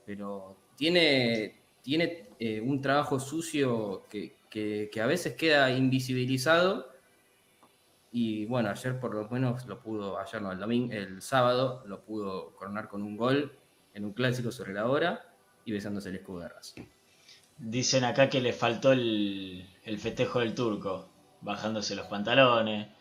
Pero 0.05 0.59
tiene, 0.77 1.63
tiene 1.81 2.29
eh, 2.39 2.61
un 2.61 2.83
trabajo 2.83 3.19
sucio 3.19 4.03
que, 4.11 4.37
que- 4.51 5.01
a 5.01 5.07
veces 5.07 5.33
queda 5.33 5.71
invisibilizado. 5.71 6.93
Y 8.13 8.45
bueno, 8.45 8.69
ayer 8.69 9.01
por 9.01 9.15
lo 9.15 9.27
menos 9.31 9.65
lo 9.65 9.81
pudo, 9.81 10.19
ayer 10.19 10.43
no, 10.43 10.53
el 10.53 10.59
domingo, 10.59 10.93
el 10.93 11.23
sábado 11.23 11.83
lo 11.87 12.05
pudo 12.05 12.55
coronar 12.55 12.87
con 12.87 13.03
un 13.03 13.17
gol 13.17 13.51
en 13.95 14.05
un 14.05 14.13
clásico 14.13 14.53
sobre 14.53 14.75
la 14.75 14.87
hora 14.91 15.35
y 15.65 15.73
besándose 15.73 16.11
el 16.11 16.17
escudo 16.17 16.41
de. 16.41 16.51
Dicen 17.57 18.05
acá 18.05 18.29
que 18.29 18.43
le 18.43 18.53
faltó 18.53 18.93
el, 18.93 19.67
el 19.85 19.99
festejo 19.99 20.41
del 20.41 20.55
turco, 20.55 21.12
bajándose 21.43 21.95
los 21.95 22.07
pantalones. 22.07 22.89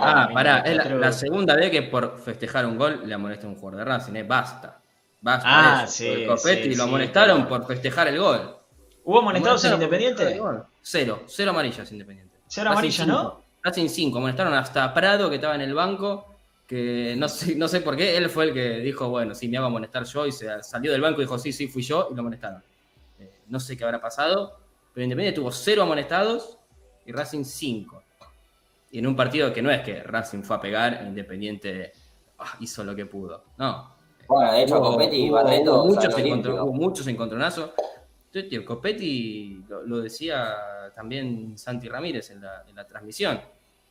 Ah, 0.00 0.28
pará, 0.32 0.60
es 0.60 0.90
la, 0.90 1.12
segunda 1.12 1.54
vez 1.54 1.70
que 1.70 1.82
por 1.82 2.18
festejar 2.20 2.64
un 2.64 2.78
gol 2.78 3.02
le 3.04 3.12
amonesta 3.12 3.46
a 3.46 3.50
un 3.50 3.56
jugador 3.56 3.80
de 3.80 3.84
Racing, 3.84 4.14
eh, 4.16 4.22
basta. 4.22 4.80
Basta. 5.20 5.48
Ah, 5.48 5.84
eso. 5.84 5.92
sí, 5.92 6.24
Copetti 6.26 6.62
sí, 6.62 6.68
lo 6.70 6.84
sí, 6.84 6.88
amonestaron 6.88 7.46
por 7.46 7.66
festejar 7.66 8.08
el 8.08 8.18
gol. 8.18 8.56
¿Hubo 9.04 9.18
amonestados 9.18 9.64
en 9.64 9.74
Independiente? 9.74 10.40
Cero, 10.80 11.24
cero 11.26 11.50
amarillas 11.50 11.90
Independiente. 11.90 12.38
Cero 12.46 12.70
amarillas. 12.70 13.06
¿no? 13.06 13.42
Racing 13.62 13.88
5, 13.88 14.18
amonestaron 14.18 14.54
hasta 14.54 14.94
Prado 14.94 15.28
que 15.28 15.36
estaba 15.36 15.54
en 15.54 15.62
el 15.62 15.74
banco, 15.74 16.36
que 16.66 17.14
no 17.18 17.28
sé, 17.28 17.56
no 17.56 17.68
sé 17.68 17.80
por 17.80 17.96
qué, 17.96 18.16
él 18.16 18.30
fue 18.30 18.44
el 18.44 18.54
que 18.54 18.78
dijo, 18.78 19.08
bueno, 19.08 19.34
sí, 19.34 19.48
me 19.48 19.56
hago 19.58 19.66
amonestar 19.66 20.04
yo, 20.04 20.26
y 20.26 20.32
se 20.32 20.62
salió 20.62 20.92
del 20.92 21.00
banco 21.00 21.20
y 21.20 21.24
dijo, 21.24 21.38
sí, 21.38 21.52
sí, 21.52 21.68
fui 21.68 21.82
yo, 21.82 22.08
y 22.10 22.14
lo 22.14 22.20
amonestaron. 22.20 22.62
Eh, 23.18 23.40
no 23.48 23.58
sé 23.58 23.76
qué 23.76 23.84
habrá 23.84 24.00
pasado, 24.00 24.58
pero 24.94 25.04
Independiente 25.04 25.40
tuvo 25.40 25.50
cero 25.50 25.82
amonestados 25.82 26.57
y 27.08 27.12
Racing 27.12 27.44
5. 27.44 28.02
Y 28.90 28.98
en 28.98 29.06
un 29.06 29.16
partido 29.16 29.52
que 29.52 29.62
no 29.62 29.70
es 29.70 29.80
que 29.80 30.02
Racing 30.02 30.42
fue 30.42 30.56
a 30.56 30.60
pegar, 30.60 31.02
Independiente 31.06 31.92
ah, 32.38 32.56
hizo 32.60 32.84
lo 32.84 32.94
que 32.94 33.06
pudo. 33.06 33.44
No. 33.56 33.94
Bueno, 34.28 34.52
de 34.52 34.62
hecho, 34.62 34.78
Hubo- 34.78 34.92
Copetti 34.92 35.28
hubo- 35.30 35.34
Barreto 35.36 35.74
hubo 35.76 35.86
muchos, 35.86 36.12
salió 36.14 36.34
encontro- 36.34 36.64
hubo 36.64 36.72
muchos 36.74 37.06
encontronazos. 37.06 37.70
Tío, 38.30 38.64
Copetti 38.64 39.64
lo, 39.68 39.82
lo 39.84 40.00
decía 40.00 40.54
también 40.94 41.56
Santi 41.56 41.88
Ramírez 41.88 42.30
en 42.30 42.42
la, 42.42 42.62
en 42.68 42.76
la 42.76 42.86
transmisión. 42.86 43.40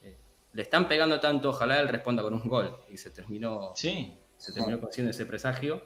Eh, 0.04 0.16
le 0.54 0.62
están 0.62 0.88
pegando 0.88 1.20
tanto, 1.20 1.50
ojalá 1.50 1.80
él 1.80 1.88
responda 1.88 2.22
con 2.22 2.36
un 2.36 2.48
gol. 2.48 2.78
Y 2.90 2.98
se 2.98 3.10
terminó, 3.10 3.72
Sí. 3.76 4.16
se 4.38 4.54
terminó 4.54 4.80
consiguiendo 4.80 5.10
ese 5.10 5.26
presagio. 5.26 5.82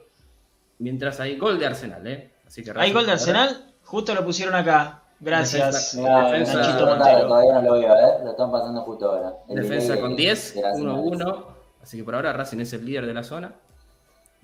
Mientras 0.79 1.19
hay 1.21 1.37
gol 1.37 1.57
de 1.59 1.65
Arsenal, 1.67 2.05
¿eh? 2.07 2.31
Así 2.45 2.61
que 2.63 2.73
Hay 2.75 2.91
gol 2.91 3.05
de 3.05 3.13
Arsenal, 3.13 3.73
justo 3.83 4.13
lo 4.13 4.25
pusieron 4.25 4.53
acá. 4.55 5.03
Gracias, 5.23 5.93
Defensa- 5.95 6.27
eh, 6.27 6.31
defensa- 6.31 6.53
Nachito 6.61 6.85
Montero. 6.87 7.27
todavía 7.27 7.53
no 7.53 7.61
lo 7.61 7.71
veo, 7.73 7.93
¿eh? 7.95 8.13
Lo 8.23 8.31
están 8.31 8.51
pasando 8.51 8.81
justo 8.81 9.11
ahora. 9.11 9.33
El 9.47 9.55
Defensa 9.61 9.99
con 9.99 10.15
de- 10.15 10.15
10, 10.23 10.55
de 10.55 10.61
las 10.63 10.79
1-1. 10.79 11.45
Así 11.81 11.97
que 11.97 12.03
por 12.03 12.15
ahora 12.15 12.33
Racing 12.33 12.59
es 12.59 12.73
el 12.73 12.85
líder 12.85 13.05
de 13.05 13.13
la 13.13 13.23
zona. 13.23 13.53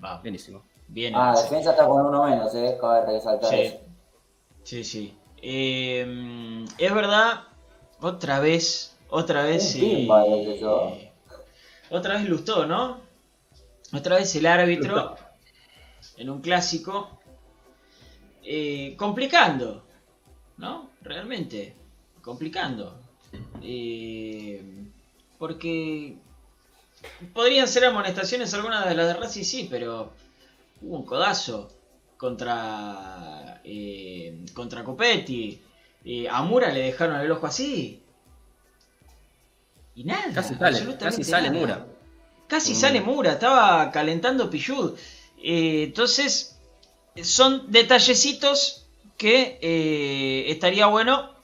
Va, 0.02 0.20
Buenísimo. 0.20 0.62
bien. 0.86 1.14
Ah, 1.16 1.26
Nancy. 1.32 1.42
defensa 1.44 1.70
está 1.72 1.84
con 1.86 2.06
uno 2.06 2.24
menos, 2.24 2.54
¿eh? 2.54 2.78
Cabe 2.80 3.06
resaltar 3.12 3.50
Sí, 3.50 3.56
eso. 3.60 3.76
sí, 4.62 4.84
sí. 4.84 5.18
Eh, 5.42 6.64
es 6.78 6.94
verdad, 6.94 7.42
otra 8.00 8.38
vez, 8.38 8.96
otra 9.10 9.42
vez. 9.42 9.74
Es 9.74 9.82
eso. 10.56 10.88
eh, 10.90 11.12
otra 11.90 12.14
vez 12.14 12.28
Lustó, 12.28 12.66
¿no? 12.66 12.98
Otra 13.92 14.16
vez 14.16 14.34
el 14.36 14.46
árbitro 14.46 14.94
Lustó. 14.94 15.16
en 16.18 16.30
un 16.30 16.40
clásico. 16.40 17.10
eh, 18.50 18.96
complicando, 18.96 19.84
¿no? 20.58 20.90
Realmente, 21.02 21.74
complicando. 22.22 23.00
Eh, 23.62 24.62
porque 25.38 26.16
podrían 27.32 27.68
ser 27.68 27.84
amonestaciones 27.84 28.52
algunas 28.54 28.88
de 28.88 28.94
las 28.94 29.06
de 29.08 29.14
Racing, 29.14 29.44
sí, 29.44 29.66
pero 29.70 30.12
hubo 30.82 30.96
un 30.96 31.04
codazo 31.04 31.70
contra 32.16 33.60
eh, 33.64 34.44
contra 34.54 34.84
Copetti. 34.84 35.60
Eh, 36.04 36.28
a 36.28 36.42
Mura 36.42 36.70
le 36.72 36.80
dejaron 36.82 37.20
el 37.20 37.30
ojo 37.30 37.46
así. 37.46 38.02
Y 39.94 40.04
nada. 40.04 40.32
Casi 40.32 40.54
sale, 40.54 40.96
casi 40.96 41.24
sale 41.24 41.48
nada. 41.50 41.60
Mura. 41.60 41.86
Casi 42.46 42.72
Mm. 42.72 42.76
sale 42.76 43.00
Mura, 43.00 43.32
estaba 43.32 43.90
calentando 43.90 44.48
Pillud. 44.48 44.96
Eh, 45.42 45.84
entonces, 45.84 46.58
son 47.22 47.70
detallecitos 47.70 48.86
que 49.18 49.58
eh, 49.60 50.44
estaría 50.48 50.86
bueno 50.86 51.34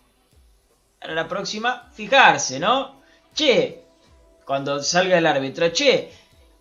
para 1.00 1.12
la 1.12 1.28
próxima 1.28 1.90
fijarse, 1.92 2.58
¿no? 2.60 3.02
Che, 3.34 3.82
cuando 4.46 4.82
salga 4.82 5.18
el 5.18 5.26
árbitro, 5.26 5.68
che, 5.70 6.10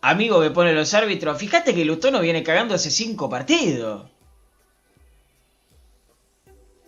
amigo 0.01 0.41
que 0.41 0.49
pone 0.49 0.73
los 0.73 0.93
árbitros, 0.93 1.37
fíjate 1.37 1.75
que 1.75 1.85
Lutono 1.85 2.19
viene 2.19 2.43
cagando 2.43 2.73
hace 2.73 2.89
cinco 2.89 3.29
partidos. 3.29 4.09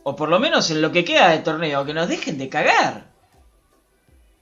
O 0.04 0.16
por 0.16 0.30
lo 0.30 0.40
menos 0.40 0.70
en 0.72 0.82
lo 0.82 0.92
que 0.92 1.06
queda 1.06 1.30
de 1.30 1.40
torneo, 1.40 1.86
que 1.86 1.94
nos 1.94 2.10
dejen 2.10 2.38
de 2.40 2.50
cagar. 2.50 3.06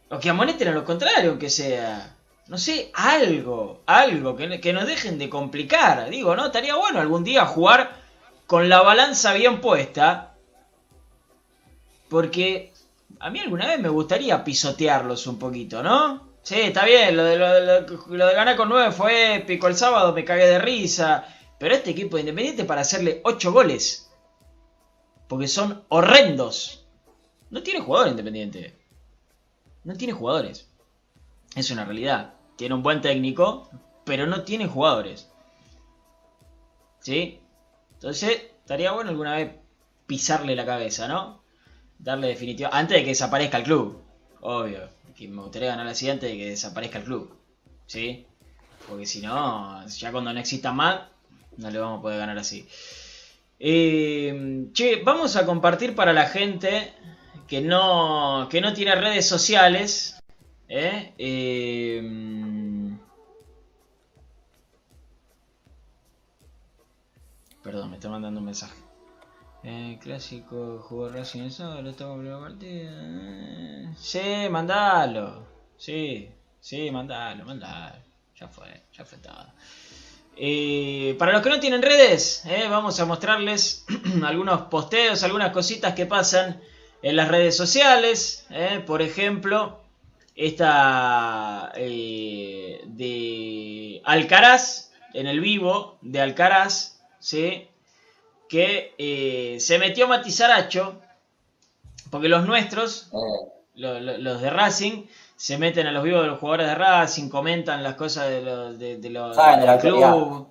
O 0.10 0.20
que 0.20 0.30
amonesten 0.30 0.70
a 0.70 0.72
lo 0.72 0.86
contrario, 0.86 1.32
aunque 1.32 1.50
sea. 1.50 2.16
No 2.48 2.58
sé, 2.58 2.92
algo, 2.94 3.82
algo, 3.86 4.36
que, 4.36 4.60
que 4.60 4.74
nos 4.74 4.86
dejen 4.86 5.18
de 5.18 5.30
complicar. 5.30 6.10
Digo, 6.10 6.36
¿no? 6.36 6.48
Estaría 6.48 6.76
bueno 6.76 7.00
algún 7.00 7.24
día 7.24 7.46
jugar 7.46 8.03
con 8.54 8.70
la 8.70 8.84
balanza 8.84 9.34
bien 9.34 9.60
puesta. 9.62 10.36
Porque 12.08 12.72
a 13.20 13.32
mí 13.32 13.39
alguna 13.39 13.66
vez 13.66 13.80
me 13.80 13.89
gustaría 13.89 14.43
pisotearlos 14.43 15.26
un 15.26 15.39
poquito, 15.39 15.82
¿no? 15.82 16.36
Sí, 16.43 16.60
está 16.60 16.86
bien, 16.86 17.18
lo 17.18 17.24
de, 17.24 18.34
ganar 18.36 18.56
con 18.56 18.70
9 18.70 18.91
fue 18.91 19.38
épico 19.38 19.68
el 19.68 19.76
sábado, 19.76 20.14
me 20.14 20.24
cagué 20.24 20.45
de 20.45 20.60
risa. 20.60 21.26
Pero 21.58 21.74
este 21.74 21.89
equipo 21.89 22.16
de 22.16 22.22
Independiente 22.22 22.64
para 22.64 22.82
hacerle 22.82 23.22
8 23.24 23.51
goles. 23.51 24.12
Porque 25.28 25.47
son 25.47 25.84
horrendos. 25.89 26.86
No 27.49 27.64
tiene 27.64 27.80
jugador 27.80 28.10
Independiente. 28.10 28.78
No 29.84 29.95
tiene 29.95 30.14
jugadores. 30.14 30.70
Es 31.56 31.72
una 31.72 31.86
realidad. 31.86 32.36
Tiene 32.56 32.76
un 32.76 32.84
buen 32.84 33.01
técnico, 33.01 33.68
pero 34.04 34.28
no 34.28 34.43
tiene 34.43 34.68
jugadores. 34.68 35.28
¿Sí? 36.99 37.39
Entonces, 38.04 38.32
estaría 38.60 38.91
bueno 38.91 39.12
alguna 39.12 39.38
vez 39.38 39.54
pisarle 40.06 40.58
la 40.58 40.66
cabeza, 40.66 41.08
¿no? 41.08 41.41
Darle 41.97 42.28
definitiva. 42.28 42.70
Antes 42.74 42.97
de 42.97 43.04
que 43.04 43.12
desaparezca 43.12 43.60
el 43.60 43.64
club. 43.64 44.04
Obvio. 44.41 44.89
Que 45.16 45.30
me 45.30 45.41
gustaría 45.41 45.70
ganar 45.70 45.86
la 45.86 45.95
siguiente 45.95 46.26
de 46.26 46.36
que 46.36 46.49
desaparezca 46.49 46.97
el 46.97 47.06
club. 47.06 47.34
¿Sí? 47.86 48.26
Porque 48.89 49.06
si 49.06 49.22
no, 49.22 49.88
ya 49.88 50.12
cuando 50.12 50.34
no 50.34 50.39
exista 50.41 50.74
más, 50.74 51.04
no 51.56 51.72
le 51.72 51.80
vamos 51.80 51.99
a 51.99 52.01
poder 52.01 52.20
ganar 52.20 52.38
así. 52.38 52.68
Eh, 53.58 54.68
che, 54.74 55.01
vamos 55.01 55.38
a 55.38 55.45
compartir 55.45 55.95
para 55.95 56.12
la 56.12 56.26
gente 56.26 56.91
que 57.47 57.62
no, 57.62 58.49
que 58.51 58.60
no 58.60 58.74
tiene 58.74 58.95
redes 58.95 59.26
sociales. 59.26 60.20
¿eh? 60.68 61.14
Eh, 61.18 62.01
perdón, 67.64 67.89
me 67.91 67.95
está 67.97 68.09
mandando 68.09 68.39
un 68.39 68.45
mensaje. 68.45 68.76
Eh, 69.64 69.97
clásico 70.01 70.80
jugó 70.88 71.07
Racing 71.09 71.49
sábado, 71.49 71.89
estaba 71.89 72.16
por 72.16 72.24
la 72.26 72.39
partida. 72.39 72.91
Eh, 72.91 73.89
Sí, 73.97 74.49
mandalo. 74.49 75.45
Sí, 75.78 76.30
sí, 76.59 76.91
mandalo, 76.91 77.45
mandalo. 77.45 77.95
Ya 78.39 78.47
fue, 78.47 78.84
ya 78.93 79.05
fue 79.05 79.18
todo. 79.20 79.45
Eh, 80.36 81.16
para 81.20 81.32
los 81.32 81.41
que 81.41 81.49
no 81.49 81.59
tienen 81.59 81.82
redes, 81.82 82.43
eh, 82.45 82.68
vamos 82.70 82.99
a 82.99 83.05
mostrarles 83.05 83.86
algunos 84.24 84.64
posteos, 84.64 85.24
algunas 85.24 85.51
cositas 85.51 85.93
que 85.93 86.05
pasan 86.05 86.59
en 87.01 87.16
las 87.16 87.28
redes 87.30 87.55
sociales. 87.55 88.45
eh. 88.49 88.84
Por 88.86 89.01
ejemplo, 89.01 89.80
esta 90.36 91.72
eh, 91.76 92.82
de 92.86 94.01
Alcaraz, 94.03 94.91
en 95.14 95.28
el 95.28 95.39
vivo 95.39 95.97
de 96.01 96.20
Alcaraz, 96.22 96.93
¿sí? 97.24 97.67
que 98.49 98.93
eh, 98.99 99.57
se 99.59 99.80
metió 99.80 100.07
Matizaracho, 100.07 101.01
porque 102.11 102.30
los 102.30 102.45
nuestros, 102.45 103.09
lo- 103.76 103.99
lo- 103.99 104.17
los 104.19 104.41
de 104.41 104.49
Racing, 104.49 105.05
se 105.36 105.57
meten 105.57 105.88
a 105.88 105.91
los 105.91 106.03
vivos 106.03 106.21
de 106.21 106.28
los 106.28 106.39
jugadores 106.39 106.67
de 106.67 106.76
Racing, 106.76 107.30
comentan 107.30 107.82
las 107.82 107.95
cosas 107.95 108.30
de 108.30 108.41
los, 108.41 108.78
de, 108.78 108.97
de 108.97 109.09
los 109.09 109.36
de 109.36 109.41
la 109.65 109.74
del 109.74 109.82
club. 109.82 110.47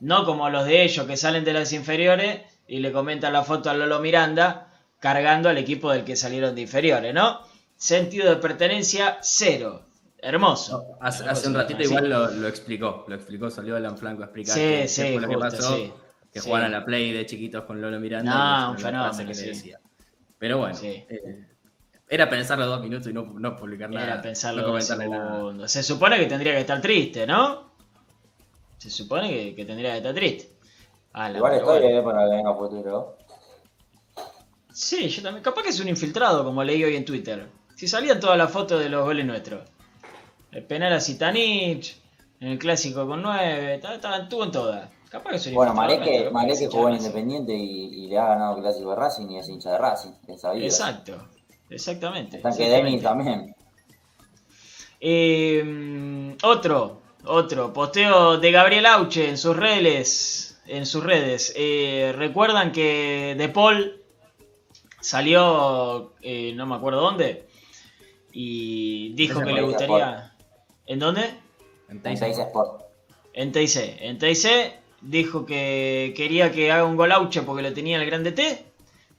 No 0.00 0.24
como 0.24 0.48
los 0.48 0.64
de 0.64 0.82
ellos 0.84 1.06
que 1.06 1.16
salen 1.16 1.44
de 1.44 1.52
las 1.52 1.72
inferiores 1.72 2.42
y 2.66 2.78
le 2.78 2.92
comentan 2.92 3.32
la 3.32 3.44
foto 3.44 3.68
a 3.70 3.74
Lolo 3.74 4.00
Miranda 4.00 4.72
cargando 5.00 5.48
al 5.48 5.58
equipo 5.58 5.90
del 5.90 6.04
que 6.04 6.16
salieron 6.16 6.54
de 6.54 6.62
inferiores, 6.62 7.12
¿no? 7.14 7.40
Sentido 7.76 8.28
de 8.30 8.36
pertenencia 8.36 9.18
cero. 9.22 9.82
Hermoso. 10.20 10.96
Hace, 11.00 11.22
Hermoso, 11.22 11.38
hace 11.40 11.48
un 11.48 11.54
ratito 11.54 11.80
así. 11.80 11.88
igual 11.88 12.08
lo, 12.10 12.30
lo 12.30 12.48
explicó, 12.48 13.04
lo 13.08 13.14
explicó, 13.14 13.50
salió 13.50 13.76
Alan 13.76 13.96
Franco 13.96 14.22
a 14.22 14.26
explicar 14.26 14.54
Sí, 14.54 14.60
qué, 14.60 14.80
qué 14.82 14.88
sí, 14.88 15.18
lo 15.18 15.28
que 15.28 15.38
pasó, 15.38 15.76
sí. 15.76 15.92
que 16.32 16.40
Sí. 16.40 16.46
jugaban 16.48 16.66
a 16.74 16.78
la 16.80 16.84
Play 16.84 17.12
de 17.12 17.24
chiquitos 17.26 17.64
con 17.64 17.80
Lolo 17.80 17.98
Miranda. 18.00 18.66
No, 18.66 18.70
un 18.72 18.78
fenómeno, 18.78 19.16
que 19.18 19.34
decía. 19.34 19.80
Pero 20.38 20.58
bueno, 20.58 20.76
eh, 20.82 21.46
era 22.08 22.28
pensarlo 22.28 22.66
dos 22.66 22.80
minutos 22.80 23.08
y 23.08 23.12
no, 23.12 23.22
no 23.24 23.56
publicar 23.56 23.90
nada. 23.90 24.06
Era 24.06 24.22
pensarlo 24.22 24.62
no 24.62 24.68
dos 24.68 24.88
comentarle 24.88 25.08
nada. 25.18 25.36
segundos. 25.36 25.70
Se 25.72 25.82
supone 25.82 26.18
que 26.18 26.26
tendría 26.26 26.52
que 26.54 26.60
estar 26.60 26.80
triste, 26.80 27.26
¿no? 27.26 27.72
Se 28.78 28.90
supone 28.90 29.28
que, 29.30 29.54
que 29.54 29.64
tendría 29.64 29.92
que 29.92 29.96
estar 29.98 30.14
triste. 30.14 30.48
Ah, 31.12 31.28
la 31.28 31.38
Igual 31.38 31.54
estoy 31.54 31.80
bueno. 31.80 31.98
eh, 31.98 32.02
para 32.02 32.24
que 32.24 32.30
venga 32.36 32.54
futuro. 32.54 33.18
Sí, 34.72 35.08
yo 35.08 35.22
también. 35.22 35.42
Capaz 35.42 35.62
que 35.62 35.70
es 35.70 35.80
un 35.80 35.88
infiltrado, 35.88 36.44
como 36.44 36.62
leí 36.62 36.84
hoy 36.84 36.96
en 36.96 37.04
Twitter. 37.04 37.48
Si 37.74 37.88
salían 37.88 38.20
todas 38.20 38.38
las 38.38 38.50
fotos 38.50 38.80
de 38.80 38.88
los 38.88 39.04
goles 39.04 39.26
nuestros. 39.26 39.68
El 40.50 40.64
penal 40.64 40.92
a 40.92 41.00
Zitanich, 41.00 42.00
en 42.40 42.48
el 42.48 42.58
clásico 42.58 43.06
con 43.06 43.22
9, 43.22 43.74
estaban 43.74 44.28
tuvo 44.28 44.44
en 44.44 44.52
todas. 44.52 44.90
Capaz 45.10 45.42
que 45.42 45.52
Bueno, 45.52 45.74
capaz 45.74 45.98
que 45.98 46.68
jugó 46.70 46.88
en. 46.88 46.96
Independiente 46.96 47.54
y, 47.54 48.04
y 48.04 48.08
le 48.08 48.18
ha 48.18 48.26
ganado 48.26 48.56
el 48.56 48.62
clásico 48.62 48.90
de 48.90 48.96
Racing 48.96 49.28
y 49.30 49.38
es 49.38 49.48
hincha 49.48 49.72
de 49.72 49.78
Racing, 49.78 50.10
es 50.26 50.40
sabido. 50.40 50.66
Exacto, 50.66 51.28
exactamente. 51.70 52.38
Tanque 52.38 52.64
exactamente. 52.64 52.86
Denis 52.90 53.02
también. 53.02 53.56
Eh, 55.00 56.36
otro, 56.42 57.00
otro, 57.24 57.72
posteo 57.72 58.38
de 58.38 58.50
Gabriel 58.50 58.86
Auche 58.86 59.28
en 59.28 59.38
sus 59.38 59.56
redes. 59.56 60.60
En 60.66 60.84
sus 60.84 61.02
redes. 61.02 61.54
Eh, 61.56 62.12
Recuerdan 62.14 62.72
que 62.72 63.34
De 63.38 63.48
Paul 63.48 64.02
salió, 65.00 66.14
eh, 66.20 66.52
no 66.54 66.66
me 66.66 66.74
acuerdo 66.74 67.00
dónde, 67.00 67.48
y 68.32 69.14
dijo 69.14 69.40
Ese 69.40 69.48
que 69.48 69.52
le 69.54 69.62
gustaría. 69.62 70.27
¿En 70.88 70.98
dónde? 70.98 71.34
En 71.90 72.02
Teis 72.02 72.20
Sport. 72.22 72.82
En 73.34 73.52
TIC. 73.52 73.98
En 74.00 74.18
TIC 74.18 74.74
dijo 75.02 75.44
que 75.44 76.14
quería 76.16 76.50
que 76.50 76.72
haga 76.72 76.84
un 76.84 76.96
gol 76.96 77.12
Auche 77.12 77.42
porque 77.42 77.62
lo 77.62 77.72
tenía 77.74 77.98
el 77.98 78.06
grande 78.06 78.32
T. 78.32 78.64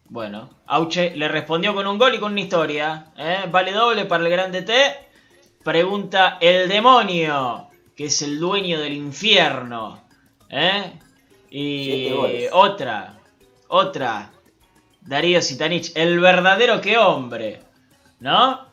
Bueno, 0.06 0.50
Auche 0.66 1.16
le 1.16 1.28
respondió 1.28 1.76
con 1.76 1.86
un 1.86 2.00
gol 2.00 2.16
y 2.16 2.20
con 2.20 2.32
una 2.32 2.42
historia. 2.42 3.14
¿eh? 3.16 3.46
Vale 3.52 3.72
doble 3.72 4.06
para 4.06 4.24
el 4.24 4.32
grande 4.32 4.64
T. 4.64 4.74
Pregunta 5.64 6.40
el 6.42 6.68
demonio, 6.68 7.70
que 7.96 8.06
es 8.06 8.22
el 8.24 8.40
dueño 8.40 8.80
del 8.80 8.94
infierno. 8.94 10.02
¿eh? 10.50 10.92
Y 11.52 12.12
otra, 12.52 13.20
otra. 13.68 14.32
Darío 15.02 15.40
Sitanich, 15.42 15.92
el 15.96 16.20
verdadero 16.20 16.82
que 16.82 16.98
hombre. 16.98 17.62
¿No? 18.20 18.69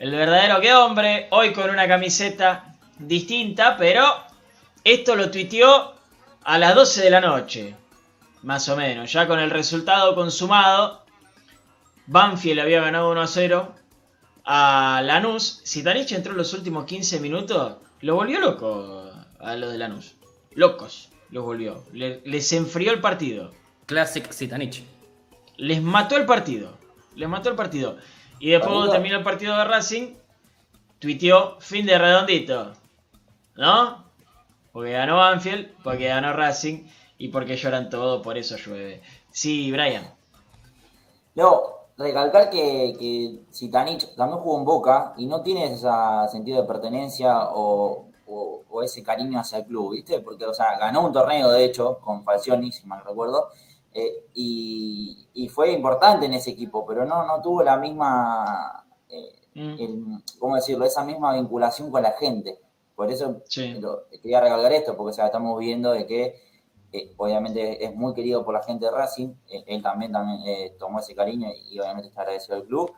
El 0.00 0.10
verdadero 0.12 0.60
que 0.60 0.72
hombre, 0.74 1.28
hoy 1.30 1.52
con 1.52 1.68
una 1.70 1.86
camiseta 1.86 2.74
distinta, 2.98 3.76
pero 3.76 4.02
esto 4.82 5.14
lo 5.14 5.30
tuiteó 5.30 5.94
a 6.42 6.58
las 6.58 6.74
12 6.74 7.02
de 7.02 7.10
la 7.10 7.20
noche, 7.20 7.76
más 8.42 8.66
o 8.70 8.76
menos, 8.76 9.12
ya 9.12 9.26
con 9.28 9.38
el 9.38 9.50
resultado 9.50 10.14
consumado 10.14 11.04
Banfield 12.06 12.60
había 12.60 12.80
ganado 12.80 13.10
1 13.10 13.20
a 13.20 13.26
0 13.26 13.74
a 14.46 15.02
Lanús. 15.04 15.60
Sitanich 15.64 16.12
entró 16.12 16.32
en 16.32 16.38
los 16.38 16.52
últimos 16.54 16.86
15 16.86 17.20
minutos. 17.20 17.76
Lo 18.00 18.14
volvió 18.16 18.40
loco 18.40 19.10
a 19.38 19.54
lo 19.54 19.68
de 19.68 19.78
Lanús. 19.78 20.16
Locos 20.52 21.10
los 21.30 21.44
volvió. 21.44 21.84
Le- 21.92 22.20
les 22.24 22.52
enfrió 22.54 22.90
el 22.92 23.00
partido. 23.00 23.52
Classic 23.86 24.28
Sitanich. 24.32 24.82
Les 25.58 25.80
mató 25.82 26.16
el 26.16 26.24
partido. 26.26 26.76
Les 27.14 27.28
mató 27.28 27.50
el 27.50 27.54
partido. 27.54 27.98
Y 28.40 28.50
después 28.50 28.72
cuando 28.72 28.90
terminó 28.92 29.16
el 29.18 29.22
partido 29.22 29.56
de 29.56 29.64
Racing, 29.64 30.14
tuiteó 30.98 31.60
fin 31.60 31.86
de 31.86 31.98
redondito. 31.98 32.72
¿No? 33.56 34.04
Porque 34.72 34.92
ganó 34.92 35.16
Banfield, 35.16 35.68
porque 35.82 36.08
ganó 36.08 36.32
Racing 36.32 36.84
y 37.18 37.28
porque 37.28 37.56
lloran 37.56 37.90
todo, 37.90 38.22
por 38.22 38.38
eso 38.38 38.56
llueve. 38.56 39.02
Sí, 39.30 39.70
Brian. 39.70 40.04
No, 41.34 41.62
recalcar 41.96 42.50
que, 42.50 42.96
que 42.98 43.40
Zitanich 43.52 44.14
también 44.16 44.40
jugó 44.40 44.58
en 44.58 44.64
Boca 44.64 45.14
y 45.16 45.26
no 45.26 45.42
tiene 45.42 45.66
ese 45.72 45.88
sentido 46.30 46.62
de 46.62 46.66
pertenencia 46.68 47.48
o, 47.50 48.06
o- 48.26 48.62
o 48.70 48.82
ese 48.82 49.02
cariño 49.02 49.38
hacia 49.40 49.58
el 49.58 49.64
club, 49.66 49.92
¿viste? 49.92 50.20
Porque, 50.20 50.46
o 50.46 50.54
sea, 50.54 50.78
ganó 50.78 51.02
un 51.04 51.12
torneo, 51.12 51.50
de 51.50 51.64
hecho, 51.64 51.98
con 51.98 52.24
Falcioni, 52.24 52.72
si 52.72 52.86
mal 52.86 53.04
recuerdo, 53.04 53.48
eh, 53.92 54.26
y, 54.34 55.28
y 55.34 55.48
fue 55.48 55.72
importante 55.72 56.26
en 56.26 56.34
ese 56.34 56.50
equipo, 56.50 56.84
pero 56.86 57.04
no, 57.04 57.26
no 57.26 57.40
tuvo 57.42 57.62
la 57.62 57.76
misma, 57.76 58.84
eh, 59.08 59.32
el- 59.78 60.22
¿cómo 60.38 60.56
decirlo? 60.56 60.84
Esa 60.84 61.04
misma 61.04 61.34
vinculación 61.34 61.90
con 61.90 62.02
la 62.02 62.12
gente. 62.12 62.60
Por 62.94 63.10
eso 63.10 63.40
lo- 63.80 64.06
quería 64.22 64.40
recalcar 64.40 64.72
esto, 64.72 64.96
porque 64.96 65.10
o 65.10 65.14
sea, 65.14 65.26
estamos 65.26 65.58
viendo 65.58 65.92
de 65.92 66.06
que 66.06 66.36
eh, 66.92 67.14
obviamente 67.18 67.84
es 67.84 67.94
muy 67.94 68.14
querido 68.14 68.44
por 68.44 68.52
la 68.54 68.62
gente 68.64 68.84
de 68.86 68.90
Racing, 68.90 69.28
eh, 69.48 69.64
él 69.66 69.80
también, 69.82 70.10
también 70.12 70.76
tomó 70.78 70.98
ese 70.98 71.14
cariño 71.14 71.48
y, 71.70 71.78
obviamente 71.78 72.08
está 72.08 72.22
agradecido 72.22 72.56
al 72.56 72.64
club, 72.64 72.92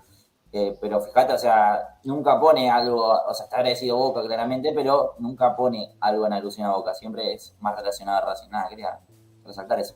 pero 0.80 1.00
fíjate, 1.00 1.32
o 1.32 1.38
sea, 1.38 1.98
nunca 2.04 2.38
pone 2.40 2.70
algo, 2.70 3.02
o 3.26 3.34
sea, 3.34 3.44
está 3.44 3.56
agradecido 3.56 3.96
a 3.96 4.00
Boca 4.00 4.22
claramente, 4.22 4.72
pero 4.74 5.14
nunca 5.18 5.56
pone 5.56 5.94
algo 6.00 6.26
en 6.26 6.32
alusión 6.34 6.66
a 6.66 6.74
Boca, 6.74 6.94
siempre 6.94 7.32
es 7.34 7.54
más 7.60 7.74
relacionado 7.76 8.18
a 8.18 8.20
Racing, 8.26 8.50
nada, 8.50 8.68
quería 8.68 8.98
resaltar 9.44 9.78
eso. 9.80 9.94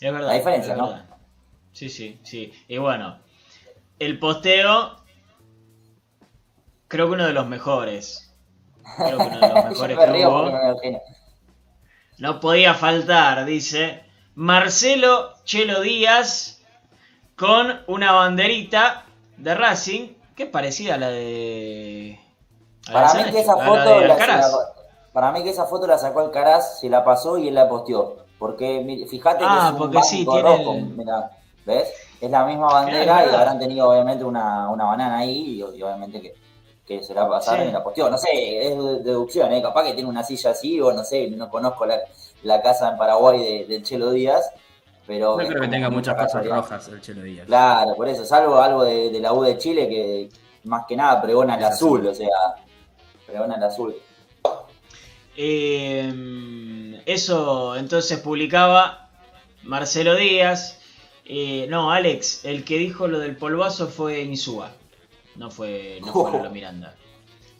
Es 0.00 0.12
verdad. 0.12 0.28
La 0.28 0.34
diferencia, 0.34 0.76
¿no? 0.76 0.88
verdad. 0.88 1.04
Sí, 1.72 1.88
sí, 1.88 2.20
sí. 2.24 2.52
Y 2.68 2.78
bueno, 2.78 3.18
el 3.98 4.18
posteo. 4.18 4.96
Creo 6.88 7.06
que 7.06 7.12
uno 7.12 7.26
de 7.26 7.32
los 7.32 7.46
mejores. 7.46 8.32
Creo 8.96 9.18
que 9.18 9.24
uno 9.24 9.40
de 9.40 9.48
los 9.54 9.64
mejores 9.70 9.96
me 9.96 10.04
que 10.06 10.26
hubo. 10.26 10.50
No 12.18 12.40
podía 12.40 12.74
faltar, 12.74 13.44
dice. 13.44 14.04
Marcelo 14.34 15.34
Chelo 15.44 15.80
Díaz 15.80 16.62
con 17.36 17.80
una 17.88 18.12
banderita 18.12 19.04
de 19.36 19.54
Racing 19.54 20.14
que 20.36 20.44
es 20.44 20.48
parecida 20.50 20.94
a 20.94 20.98
la 20.98 21.08
de. 21.08 22.18
a 22.88 22.92
Para 22.92 23.14
mí 23.14 23.30
que 23.30 23.40
esa 23.40 23.56
foto 23.56 24.00
la, 24.00 24.16
la- 24.16 24.50
para 25.12 25.32
mí 25.32 25.42
que 25.42 25.50
esa 25.50 25.66
foto 25.66 25.86
la 25.86 25.98
sacó 25.98 26.20
Alcaraz, 26.20 26.80
se 26.80 26.88
la 26.88 27.04
pasó 27.04 27.36
y 27.38 27.48
él 27.48 27.54
la 27.54 27.68
posteó. 27.68 28.24
Porque 28.40 29.06
fíjate 29.08 29.44
Ah, 29.46 29.52
que 29.60 29.66
es 29.66 29.72
un 29.72 29.78
porque 29.78 30.02
sí, 30.02 30.24
banco 30.24 30.32
tiene 30.32 30.48
rojo, 30.56 30.72
el- 30.74 30.84
mirá, 30.86 31.30
¿ves? 31.66 31.92
Es 32.20 32.30
la 32.30 32.44
misma 32.46 32.66
bandera 32.72 33.04
Claro, 33.04 33.30
y 33.30 33.34
habrán 33.34 33.58
tenido 33.60 33.88
obviamente 33.90 34.24
una, 34.24 34.68
una 34.70 34.84
banana 34.86 35.18
ahí 35.18 35.62
y, 35.62 35.78
y 35.78 35.82
obviamente 35.82 36.20
que, 36.22 36.34
que 36.86 37.02
se 37.04 37.14
la 37.14 37.28
pasaron 37.28 37.64
Sí. 37.64 37.68
y 37.68 37.72
la 37.72 37.84
posteó. 37.84 38.10
No 38.10 38.16
sé, 38.18 38.66
es 38.72 38.76
de- 38.82 38.98
deducción, 39.04 39.52
¿eh? 39.52 39.60
capaz 39.62 39.84
que 39.84 39.92
tiene 39.92 40.08
una 40.08 40.24
silla 40.24 40.50
así 40.50 40.80
o 40.80 40.90
no 40.92 41.04
sé, 41.04 41.28
no 41.30 41.48
conozco 41.50 41.84
la, 41.86 42.00
la 42.42 42.60
casa 42.62 42.90
en 42.90 42.96
Paraguay 42.98 43.38
de- 43.38 43.66
del 43.66 43.82
Chelo 43.84 44.10
Díaz, 44.10 44.50
pero... 45.06 45.36
No 45.38 45.46
creo 45.46 45.60
que 45.60 45.68
tenga 45.68 45.90
muchas 45.90 46.14
casualidad. 46.16 46.56
rojas 46.56 46.88
el 46.88 47.00
Chelo 47.02 47.22
Díaz. 47.22 47.46
Claro, 47.46 47.94
por 47.94 48.08
eso, 48.08 48.24
salvo 48.24 48.58
algo 48.58 48.84
de, 48.84 49.10
de 49.10 49.20
la 49.20 49.32
U 49.34 49.42
de 49.42 49.58
Chile 49.58 49.86
que 49.88 50.28
más 50.64 50.86
que 50.88 50.96
nada 50.96 51.20
pregona 51.20 51.56
el 51.56 51.64
azul, 51.64 52.00
azul. 52.00 52.06
o 52.10 52.14
sea, 52.14 52.28
pregona 53.26 53.56
el 53.56 53.62
azul. 53.64 53.94
Eh, 55.42 57.00
eso 57.06 57.74
entonces 57.74 58.18
publicaba 58.18 59.08
Marcelo 59.62 60.14
Díaz. 60.14 60.78
Eh, 61.24 61.66
no, 61.70 61.92
Alex, 61.92 62.44
el 62.44 62.62
que 62.62 62.76
dijo 62.76 63.08
lo 63.08 63.18
del 63.18 63.36
polvazo 63.36 63.88
fue 63.88 64.20
Insúa. 64.20 64.70
No 65.36 65.50
fue, 65.50 65.98
no 66.02 66.12
fue 66.12 66.32
Lolo 66.32 66.50
Miranda. 66.50 66.94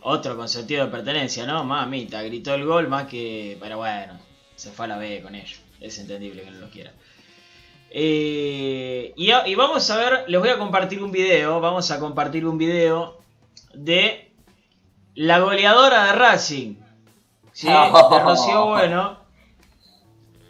Otro 0.03 0.37
con 0.37 0.47
sentido 0.47 0.85
de 0.85 0.91
pertenencia, 0.91 1.47
¿no? 1.47 1.65
Mamita, 1.65 2.23
gritó 2.23 2.55
el 2.55 2.67
gol 2.67 2.87
más 2.89 3.07
que. 3.07 3.57
Pero 3.59 3.79
bueno, 3.79 4.19
se 4.57 4.71
fue 4.73 4.85
a 4.85 4.89
la 4.89 4.99
B 4.99 5.23
con 5.23 5.35
ellos. 5.35 5.61
Es 5.81 5.99
entendible 5.99 6.43
que 6.43 6.51
no 6.51 6.61
lo 6.61 6.69
quiera. 6.69 6.93
Eh, 7.89 9.15
y, 9.17 9.55
vamos 9.55 9.89
a 9.91 9.97
ver, 9.97 10.25
les 10.29 10.39
voy 10.39 10.51
a 10.51 10.59
compartir 10.59 11.03
un 11.03 11.13
video. 11.13 11.61
Vamos 11.61 11.91
a 11.91 11.99
compartir 11.99 12.45
un 12.45 12.59
video 12.59 13.23
de 13.73 14.33
la 15.15 15.39
goleadora 15.39 16.05
de 16.05 16.13
Racing. 16.13 16.90
¿Sí? 17.53 17.67
De 18.11 18.19
Rocío 18.21 18.67
Bueno. 18.67 19.19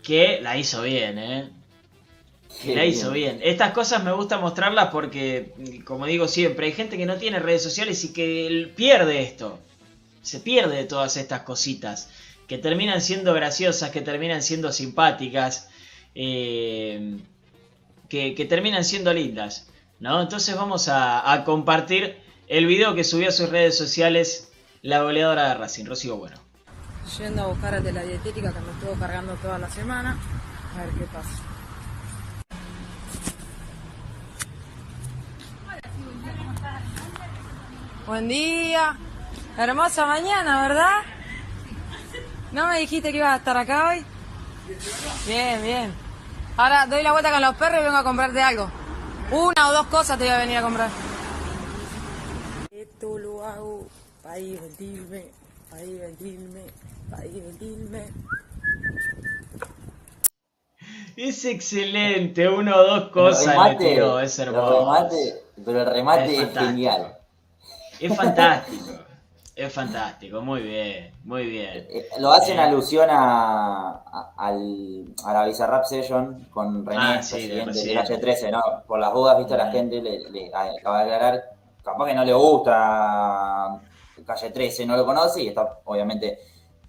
Que 0.03 0.40
la 0.40 0.57
hizo 0.57 0.82
bien, 0.82 1.18
¿eh? 1.18 1.51
Que 2.62 2.74
la 2.74 2.84
hizo 2.84 3.11
bien. 3.12 3.38
bien. 3.38 3.51
Estas 3.51 3.72
cosas 3.72 4.03
me 4.05 4.12
gusta 4.12 4.38
mostrarlas 4.38 4.88
porque, 4.90 5.55
como 5.84 6.07
digo 6.07 6.28
siempre, 6.28 6.66
hay 6.66 6.72
gente 6.72 6.96
que 6.96 7.07
no 7.07 7.16
tiene 7.16 7.38
redes 7.38 7.62
sociales 7.62 8.03
y 8.05 8.12
que 8.12 8.72
pierde 8.76 9.22
esto. 9.22 9.59
Se 10.22 10.40
pierde 10.40 10.76
de 10.76 10.84
todas 10.84 11.16
estas 11.16 11.42
cositas. 11.42 12.11
Que 12.48 12.59
terminan 12.59 13.01
siendo 13.01 13.32
graciosas, 13.34 13.90
que 13.90 14.01
terminan 14.03 14.42
siendo 14.42 14.72
simpáticas. 14.72 15.68
eh, 16.14 17.18
que, 18.09 18.34
que 18.34 18.44
terminan 18.44 18.84
siendo 18.84 19.12
lindas. 19.12 19.68
¿no? 20.01 20.20
Entonces 20.22 20.57
vamos 20.57 20.88
a, 20.88 21.32
a 21.32 21.44
compartir 21.44 22.18
el 22.48 22.66
video 22.66 22.94
que 22.94 23.05
subió 23.05 23.28
a 23.28 23.32
sus 23.32 23.48
redes 23.51 23.76
sociales 23.78 24.53
la 24.82 25.03
goleadora 25.03 25.48
de 25.51 25.55
Racing, 25.55 25.84
Rocío 25.86 26.16
Bueno. 26.16 26.39
Yendo 27.18 27.42
a 27.42 27.46
buscar 27.48 27.74
el 27.74 27.82
de 27.82 27.92
la 27.92 28.02
dietética 28.02 28.52
que 28.52 28.61
me 28.61 28.70
estuvo 28.70 28.94
cargando 28.94 29.34
toda 29.34 29.58
la 29.58 29.68
semana. 29.68 30.16
A 30.74 30.84
ver 30.84 30.90
qué 30.94 31.04
pasa. 31.06 31.28
Buen 38.06 38.28
día. 38.28 38.96
Hermosa 39.58 40.06
mañana, 40.06 40.62
¿verdad? 40.62 41.02
¿No 42.52 42.68
me 42.68 42.78
dijiste 42.78 43.11
que 43.11 43.18
ibas 43.18 43.34
a 43.34 43.36
estar 43.36 43.56
acá 43.56 43.88
hoy? 43.88 44.04
Bien, 45.26 45.62
bien. 45.62 45.92
Ahora 46.56 46.86
doy 46.86 47.02
la 47.02 47.12
vuelta 47.12 47.30
con 47.30 47.42
los 47.42 47.54
perros 47.56 47.80
y 47.80 47.84
vengo 47.84 47.98
a 47.98 48.04
comprarte 48.04 48.40
algo. 48.40 48.70
Una 49.30 49.68
o 49.68 49.72
dos 49.72 49.86
cosas 49.88 50.16
te 50.16 50.24
voy 50.24 50.32
a 50.32 50.38
venir 50.38 50.58
a 50.58 50.62
comprar. 50.62 50.90
Esto 52.70 53.18
lo 53.18 53.44
hago 53.44 53.86
para 54.22 54.36
divertirme, 54.36 55.26
para 55.68 55.82
divertirme, 55.82 56.62
Es 61.16 61.44
excelente, 61.44 62.48
uno 62.48 62.74
o 62.76 62.82
dos 62.84 63.11
cosas 63.11 63.46
El 63.46 63.50
remate, 63.52 63.84
le 63.84 63.90
tiró, 63.94 64.20
es 64.20 64.38
hermoso. 64.38 64.78
remate, 64.80 65.34
pero 65.64 65.80
el 65.82 65.86
remate 65.86 66.42
Es 66.42 66.58
genial. 66.58 67.16
Es 67.98 68.16
fantástico, 68.16 68.92
es 69.54 69.72
fantástico, 69.72 70.40
muy 70.40 70.62
bien, 70.62 71.12
muy 71.24 71.44
bien. 71.46 71.86
Lo 72.18 72.32
hace 72.32 72.52
en 72.52 72.61
Eh, 72.61 72.62
alusión 72.62 73.08
a, 73.11 73.90
a, 73.90 74.32
al, 74.38 75.04
a 75.24 75.32
la 75.34 75.44
Bizarrap 75.44 75.84
Session 75.84 76.46
con 76.50 76.86
René, 76.86 77.00
Ah, 77.18 77.22
sí, 77.22 77.46
de 77.48 77.62
presidente 77.64 77.64
de 77.64 77.64
Residente. 77.66 78.02
Calle 78.08 78.18
13, 78.18 78.50
¿no? 78.52 78.62
Por 78.86 78.98
las 79.00 79.12
dudas, 79.12 79.36
viste, 79.36 79.56
la 79.56 79.70
gente 79.70 80.00
le, 80.00 80.30
le 80.30 80.48
acaba 80.54 81.04
de 81.04 81.14
aclarar, 81.14 81.42
capaz 81.84 82.06
que 82.06 82.14
no 82.14 82.24
le 82.24 82.32
gusta 82.32 83.80
Calle 84.24 84.50
13, 84.50 84.86
no 84.86 84.96
lo 84.96 85.04
conoce 85.04 85.42
y 85.42 85.48
está 85.48 85.80
obviamente 85.84 86.38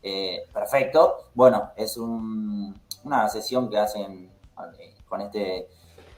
eh, 0.03 0.43
perfecto. 0.53 1.29
Bueno, 1.33 1.71
es 1.75 1.97
un- 1.97 2.79
una 3.03 3.27
sesión 3.29 3.69
que 3.69 3.77
hacen 3.77 4.29
eh, 4.79 4.93
con 5.07 5.21
este 5.21 5.67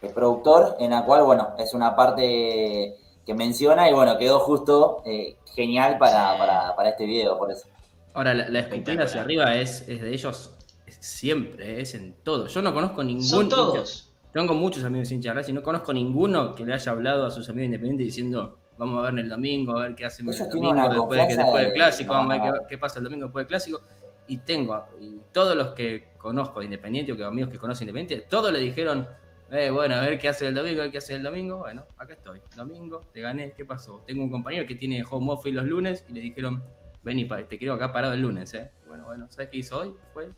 eh, 0.02 0.10
productor, 0.14 0.76
en 0.80 0.92
la 0.92 1.06
cual, 1.06 1.24
bueno, 1.24 1.54
es 1.58 1.74
una 1.74 1.96
parte 1.96 2.96
que 3.26 3.34
menciona 3.34 3.90
y 3.90 3.94
bueno, 3.94 4.18
quedó 4.18 4.40
justo 4.40 5.02
eh, 5.06 5.38
genial 5.56 5.98
para, 5.98 6.38
para, 6.38 6.76
para 6.76 6.90
este 6.90 7.06
video, 7.06 7.38
por 7.38 7.52
eso. 7.52 7.68
Ahora, 8.14 8.34
la, 8.34 8.50
la 8.50 8.60
escupida 8.60 9.04
hacia 9.06 9.22
arriba 9.22 9.56
es, 9.56 9.88
es 9.88 10.02
de 10.02 10.14
ellos 10.14 10.52
siempre, 11.00 11.82
es 11.82 11.96
en 11.96 12.14
todo. 12.24 12.48
Yo 12.48 12.62
no 12.62 12.74
conozco 12.74 13.04
ningún. 13.04 13.24
Son 13.24 13.50
todos. 13.50 14.10
Tengo 14.34 14.54
muchos 14.56 14.84
amigos 14.84 15.12
hinchas 15.12 15.36
Racing, 15.36 15.54
no 15.54 15.62
conozco 15.64 15.94
ninguno 15.94 16.56
que 16.56 16.66
le 16.66 16.74
haya 16.74 16.92
hablado 16.92 17.26
a 17.26 17.32
sus 17.32 17.48
amigos 17.50 17.66
independientes 17.66 18.08
diciendo 18.08 18.58
vamos 18.78 19.00
a 19.06 19.12
ver 19.12 19.20
el 19.20 19.30
domingo, 19.30 19.78
a 19.78 19.84
ver 19.84 19.96
qué 19.96 20.06
hacen 20.06 20.26
el 20.44 20.50
domingo 20.72 20.90
después, 20.94 21.20
que, 21.28 21.36
después 21.44 21.54
de- 21.62 21.66
del 21.66 21.74
clásico, 21.74 22.14
vamos 22.14 22.32
a 22.32 22.44
ver 22.44 22.54
qué, 22.62 22.68
qué 22.70 22.78
pasa 22.78 23.00
el 23.00 23.04
domingo 23.06 23.26
después 23.26 23.44
del 23.44 23.48
clásico. 23.48 23.82
Y 24.28 24.38
tengo, 24.38 24.86
y 25.02 25.20
todos 25.32 25.56
los 25.56 25.70
que 25.74 26.10
conozco 26.18 26.60
de 26.60 26.66
Independiente 26.66 27.12
o 27.12 27.18
que 27.18 27.24
amigos 27.24 27.52
que 27.52 27.58
conocen 27.58 27.88
Independiente, 27.88 28.26
todos 28.30 28.52
le 28.54 28.60
dijeron, 28.60 29.08
eh, 29.52 29.70
bueno, 29.70 29.96
a 29.96 30.02
ver 30.02 30.18
qué 30.18 30.30
hace 30.30 30.48
el 30.48 30.56
domingo, 30.56 30.80
a 30.80 30.84
ver 30.84 30.92
qué 30.92 30.98
hace 31.00 31.16
el 31.16 31.24
domingo. 31.24 31.58
Bueno, 31.58 31.86
acá 31.98 32.14
estoy. 32.14 32.42
Domingo, 32.56 33.02
te 33.12 33.22
gané, 33.22 33.52
¿qué 33.52 33.66
pasó? 33.66 34.02
Tengo 34.08 34.24
un 34.24 34.32
compañero 34.32 34.66
que 34.66 34.76
tiene 34.76 35.04
home 35.10 35.34
office 35.34 35.54
los 35.56 35.66
lunes 35.66 36.06
y 36.10 36.14
le 36.14 36.22
dijeron, 36.22 36.64
vení, 37.04 37.28
te 37.28 37.58
quiero 37.58 37.74
acá 37.74 37.92
parado 37.92 38.14
el 38.14 38.22
lunes, 38.22 38.54
¿eh? 38.54 38.72
Bueno, 38.88 39.04
bueno, 39.06 39.28
¿sabes 39.30 39.50
qué 39.50 39.58
hizo 39.58 39.78
hoy? 39.80 39.94
Fue, 40.14 40.30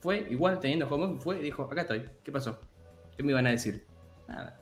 fue 0.00 0.26
igual 0.30 0.60
teniendo 0.60 0.86
home 0.88 1.06
office, 1.06 1.20
fue 1.24 1.38
y 1.40 1.42
dijo, 1.42 1.64
acá 1.64 1.80
estoy, 1.82 2.08
¿qué 2.22 2.30
pasó? 2.30 2.58
¿Qué 3.16 3.22
me 3.24 3.32
iban 3.32 3.46
a 3.48 3.50
decir? 3.50 3.84
Nada. 4.28 4.60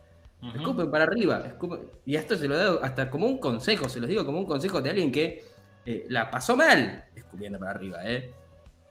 Escupen 0.54 0.90
para 0.90 1.04
arriba. 1.04 1.44
escupen- 1.46 1.80
Y 2.04 2.16
esto 2.16 2.36
se 2.36 2.46
lo 2.48 2.56
doy 2.56 2.78
hasta 2.82 3.10
como 3.10 3.26
un 3.26 3.38
consejo, 3.38 3.88
se 3.88 4.00
los 4.00 4.08
digo 4.08 4.24
como 4.24 4.38
un 4.38 4.46
consejo 4.46 4.80
de 4.80 4.90
alguien 4.90 5.10
que 5.12 5.44
eh, 5.84 6.06
la 6.08 6.30
pasó 6.30 6.56
mal 6.56 7.04
escupiendo 7.14 7.58
para 7.58 7.70
arriba. 7.72 7.98
¿eh? 8.04 8.32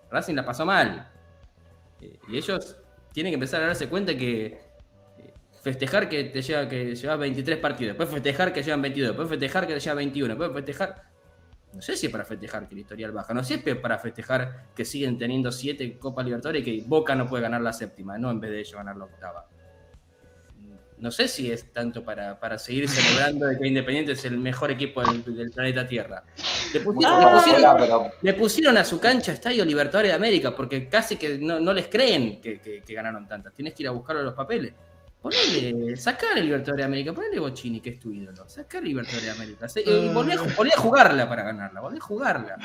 Racing 0.09 0.35
la 0.35 0.45
pasó 0.45 0.65
mal. 0.65 1.09
Eh, 2.01 2.17
y 2.29 2.37
ellos 2.37 2.77
tienen 3.11 3.31
que 3.31 3.35
empezar 3.35 3.61
a 3.63 3.67
darse 3.67 3.87
cuenta 3.89 4.15
que 4.15 4.45
eh, 4.45 5.33
festejar 5.61 6.07
que 6.09 6.25
te 6.25 6.41
lleva 6.41 6.67
que 6.69 6.95
llevas 6.95 7.19
23 7.19 7.57
partidos, 7.59 7.97
después 7.97 8.09
festejar 8.09 8.53
que 8.53 8.63
llevan 8.63 8.81
22, 8.81 9.09
después 9.09 9.29
festejar 9.29 9.67
que 9.67 9.73
te 9.73 9.79
lleva 9.79 9.95
21, 9.95 10.27
después 10.35 10.51
festejar. 10.53 11.03
No 11.73 11.81
sé 11.81 11.97
si 11.97 12.05
es 12.05 12.11
para 12.11 12.23
festejar 12.23 12.67
que 12.69 12.73
el 12.75 12.79
historial 12.79 13.11
baja, 13.11 13.33
no 13.33 13.43
sé 13.43 13.59
si 13.61 13.69
es 13.69 13.75
para 13.77 13.97
festejar 13.97 14.67
que 14.73 14.85
siguen 14.85 15.17
teniendo 15.17 15.51
7 15.51 15.97
Copas 15.99 16.23
Libertadores 16.25 16.61
y 16.61 16.65
que 16.81 16.87
Boca 16.87 17.15
no 17.15 17.27
puede 17.27 17.43
ganar 17.43 17.59
la 17.61 17.73
séptima, 17.73 18.17
no 18.17 18.31
en 18.31 18.39
vez 18.39 18.51
de 18.51 18.59
ellos 18.61 18.75
ganar 18.75 18.95
la 18.95 19.03
octava. 19.05 19.45
No 20.97 21.11
sé 21.11 21.27
si 21.27 21.51
es 21.51 21.73
tanto 21.73 22.03
para, 22.03 22.39
para 22.39 22.57
seguir 22.57 22.87
celebrando 22.89 23.47
de 23.47 23.57
que 23.59 23.67
Independiente 23.67 24.13
es 24.13 24.23
el 24.25 24.37
mejor 24.37 24.71
equipo 24.71 25.03
del, 25.03 25.23
del 25.35 25.51
planeta 25.51 25.85
Tierra. 25.87 26.23
Le 26.73 26.79
pusieron, 26.79 27.19
le 27.19 27.25
pusieron- 27.31 28.11
le 28.21 28.33
pusieron 28.33 28.77
a 28.77 28.85
su 28.85 28.99
cancha 28.99 29.33
Estadio 29.33 29.65
Libertadores 29.65 30.11
de 30.11 30.15
América 30.15 30.55
porque 30.55 30.87
casi 30.87 31.17
que 31.17 31.37
no, 31.37 31.59
no 31.59 31.73
les 31.73 31.87
creen 31.87 32.39
que, 32.41 32.59
que- 32.59 32.81
que 32.81 32.93
ganaron 32.93 33.27
tantas. 33.27 33.53
Tienes 33.53 33.73
que 33.73 33.83
ir 33.83 33.89
a 33.89 33.91
buscarlo 33.91 34.21
en 34.21 34.25
los 34.27 34.35
papeles. 34.35 34.73
Ponele, 35.21 35.97
sacar 35.97 36.37
el 36.37 36.45
Libertadores 36.45 36.77
de 36.77 36.83
América, 36.85 37.11
ponele 37.11 37.39
Bochini, 37.39 37.81
que 37.81 37.89
es 37.89 37.99
tu 37.99 38.11
ídolo. 38.11 38.47
Sacar 38.47 38.81
el 38.81 38.89
Libertadores 38.89 39.25
de 39.25 39.31
América. 39.31 39.67
Volví 40.13 40.31
a, 40.31 40.37
ju- 40.37 40.55
volví 40.55 40.71
a 40.71 40.77
jugarla 40.79 41.27
para 41.27 41.43
ganarla, 41.43 41.81
volví 41.81 41.97
a 41.97 42.01
jugarla. 42.01 42.57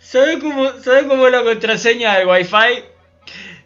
¿Sabes 0.00 0.38
cómo, 0.40 0.70
¿Sabe 0.82 1.06
cómo 1.06 1.26
es 1.26 1.32
la 1.32 1.44
contraseña 1.44 2.18
del 2.18 2.26
Wi-Fi? 2.26 2.82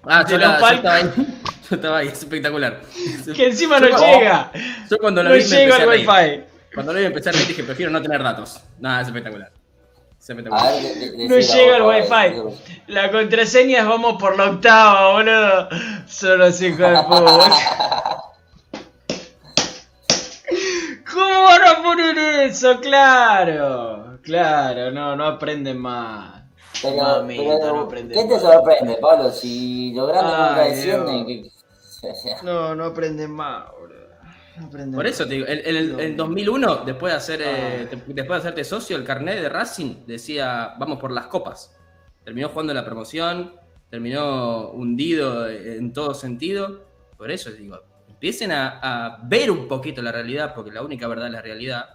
Ah, 0.05 0.25
De 0.25 0.33
yo, 0.33 0.39
la- 0.39 0.55
yo 0.57 0.61
palcos. 0.61 0.77
estaba 0.77 0.95
ahí. 0.97 1.39
Yo 1.71 1.77
estaba 1.77 1.99
ahí, 1.99 2.09
es 2.09 2.19
espectacular. 2.19 2.81
Que 3.35 3.47
encima 3.47 3.79
Yo 3.81 3.89
no 3.91 3.99
llega. 3.99 4.51
Yo 4.91 4.99
cuando 4.99 5.23
lo 5.23 5.29
No 5.31 5.35
vi 5.37 5.43
me 5.43 5.47
llega 5.49 5.77
el. 5.77 5.89
Wi-Fi. 5.89 6.45
Cuando 6.75 6.93
lo 6.93 6.99
vi 7.01 7.05
empecé 7.07 7.29
a 7.29 7.33
reír 7.33 7.47
dije, 7.49 7.65
prefiero 7.65 7.91
no 7.91 8.01
tener 8.03 8.23
datos. 8.23 8.61
Nada, 8.81 9.03
es 9.03 9.09
espectacular. 9.09 9.51
Es 10.19 10.31
espectacular. 10.31 10.73
De- 10.75 11.11
de- 11.11 11.29
No 11.29 11.39
llega 11.39 11.77
el 11.77 11.83
Wi-Fi. 11.83 12.35
La 12.89 13.11
contraseña 13.11 13.81
es 13.81 13.87
vamos 13.87 14.17
por 14.21 14.37
la 14.37 14.51
octava, 14.51 15.13
boludo. 15.13 15.69
Solo 16.07 16.37
los 16.39 16.61
hijos 16.63 16.79
de 16.79 17.03
puta. 17.03 17.51
¿Cómo 21.13 21.43
van 21.45 21.63
a 21.63 21.83
poner 21.83 22.19
eso? 22.49 22.81
Claro. 22.81 24.19
Claro, 24.23 24.91
no, 24.93 25.17
no 25.17 25.27
aprenden 25.27 25.79
más. 25.79 26.42
Pero, 26.81 26.97
Mamita, 26.97 27.43
pero, 27.61 27.77
no 27.77 27.81
aprenden 27.83 28.19
¿qué 28.29 28.35
te 28.35 28.41
sorprende, 28.41 28.97
Pablo? 29.01 29.31
Si 29.31 29.93
los 29.95 30.09
grandes 30.09 30.33
nunca 30.39 30.65
descienden, 30.65 31.27
que... 31.27 31.51
No, 32.43 32.75
no 32.75 32.85
aprenden 32.87 33.31
más, 33.31 33.71
boludo. 33.73 34.03
No 34.89 34.97
Por 34.97 35.07
eso 35.07 35.27
te 35.27 35.35
digo, 35.35 35.47
en 35.47 35.61
el, 35.65 35.77
el- 35.77 36.01
en 36.01 36.17
2001, 36.17 36.77
después 36.85 37.13
de, 37.13 37.17
hacer, 37.17 37.43
eh, 37.43 37.89
Ah. 37.93 37.97
después 38.07 38.29
de 38.29 38.49
hacerte 38.49 38.65
socio, 38.65 38.97
el 38.97 39.05
carnet 39.05 39.41
de 39.41 39.49
Racing 39.49 40.05
decía, 40.07 40.75
vamos 40.79 40.99
por 40.99 41.11
las 41.11 41.27
copas. 41.27 41.75
Terminó 42.25 42.49
jugando 42.51 42.75
la 42.75 42.85
promoción, 42.85 43.55
terminó 43.91 44.71
hundido 44.71 45.49
en 45.49 45.93
todo 45.93 46.13
sentido. 46.15 46.85
Por 47.17 47.31
eso 47.31 47.51
digo, 47.51 47.81
empiecen 48.09 48.53
a, 48.53 48.79
a 48.83 49.19
ver 49.25 49.51
un 49.51 49.69
poquito 49.69 50.03
la 50.03 50.13
realidad, 50.13 50.55
porque 50.55 50.71
la 50.71 50.83
única 50.83 51.07
verdad 51.09 51.27
es 51.29 51.33
la 51.33 51.43
realidad. 51.43 51.87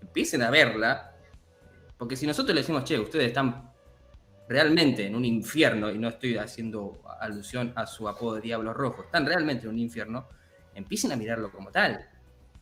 Empiecen 0.00 0.42
a 0.42 0.50
verla, 0.50 1.12
porque 1.98 2.16
si 2.16 2.26
nosotros 2.26 2.54
le 2.54 2.62
decimos, 2.62 2.84
che, 2.84 2.98
ustedes 2.98 3.26
están 3.26 3.69
realmente 4.50 5.06
en 5.06 5.14
un 5.14 5.24
infierno, 5.24 5.92
y 5.92 5.98
no 5.98 6.08
estoy 6.08 6.36
haciendo 6.36 7.02
alusión 7.20 7.72
a 7.76 7.86
su 7.86 8.08
apodo 8.08 8.34
de 8.34 8.40
Diablo 8.40 8.74
Rojo, 8.74 9.04
están 9.04 9.24
realmente 9.24 9.66
en 9.66 9.70
un 9.70 9.78
infierno, 9.78 10.28
empiecen 10.74 11.12
a 11.12 11.16
mirarlo 11.16 11.52
como 11.52 11.70
tal. 11.70 12.04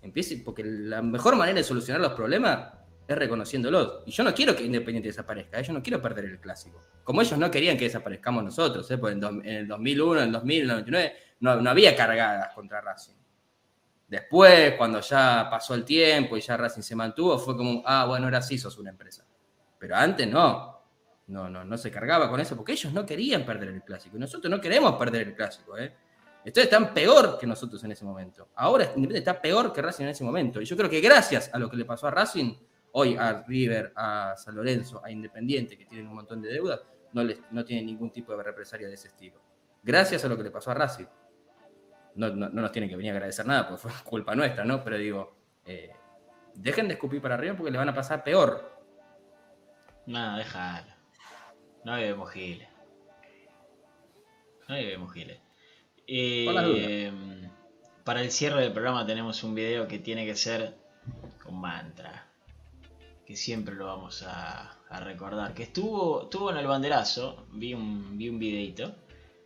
Empiecen, 0.02 0.44
porque 0.44 0.62
la 0.64 1.00
mejor 1.00 1.36
manera 1.36 1.56
de 1.56 1.64
solucionar 1.64 2.02
los 2.02 2.12
problemas 2.12 2.74
es 3.06 3.16
reconociéndolos. 3.16 4.02
Y 4.04 4.10
yo 4.10 4.22
no 4.22 4.34
quiero 4.34 4.54
que 4.54 4.64
Independiente 4.64 5.08
desaparezca, 5.08 5.58
¿eh? 5.58 5.62
yo 5.62 5.72
no 5.72 5.82
quiero 5.82 6.02
perder 6.02 6.26
el 6.26 6.38
clásico. 6.38 6.78
Como 7.02 7.22
ellos 7.22 7.38
no 7.38 7.50
querían 7.50 7.78
que 7.78 7.84
desaparezcamos 7.84 8.44
nosotros, 8.44 8.90
¿eh? 8.90 8.98
porque 8.98 9.16
en, 9.16 9.46
el 9.46 9.66
2001, 9.66 10.20
en 10.20 10.26
el 10.26 10.32
2000, 10.32 10.56
en 10.56 10.62
el 10.62 10.68
99, 10.68 11.12
no, 11.40 11.56
no 11.56 11.70
había 11.70 11.96
cargadas 11.96 12.52
contra 12.54 12.82
Racing. 12.82 13.14
Después, 14.06 14.74
cuando 14.74 15.00
ya 15.00 15.48
pasó 15.50 15.74
el 15.74 15.86
tiempo 15.86 16.36
y 16.36 16.42
ya 16.42 16.54
Racing 16.58 16.82
se 16.82 16.94
mantuvo, 16.94 17.38
fue 17.38 17.56
como, 17.56 17.82
ah, 17.86 18.04
bueno, 18.04 18.26
ahora 18.26 18.42
sí 18.42 18.58
sos 18.58 18.76
una 18.76 18.90
empresa. 18.90 19.24
Pero 19.78 19.96
antes 19.96 20.28
no. 20.28 20.77
No, 21.28 21.48
no, 21.48 21.64
no 21.64 21.76
se 21.78 21.90
cargaba 21.90 22.28
con 22.30 22.40
eso 22.40 22.56
porque 22.56 22.72
ellos 22.72 22.92
no 22.92 23.04
querían 23.04 23.44
perder 23.44 23.68
el 23.68 23.82
clásico. 23.82 24.16
Y 24.16 24.20
nosotros 24.20 24.50
no 24.50 24.60
queremos 24.60 24.94
perder 24.96 25.28
el 25.28 25.34
clásico, 25.34 25.76
¿eh? 25.76 25.94
Están 26.44 26.94
peor 26.94 27.38
que 27.38 27.46
nosotros 27.46 27.82
en 27.84 27.92
ese 27.92 28.04
momento. 28.04 28.48
Ahora 28.54 28.84
Independiente 28.84 29.18
está 29.18 29.40
peor 29.42 29.70
que 29.72 29.82
Racing 29.82 30.04
en 30.04 30.10
ese 30.10 30.24
momento. 30.24 30.60
Y 30.62 30.64
yo 30.64 30.76
creo 30.76 30.88
que 30.88 31.00
gracias 31.00 31.50
a 31.52 31.58
lo 31.58 31.68
que 31.68 31.76
le 31.76 31.84
pasó 31.84 32.06
a 32.06 32.10
Racing, 32.10 32.54
hoy 32.92 33.16
a 33.18 33.44
River, 33.46 33.92
a 33.94 34.34
San 34.38 34.54
Lorenzo, 34.56 35.04
a 35.04 35.10
Independiente, 35.10 35.76
que 35.76 35.84
tienen 35.84 36.06
un 36.06 36.14
montón 36.14 36.40
de 36.40 36.48
deudas, 36.48 36.80
no, 37.12 37.22
no 37.50 37.64
tienen 37.64 37.84
ningún 37.84 38.10
tipo 38.10 38.34
de 38.34 38.42
represalia 38.42 38.88
de 38.88 38.94
ese 38.94 39.08
estilo. 39.08 39.38
Gracias 39.82 40.24
a 40.24 40.28
lo 40.28 40.36
que 40.38 40.44
le 40.44 40.50
pasó 40.50 40.70
a 40.70 40.74
Racing. 40.74 41.06
No, 42.14 42.30
no- 42.30 42.48
no 42.48 42.62
nos 42.62 42.72
tienen 42.72 42.88
que 42.88 42.96
venir 42.96 43.12
a 43.12 43.16
agradecer 43.16 43.44
nada, 43.44 43.68
porque 43.68 43.82
fue 43.82 43.92
culpa 44.04 44.34
nuestra, 44.34 44.64
¿no? 44.64 44.82
Pero 44.82 44.96
digo, 44.96 45.36
eh, 45.66 45.90
dejen 46.54 46.88
de 46.88 46.94
escupir 46.94 47.20
para 47.20 47.34
arriba 47.34 47.54
porque 47.54 47.70
les 47.72 47.78
van 47.78 47.90
a 47.90 47.94
pasar 47.94 48.24
peor. 48.24 48.72
No, 50.06 50.38
déjalo. 50.38 50.97
No 51.84 51.96
bebemos 51.96 52.30
giles. 52.32 52.68
No 54.68 54.74
bebemos 54.74 55.12
giles. 55.12 55.38
Eh, 56.06 57.12
para 58.04 58.22
el 58.22 58.30
cierre 58.30 58.62
del 58.62 58.72
programa 58.72 59.06
tenemos 59.06 59.42
un 59.44 59.54
video 59.54 59.86
que 59.86 59.98
tiene 59.98 60.24
que 60.26 60.34
ser 60.34 60.76
con 61.42 61.60
mantra. 61.60 62.26
Que 63.26 63.36
siempre 63.36 63.74
lo 63.74 63.86
vamos 63.86 64.22
a, 64.22 64.78
a 64.88 65.00
recordar. 65.00 65.54
Que 65.54 65.64
estuvo, 65.64 66.24
estuvo 66.24 66.50
en 66.50 66.56
el 66.58 66.66
banderazo. 66.66 67.46
Vi 67.52 67.74
un, 67.74 68.16
vi 68.18 68.28
un 68.28 68.38
videito. 68.38 68.94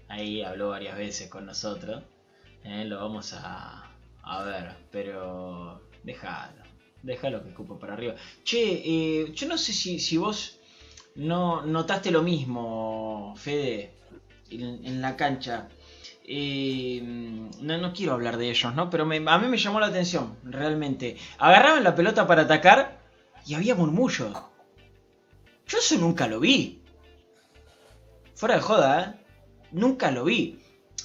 Ahí 0.09 0.43
habló 0.43 0.71
varias 0.71 0.97
veces 0.97 1.29
con 1.29 1.47
nosotros. 1.47 2.03
Eh, 2.65 2.85
lo 2.85 2.99
vamos 2.99 3.33
a, 3.35 3.91
a 4.23 4.43
ver. 4.45 4.77
Pero 4.91 5.83
déjalo. 6.03 6.63
Déjalo 7.03 7.43
que 7.43 7.49
escupa 7.51 7.79
para 7.79 7.95
arriba. 7.95 8.15
Che, 8.45 8.83
eh, 8.85 9.33
yo 9.33 9.49
no 9.49 9.59
sé 9.59 9.73
si, 9.73 9.99
si 9.99 10.17
vos 10.17 10.61
no 11.17 11.63
notaste 11.63 12.11
lo 12.11 12.23
mismo, 12.23 13.35
Fede, 13.37 13.95
en, 14.51 14.85
en 14.85 15.03
la 15.03 15.17
cancha. 15.17 15.69
Eh, 16.25 17.01
no, 17.03 17.79
no 17.79 17.93
quiero 17.93 18.13
hablar 18.13 18.37
de 18.37 18.51
ellos, 18.51 18.75
¿no? 18.75 18.89
Pero 18.91 19.05
me- 19.05 19.23
a 19.27 19.39
mí 19.39 19.49
me 19.49 19.59
llamó 19.59 19.81
la 19.81 19.87
atención, 19.87 20.37
realmente. 20.45 21.17
Agarraban 21.39 21.85
la 21.85 21.95
pelota 21.95 22.27
para 22.27 22.43
atacar 22.43 23.01
y 23.47 23.55
había 23.55 23.75
murmullos. 23.75 24.33
Yo 25.67 25.79
eso 25.79 25.97
nunca 25.99 26.27
lo 26.29 26.39
vi. 26.41 26.83
Fuera 28.35 28.57
de 28.57 28.61
joda, 28.61 29.01
¿eh? 29.03 29.25
Nunca 29.73 30.11
lo 30.11 30.25
vi. 30.25 30.59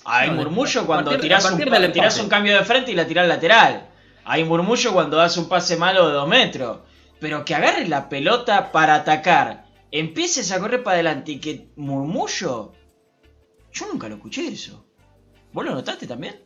Hay 0.05 0.29
No, 0.29 0.35
murmullo 0.37 0.85
cuando 0.85 1.11
partir- 1.11 1.21
tirás, 1.21 1.51
un, 1.51 1.91
tirás 1.91 2.19
un 2.19 2.29
cambio 2.29 2.57
de 2.57 2.63
frente 2.65 2.91
y 2.91 2.95
la 2.95 3.05
tirás 3.07 3.27
lateral. 3.27 3.89
Hay 4.25 4.43
murmullo 4.43 4.93
cuando 4.93 5.17
das 5.17 5.37
un 5.37 5.47
pase 5.49 5.77
malo 5.77 6.07
de 6.07 6.13
dos 6.13 6.27
metros. 6.27 6.79
Pero 7.19 7.43
que 7.43 7.55
agarres 7.55 7.89
la 7.89 8.07
pelota 8.09 8.71
para 8.71 8.95
atacar, 8.95 9.65
empieces 9.91 10.51
a 10.51 10.59
correr 10.59 10.83
para 10.83 10.95
adelante 10.95 11.33
y 11.33 11.39
que 11.39 11.69
murmullo. 11.75 12.73
Yo 13.71 13.87
nunca 13.91 14.07
lo 14.09 14.15
escuché 14.15 14.47
eso. 14.47 14.85
¿Vos 15.53 15.65
lo 15.65 15.73
notaste 15.73 16.07
también? 16.07 16.41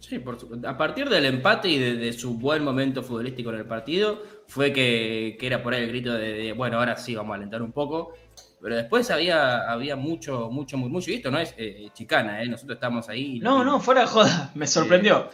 Sí, 0.00 0.18
por 0.18 0.38
su- 0.38 0.60
a 0.66 0.76
partir 0.76 1.08
del 1.08 1.24
empate 1.24 1.68
y 1.68 1.78
de, 1.78 1.94
de 1.96 2.12
su 2.12 2.34
buen 2.38 2.62
momento 2.62 3.02
futbolístico 3.02 3.50
en 3.50 3.56
el 3.56 3.66
partido, 3.66 4.22
fue 4.48 4.72
que, 4.72 5.36
que 5.38 5.46
era 5.46 5.62
por 5.62 5.72
ahí 5.72 5.82
el 5.84 5.88
grito 5.88 6.12
de, 6.12 6.32
de, 6.34 6.52
bueno, 6.52 6.78
ahora 6.78 6.96
sí 6.96 7.14
vamos 7.14 7.32
a 7.32 7.36
alentar 7.36 7.62
un 7.62 7.72
poco. 7.72 8.12
Pero 8.60 8.76
después 8.76 9.10
había, 9.10 9.70
había 9.70 9.94
mucho, 9.96 10.48
mucho 10.50 10.76
murmullo. 10.78 11.12
Y 11.12 11.16
esto 11.16 11.30
no 11.30 11.38
es 11.38 11.54
eh, 11.58 11.88
chicana, 11.92 12.42
¿eh? 12.42 12.48
Nosotros 12.48 12.76
estamos 12.76 13.08
ahí. 13.08 13.36
y 13.36 13.40
No, 13.40 13.62
no, 13.64 13.78
fuera 13.80 14.02
de 14.02 14.06
joda. 14.06 14.52
Me 14.54 14.66
sorprendió. 14.66 15.28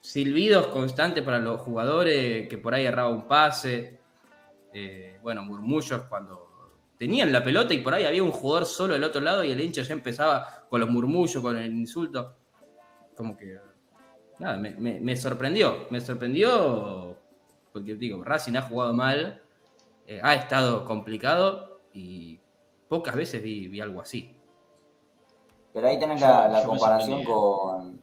silbidos 0.00 0.68
constantes 0.68 1.22
para 1.24 1.38
los 1.40 1.60
jugadores 1.60 2.48
que 2.48 2.58
por 2.58 2.74
ahí 2.74 2.86
erraba 2.86 3.10
un 3.10 3.26
pase. 3.26 3.98
Eh, 4.72 5.18
bueno, 5.22 5.42
murmullos 5.42 6.02
cuando 6.08 6.49
tenían 7.00 7.32
la 7.32 7.42
pelota 7.42 7.72
y 7.72 7.78
por 7.78 7.94
ahí 7.94 8.04
había 8.04 8.22
un 8.22 8.30
jugador 8.30 8.66
solo 8.66 8.92
del 8.92 9.02
otro 9.04 9.22
lado 9.22 9.42
y 9.42 9.50
el 9.50 9.58
hincha 9.58 9.80
ya 9.82 9.94
empezaba 9.94 10.66
con 10.68 10.80
los 10.80 10.90
murmullos, 10.90 11.42
con 11.42 11.56
el 11.56 11.72
insulto. 11.72 12.34
Como 13.16 13.38
que. 13.38 13.58
Nada, 14.38 14.58
me, 14.58 14.72
me- 14.72 15.00
me 15.00 15.16
sorprendió. 15.16 15.86
Me 15.88 15.98
sorprendió 16.02 17.16
porque, 17.72 17.94
digo, 17.94 18.22
Racing 18.22 18.54
ha 18.56 18.62
jugado 18.62 18.92
mal, 18.92 19.40
eh, 20.06 20.20
ha 20.22 20.34
estado 20.34 20.84
complicado 20.84 21.80
y 21.94 22.38
pocas 22.86 23.16
veces 23.16 23.42
vi, 23.42 23.66
vi 23.68 23.80
algo 23.80 24.02
así. 24.02 24.36
Pero 25.72 25.86
ahí 25.88 25.98
tenés 25.98 26.20
Yo- 26.20 26.26
la, 26.26 26.48
la 26.48 26.58
yo 26.58 26.64
me 26.64 26.68
comparación 26.68 27.24
con, 27.24 28.02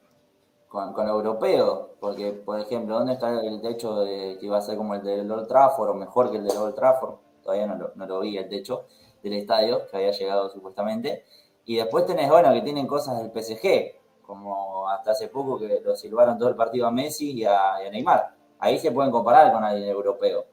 con, 0.70 1.08
europeo, 1.08 1.92
porque, 2.00 2.32
por 2.32 2.60
ejemplo, 2.60 2.98
¿dónde 2.98 3.14
está 3.14 3.30
el 3.42 3.62
techo 3.62 4.00
de, 4.00 4.38
que 4.40 4.46
iba 4.48 4.58
a 4.58 4.62
ser 4.62 4.76
como 4.76 4.96
el 4.96 5.04
del 5.04 5.30
Old 5.30 5.48
Trafford 5.48 5.90
o 5.92 5.94
mejor 5.94 6.32
que 6.32 6.38
el 6.38 6.48
del 6.48 6.58
Old 6.58 6.74
Trafford? 6.74 7.27
Todavía 7.48 7.66
no 7.66 7.78
lo, 7.78 7.94
no 7.96 8.20
vi 8.20 8.38
el 8.38 8.50
techo 8.50 8.88
del 9.24 9.32
estadio, 9.32 9.88
que 9.88 9.96
había 9.96 10.12
llegado 10.12 10.50
supuestamente. 10.50 11.24
Y 11.64 11.78
después 11.78 12.06
tenés, 12.06 12.30
bueno, 12.30 12.52
que 12.52 12.62
tienen 12.62 12.86
cosas 12.86 13.20
del 13.20 13.32
PSG, 13.32 14.22
como 14.22 14.90
hasta 14.90 15.12
hace 15.12 15.30
poco 15.30 15.58
que 15.58 15.80
lo 15.82 15.96
silbaron 15.96 16.38
todo 16.38 16.50
el 16.50 16.58
partido 16.58 16.88
a 16.88 16.92
Messi 16.92 17.32
y 17.32 17.46
a, 17.46 17.78
Neymar. 17.90 18.36
Ahí 18.60 18.78
se 18.78 18.92
pueden 18.92 19.12
comparar 19.12 19.54
con 19.54 19.64
alguien 19.64 19.88
europeo. 19.88 20.46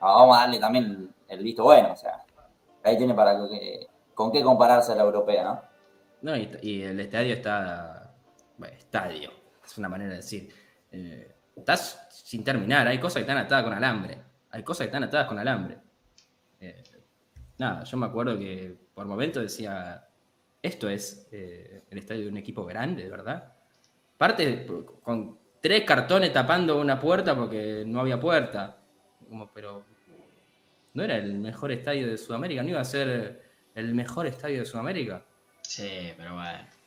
Ahora 0.00 0.22
vamos 0.22 0.36
a 0.36 0.40
darle 0.40 0.58
también 0.58 1.14
el 1.28 1.38
visto 1.44 1.62
bueno, 1.62 1.92
o 1.92 1.96
sea, 1.96 2.24
ahí 2.82 2.98
tiene 2.98 3.14
para 3.14 3.38
que, 3.48 3.86
con 4.12 4.32
qué 4.32 4.42
compararse 4.42 4.90
a 4.90 4.96
la 4.96 5.04
europea, 5.04 5.62
¿no? 6.22 6.36
Y 6.36 6.82
el 6.82 6.98
estadio 6.98 7.34
está. 7.34 8.12
Bueno, 8.58 8.76
estadio, 8.76 9.30
es 9.64 9.78
una 9.78 9.88
manera 9.88 10.10
de 10.10 10.16
decir. 10.16 10.52
Eh, 10.90 11.36
estás 11.54 12.08
sin 12.10 12.42
terminar, 12.42 12.88
hay 12.88 12.98
cosas 12.98 13.16
que 13.16 13.20
están 13.20 13.38
atadas 13.38 13.62
con 13.62 13.72
alambre. 13.72 14.20
Hay 14.50 14.64
cosas 14.64 14.80
que 14.80 14.86
están 14.86 15.04
atadas 15.04 15.28
con 15.28 15.38
alambre. 15.38 15.78
Eh, 16.60 16.82
nada, 17.58 17.84
yo 17.84 17.96
me 17.96 18.06
acuerdo 18.06 18.38
que 18.38 18.76
por 18.94 19.06
momentos 19.06 19.42
decía, 19.42 20.06
esto 20.62 20.88
es 20.88 21.28
eh, 21.32 21.84
el 21.90 21.98
estadio 21.98 22.22
de 22.22 22.28
un 22.28 22.36
equipo 22.36 22.64
grande, 22.64 23.04
de 23.04 23.10
verdad. 23.10 23.52
Parte 24.18 24.66
con 25.02 25.38
tres 25.60 25.84
cartones 25.84 26.32
tapando 26.32 26.80
una 26.80 27.00
puerta 27.00 27.34
porque 27.34 27.84
no 27.86 28.00
había 28.00 28.20
puerta. 28.20 28.76
Pero 29.54 29.84
no 30.94 31.02
era 31.02 31.16
el 31.16 31.34
mejor 31.34 31.72
estadio 31.72 32.06
de 32.06 32.18
Sudamérica, 32.18 32.62
no 32.62 32.70
iba 32.70 32.80
a 32.80 32.84
ser 32.84 33.42
el 33.74 33.94
mejor 33.94 34.26
estadio 34.26 34.60
de 34.60 34.66
Sudamérica. 34.66 35.24
Sí, 35.62 36.12
pero 36.16 36.34
bueno. 36.34 36.79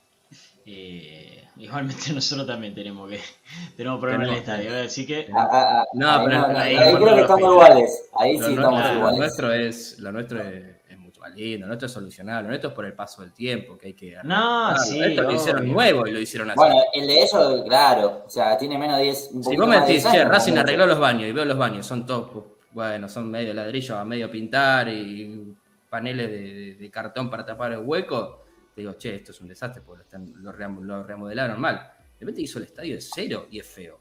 Eh, 0.66 1.44
igualmente 1.58 2.14
nosotros 2.14 2.48
también 2.48 2.74
tenemos 2.74 3.10
que 3.10 3.20
tenemos 3.78 4.00
problemas 4.00 4.28
en 4.28 4.34
el 4.34 4.40
estadio, 4.40 4.82
así 4.86 5.06
que 5.06 5.28
Ah, 5.34 5.48
ah, 5.52 5.82
ah, 5.82 5.86
No, 5.94 6.10
ahí 6.10 6.26
pero 6.26 6.38
no, 6.48 6.58
ahí- 6.60 6.76
ahí 6.76 6.96
creo 6.96 7.16
que 7.16 7.22
estamos 7.22 7.52
iguales. 7.52 8.10
Ahí 8.18 8.38
Lo 8.38 8.48
sí 8.48 8.54
nuestro- 8.56 8.70
estamos 8.78 8.90
lo 8.92 8.96
iguales. 8.98 9.20
nuestro 9.20 9.54
es, 9.54 10.00
lo 10.00 10.12
nuestro 10.12 10.42
es, 10.42 10.64
es 10.90 10.98
mucho 10.98 11.20
más 11.22 11.36
lindo, 11.36 11.60
lo 11.62 11.68
nuestro 11.68 11.86
es 11.88 11.92
solucionar, 11.92 12.42
lo 12.44 12.50
nuestro 12.50 12.70
es 12.70 12.76
por 12.76 12.86
el 12.86 12.94
paso 12.94 13.22
del 13.22 13.34
tiempo, 13.34 13.78
que 13.78 13.88
hay 13.88 13.94
que 13.94 14.18
No, 14.24 14.66
arreglar. 14.68 14.80
sí, 14.88 15.02
Esto 15.04 15.22
lo 15.24 15.32
hicieron 15.34 15.68
nuevo 15.68 16.08
y 16.08 16.12
lo 16.12 16.20
hicieron 16.20 16.50
así. 16.50 16.58
Bueno, 16.60 16.76
el 16.94 17.08
de 17.08 17.24
ellos, 17.24 17.64
claro, 17.68 18.24
o 18.26 18.30
sea, 18.30 18.58
tiene 18.58 18.78
menos 18.78 18.98
de 18.98 19.04
10. 19.04 19.30
un 19.34 19.44
si 19.44 19.58
vos 19.58 19.68
me 19.68 19.80
decís, 19.82 20.04
10 20.04 20.12
che, 20.12 20.24
Racing 20.26 20.58
arregló 20.58 20.86
los 20.88 21.00
baños 21.00 21.28
y 21.28 21.32
veo 21.34 21.46
los 21.46 21.58
baños, 21.58 21.86
son 21.86 22.06
todos, 22.06 22.46
bueno, 22.72 23.08
son 23.10 23.30
medio 23.30 23.54
ladrillo 23.54 23.98
a 23.98 24.06
medio 24.06 24.32
pintar 24.32 24.88
y 24.90 25.54
paneles 25.90 26.28
de, 26.32 26.38
de- 26.54 26.76
de 26.76 26.90
cartón 26.90 27.30
para 27.30 27.46
tapar 27.46 27.74
el 27.74 27.80
hueco, 27.80 28.40
te 28.74 28.82
digo, 28.82 28.94
che, 28.98 29.16
esto 29.16 29.32
es 29.32 29.42
un 29.42 29.48
desastre 29.48 29.82
porque 29.86 30.00
lo, 30.00 30.04
están- 30.04 30.44
lo 30.44 30.52
ream- 30.52 30.82
lo 30.82 31.04
remodelaron 31.04 31.60
mal. 31.60 31.76
De 31.78 32.20
repente 32.20 32.42
hizo 32.42 32.58
el 32.60 32.66
estadio 32.66 32.96
de 32.96 33.02
cero 33.02 33.48
y 33.52 33.60
es 33.60 33.68
feo. 33.68 34.00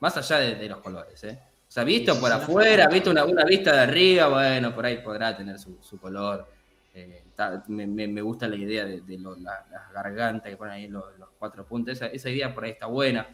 Más 0.00 0.16
allá 0.16 0.38
de, 0.38 0.54
de 0.54 0.68
los 0.68 0.78
colores, 0.78 1.22
¿eh? 1.24 1.38
O 1.68 1.70
sea, 1.70 1.84
visto 1.84 2.14
Sí, 2.14 2.20
por 2.20 2.32
afuera, 2.32 2.86
visto 2.88 3.10
una, 3.10 3.24
una 3.24 3.44
vista 3.44 3.72
de 3.72 3.80
arriba, 3.80 4.28
bueno, 4.28 4.74
por 4.74 4.86
ahí 4.86 4.98
podrá 5.02 5.36
tener 5.36 5.58
su, 5.58 5.78
su 5.82 5.98
color. 6.00 6.46
Eh, 6.94 7.24
ta- 7.34 7.62
me, 7.68 7.86
me- 7.86 8.08
me 8.08 8.22
gusta 8.22 8.48
la 8.48 8.56
idea 8.56 8.84
de, 8.86 9.02
de 9.02 9.18
lo- 9.18 9.36
la- 9.36 9.66
las 9.70 9.92
gargantas 9.92 10.48
que 10.50 10.56
ponen 10.56 10.74
ahí 10.74 10.88
los, 10.88 11.18
los 11.18 11.28
cuatro 11.38 11.66
puntos. 11.66 11.92
Esa, 11.92 12.06
esa 12.06 12.30
idea 12.30 12.54
por 12.54 12.64
ahí 12.64 12.70
está 12.70 12.86
buena. 12.86 13.26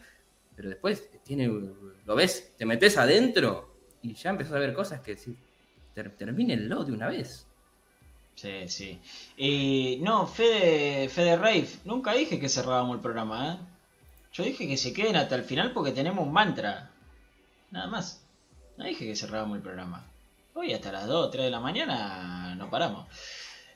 Pero 0.55 0.69
después 0.69 1.09
tiene, 1.23 1.47
lo 1.47 2.15
ves, 2.15 2.53
te 2.57 2.65
metes 2.65 2.97
adentro 2.97 3.75
y 4.01 4.13
ya 4.13 4.29
empezás 4.31 4.53
a 4.53 4.59
ver 4.59 4.73
cosas 4.73 5.01
que 5.01 5.15
decís, 5.15 5.35
ter, 5.93 6.15
termínenlo 6.15 6.83
de 6.83 6.91
una 6.93 7.07
vez. 7.09 7.47
Sí, 8.35 8.67
sí. 8.67 8.99
Y 9.37 9.99
no, 10.01 10.27
Fede, 10.27 11.09
Fede 11.09 11.37
Rafe, 11.37 11.79
nunca 11.85 12.13
dije 12.13 12.39
que 12.39 12.49
cerrábamos 12.49 12.95
el 12.95 13.01
programa, 13.01 13.53
¿eh? 13.53 13.57
Yo 14.33 14.43
dije 14.43 14.67
que 14.67 14.75
se 14.75 14.93
queden 14.93 15.15
hasta 15.15 15.35
el 15.35 15.43
final 15.43 15.71
porque 15.71 15.91
tenemos 15.91 16.25
un 16.27 16.33
mantra. 16.33 16.91
Nada 17.71 17.87
más. 17.87 18.21
No 18.77 18.83
dije 18.83 19.05
que 19.05 19.15
cerrábamos 19.15 19.57
el 19.57 19.63
programa. 19.63 20.05
Hoy 20.53 20.73
hasta 20.73 20.91
las 20.91 21.07
2, 21.07 21.31
3 21.31 21.45
de 21.45 21.51
la 21.51 21.61
mañana 21.61 22.55
no 22.55 22.69
paramos. 22.69 23.07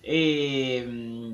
Eh, 0.04 1.34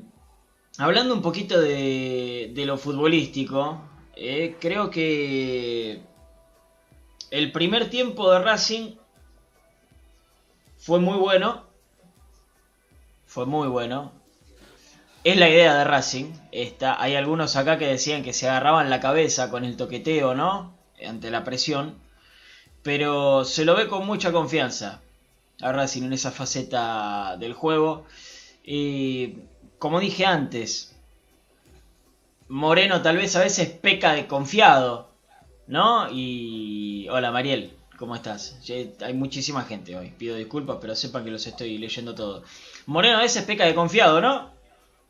hablando 0.77 1.15
un 1.15 1.21
poquito 1.23 1.59
de, 1.59 2.51
de 2.53 2.65
lo 2.65 2.77
futbolístico, 2.77 3.81
eh, 4.15 4.57
creo 4.59 4.89
que 4.89 6.01
el 7.31 7.51
primer 7.51 7.89
tiempo 7.89 8.31
de 8.31 8.39
Racing 8.39 8.95
fue 10.77 10.99
muy 10.99 11.17
bueno. 11.17 11.64
Fue 13.35 13.45
muy 13.45 13.67
bueno. 13.67 14.13
Es 15.25 15.35
la 15.35 15.49
idea 15.49 15.75
de 15.75 15.83
Racing. 15.83 16.31
Esta. 16.53 17.01
Hay 17.01 17.15
algunos 17.15 17.57
acá 17.57 17.77
que 17.77 17.85
decían 17.85 18.23
que 18.23 18.31
se 18.31 18.47
agarraban 18.47 18.89
la 18.89 19.01
cabeza 19.01 19.49
con 19.49 19.65
el 19.65 19.75
toqueteo, 19.75 20.35
¿no? 20.35 20.73
Ante 21.05 21.29
la 21.29 21.43
presión. 21.43 21.99
Pero 22.81 23.43
se 23.43 23.65
lo 23.65 23.75
ve 23.75 23.89
con 23.89 24.07
mucha 24.07 24.31
confianza 24.31 25.01
a 25.61 25.73
Racing 25.73 26.03
en 26.03 26.13
esa 26.13 26.31
faceta 26.31 27.35
del 27.35 27.53
juego. 27.53 28.05
Y 28.63 29.39
como 29.79 29.99
dije 29.99 30.25
antes, 30.25 30.95
Moreno 32.47 33.01
tal 33.01 33.17
vez 33.17 33.35
a 33.35 33.41
veces 33.41 33.67
peca 33.67 34.13
de 34.13 34.27
confiado, 34.27 35.09
¿no? 35.67 36.07
Y... 36.09 37.09
Hola 37.09 37.31
Mariel, 37.31 37.73
¿cómo 37.97 38.15
estás? 38.15 38.57
Hay 39.01 39.13
muchísima 39.13 39.63
gente 39.63 39.95
hoy, 39.95 40.11
pido 40.17 40.35
disculpas, 40.35 40.77
pero 40.81 40.95
sepan 40.95 41.23
que 41.23 41.31
los 41.31 41.45
estoy 41.47 41.77
leyendo 41.77 42.15
todo. 42.15 42.43
Moreno 42.85 43.17
a 43.17 43.21
veces 43.21 43.43
peca 43.43 43.65
de 43.65 43.75
confiado, 43.75 44.21
¿no? 44.21 44.51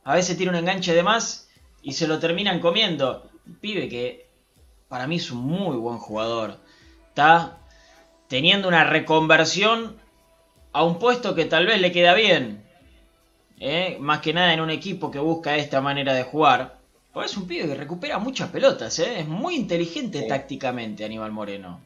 A 0.04 0.16
veces 0.16 0.38
tiene 0.38 0.52
un 0.52 0.58
enganche 0.58 0.94
de 0.94 1.04
más 1.04 1.50
y 1.82 1.94
se 1.94 2.08
lo 2.08 2.20
terminan 2.20 2.60
comiendo. 2.60 3.30
Un 3.48 3.56
pibe 3.56 3.90
que 3.90 4.28
para 4.88 5.08
mí 5.08 5.16
es 5.18 5.32
un 5.32 5.40
muy 5.40 5.76
buen 5.78 5.98
jugador. 5.98 6.60
Está 7.10 7.58
teniendo 8.28 8.68
una 8.68 8.84
reconversión 8.84 9.98
a 10.74 10.84
un 10.84 11.00
puesto 11.00 11.36
que 11.36 11.46
tal 11.46 11.66
vez 11.66 11.82
le 11.82 11.92
queda 11.92 12.14
bien. 12.14 12.64
¿eh? 13.60 13.98
Más 14.00 14.20
que 14.20 14.34
nada 14.34 14.54
en 14.54 14.62
un 14.62 14.70
equipo 14.70 15.10
que 15.10 15.20
busca 15.20 15.56
esta 15.58 15.82
manera 15.82 16.14
de 16.14 16.24
jugar. 16.24 16.78
Es 17.24 17.38
un 17.38 17.48
pibe 17.48 17.68
que 17.68 17.76
recupera 17.76 18.20
muchas 18.20 18.50
pelotas. 18.50 19.00
¿eh? 19.00 19.22
Es 19.22 19.28
muy 19.28 19.56
inteligente 19.56 20.22
Sí. 20.22 20.28
tácticamente 20.28 21.06
Aníbal 21.06 21.32
Moreno. 21.32 21.80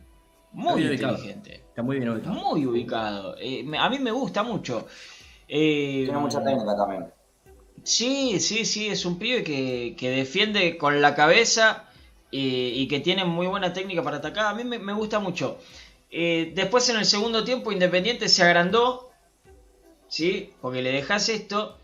Está 0.52 0.62
Muy 0.72 0.88
ubicado. 0.88 1.14
inteligente. 1.14 1.56
Está 1.70 1.82
muy 1.84 1.98
bien 1.98 2.10
ubicado. 2.10 2.34
Muy 2.36 2.66
ubicado. 2.66 3.36
Eh, 3.40 3.64
me- 3.64 3.78
a 3.78 3.90
mí 3.90 4.00
me 4.00 4.12
gusta 4.12 4.44
mucho. 4.44 4.88
Eh, 5.48 6.04
Tiene 6.06 6.20
mucha 6.20 6.44
técnica 6.44 6.76
también. 6.76 7.06
Sí, 7.84 8.40
sí, 8.40 8.66
sí, 8.66 8.88
es 8.88 9.06
un 9.06 9.18
pibe 9.18 9.44
que, 9.44 9.96
que 9.98 10.10
defiende 10.10 10.78
con 10.78 11.02
la 11.02 11.16
cabeza 11.16 11.86
eh, 12.32 12.72
y 12.76 12.88
que 12.88 13.00
tiene 13.00 13.26
muy 13.26 13.48
buena 13.48 13.72
técnica 13.74 14.04
para 14.04 14.18
atacar. 14.18 14.48
A 14.48 14.54
mí 14.54 14.64
me, 14.64 14.80
me 14.80 14.94
gusta 14.94 15.20
mucho. 15.20 15.60
Eh, 16.12 16.52
después 16.56 16.90
en 16.90 16.98
el 16.98 17.06
segundo 17.06 17.44
tiempo 17.44 17.72
Independiente 17.72 18.28
se 18.28 18.44
agrandó, 18.44 19.12
¿sí? 20.08 20.52
Porque 20.62 20.82
le 20.82 20.92
dejas 20.92 21.30
esto, 21.30 21.78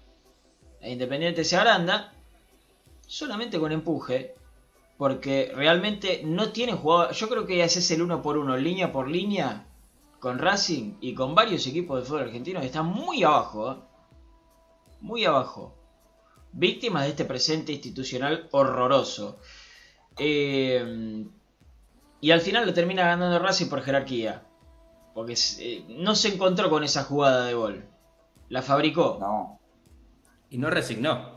e 0.81 0.91
Independiente 0.91 1.43
se 1.43 1.55
agranda, 1.55 2.11
solamente 3.07 3.59
con 3.59 3.71
empuje, 3.71 4.33
porque 4.97 5.51
realmente 5.55 6.21
no 6.23 6.51
tiene 6.51 6.73
jugador. 6.73 7.13
Yo 7.13 7.27
creo 7.29 7.45
que 7.45 7.63
haces 7.63 7.89
el 7.91 8.01
uno 8.01 8.21
por 8.21 8.37
uno, 8.37 8.55
línea 8.57 8.91
por 8.91 9.09
línea, 9.09 9.67
con 10.19 10.39
Racing 10.39 10.95
y 11.01 11.13
con 11.13 11.35
varios 11.35 11.67
equipos 11.67 11.99
de 11.99 12.05
fútbol 12.07 12.23
argentino 12.23 12.59
que 12.59 12.67
están 12.67 12.87
muy 12.87 13.23
abajo, 13.23 13.71
¿eh? 13.71 13.75
muy 15.01 15.25
abajo. 15.25 15.75
Víctimas 16.51 17.03
de 17.03 17.09
este 17.09 17.25
presente 17.25 17.73
institucional 17.73 18.47
horroroso. 18.51 19.39
Eh, 20.17 21.25
y 22.21 22.31
al 22.31 22.41
final 22.41 22.65
lo 22.65 22.73
termina 22.73 23.03
ganando 23.03 23.37
Racing 23.39 23.67
por 23.67 23.81
jerarquía. 23.81 24.43
Porque 25.13 25.35
eh, 25.59 25.85
no 25.89 26.15
se 26.15 26.33
encontró 26.33 26.69
con 26.69 26.83
esa 26.83 27.03
jugada 27.03 27.45
de 27.45 27.53
gol. 27.53 27.85
La 28.49 28.61
fabricó. 28.61 29.17
No. 29.19 29.59
Y 30.49 30.57
no 30.57 30.69
resignó. 30.69 31.34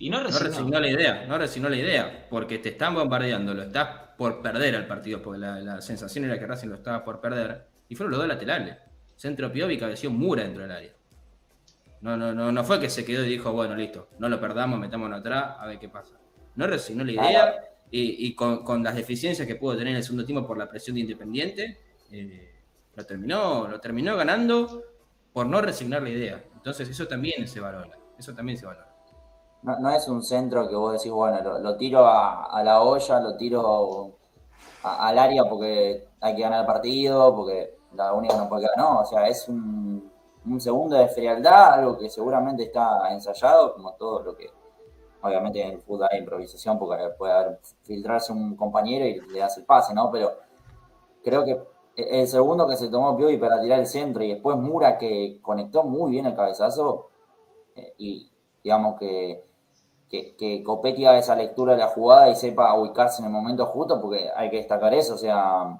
Y 0.00 0.08
no 0.08 0.18
No 0.18 0.24
resignó. 0.24 0.48
resignó 0.48 0.80
la 0.80 0.88
idea, 0.88 1.26
no 1.28 1.36
resignó 1.38 1.68
la 1.68 1.76
idea, 1.76 2.26
porque 2.30 2.58
te 2.58 2.70
están 2.70 2.94
bombardeando, 2.94 3.52
lo 3.52 3.62
estás 3.64 3.88
por 4.16 4.40
perder 4.40 4.74
al 4.74 4.86
partido, 4.86 5.20
porque 5.20 5.38
la, 5.40 5.60
la 5.60 5.80
sensación 5.82 6.24
era 6.24 6.38
que 6.38 6.46
Racing 6.46 6.68
lo 6.68 6.76
estaba 6.76 7.04
por 7.04 7.20
perder, 7.20 7.68
y 7.86 7.94
fueron 7.94 8.12
los 8.12 8.20
dos 8.20 8.28
laterales. 8.28 8.78
Centro 9.14 9.52
Piovi 9.52 9.78
cabeció 9.78 10.10
Mura 10.10 10.42
dentro 10.42 10.62
del 10.62 10.72
área. 10.72 10.92
No, 12.00 12.16
no, 12.16 12.32
no, 12.32 12.50
no 12.50 12.64
fue 12.64 12.80
que 12.80 12.88
se 12.88 13.04
quedó 13.04 13.24
y 13.26 13.28
dijo, 13.28 13.52
bueno, 13.52 13.76
listo, 13.76 14.08
no 14.18 14.30
lo 14.30 14.40
perdamos, 14.40 14.80
metámonos 14.80 15.20
atrás, 15.20 15.56
a 15.58 15.66
ver 15.66 15.78
qué 15.78 15.90
pasa. 15.90 16.18
No 16.56 16.66
resignó 16.66 17.04
la 17.04 17.12
idea, 17.12 17.54
y, 17.90 18.26
y 18.26 18.34
con, 18.34 18.64
con 18.64 18.82
las 18.82 18.94
deficiencias 18.96 19.46
que 19.46 19.56
pudo 19.56 19.72
tener 19.76 19.88
en 19.88 19.96
el 19.96 20.02
segundo 20.02 20.24
tiempo 20.24 20.46
por 20.46 20.56
la 20.56 20.66
presión 20.68 20.94
de 20.94 21.02
Independiente, 21.02 21.78
eh, 22.10 22.54
lo 22.94 23.04
terminó, 23.04 23.68
lo 23.68 23.78
terminó 23.80 24.16
ganando 24.16 24.82
por 25.32 25.44
no 25.46 25.60
resignar 25.60 26.02
la 26.02 26.08
idea. 26.08 26.42
Entonces 26.54 26.88
eso 26.88 27.06
también 27.06 27.46
se 27.46 27.60
valora, 27.60 27.98
eso 28.18 28.34
también 28.34 28.56
se 28.56 28.64
valora. 28.64 28.89
No, 29.62 29.90
es 29.90 30.08
un 30.08 30.22
centro 30.22 30.68
que 30.68 30.74
vos 30.74 30.92
decís, 30.94 31.12
bueno, 31.12 31.58
lo, 31.58 31.76
tiro 31.76 32.06
a, 32.06 32.62
la 32.64 32.82
olla, 32.82 33.20
lo 33.20 33.36
tiro 33.36 34.16
al 34.82 35.18
área 35.18 35.44
porque 35.44 36.08
hay 36.20 36.34
que 36.34 36.42
ganar 36.42 36.60
el 36.60 36.66
partido, 36.66 37.34
porque 37.34 37.76
la 37.94 38.14
única 38.14 38.36
no 38.36 38.48
puede 38.48 38.62
quedar. 38.62 38.78
No, 38.78 39.00
o 39.00 39.04
sea, 39.04 39.28
es 39.28 39.48
un, 39.48 40.10
un 40.46 40.60
segundo 40.60 40.96
de 40.96 41.08
frialdad, 41.08 41.74
algo 41.74 41.98
que 41.98 42.08
seguramente 42.08 42.64
está 42.64 43.12
ensayado, 43.12 43.74
como 43.74 43.92
todo 43.94 44.22
lo 44.22 44.36
que. 44.36 44.50
Obviamente 45.22 45.62
en 45.62 45.72
el 45.72 45.80
fútbol 45.82 46.08
hay 46.10 46.20
improvisación 46.20 46.78
porque 46.78 46.96
puede 47.18 47.58
filtrarse 47.82 48.32
un 48.32 48.56
compañero 48.56 49.04
y 49.04 49.20
le 49.30 49.40
das 49.40 49.58
el 49.58 49.66
pase, 49.66 49.92
¿no? 49.92 50.10
Pero 50.10 50.32
creo 51.22 51.44
que 51.44 51.62
el 51.94 52.26
segundo 52.26 52.66
que 52.66 52.76
se 52.76 52.88
tomó 52.88 53.16
Piovi 53.18 53.36
para 53.36 53.60
tirar 53.60 53.80
el 53.80 53.86
centro 53.86 54.22
y 54.22 54.32
después 54.32 54.56
Mura 54.56 54.96
que 54.96 55.38
conectó 55.42 55.82
muy 55.84 56.12
bien 56.12 56.24
el 56.24 56.34
cabezazo 56.34 57.10
eh, 57.76 57.92
y 57.98 58.30
digamos 58.62 58.98
que 58.98 59.49
que, 60.10 60.36
que 60.36 60.62
Copetti 60.64 61.06
haga 61.06 61.18
esa 61.18 61.36
lectura 61.36 61.72
de 61.74 61.78
la 61.80 61.88
jugada 61.88 62.28
y 62.30 62.36
sepa 62.36 62.74
ubicarse 62.78 63.22
en 63.22 63.26
el 63.26 63.32
momento 63.32 63.66
justo, 63.66 64.00
porque 64.00 64.30
hay 64.36 64.50
que 64.50 64.58
destacar 64.58 64.92
eso, 64.94 65.14
o 65.14 65.18
sea, 65.18 65.78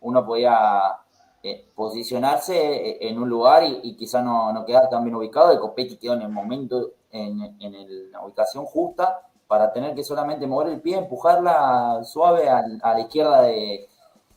uno 0.00 0.26
podía 0.26 0.96
eh, 1.42 1.66
posicionarse 1.74 2.54
eh, 2.56 3.08
en 3.08 3.18
un 3.20 3.28
lugar 3.28 3.64
y, 3.64 3.80
y 3.82 3.96
quizá 3.96 4.22
no, 4.22 4.52
no 4.52 4.64
quedar 4.64 4.88
tan 4.88 5.04
bien 5.04 5.14
ubicado, 5.16 5.52
y 5.52 5.58
Copetti 5.58 5.96
quedó 5.96 6.14
en 6.14 6.22
el 6.22 6.28
momento, 6.28 6.90
en, 7.10 7.40
en 7.60 8.10
la 8.12 8.24
ubicación 8.24 8.64
justa, 8.64 9.20
para 9.46 9.72
tener 9.72 9.94
que 9.94 10.02
solamente 10.04 10.46
mover 10.46 10.68
el 10.68 10.80
pie, 10.80 10.96
empujarla 10.96 12.02
suave 12.04 12.48
al- 12.48 12.80
a, 12.82 12.94
la 12.94 13.00
izquierda 13.00 13.42
de, 13.42 13.88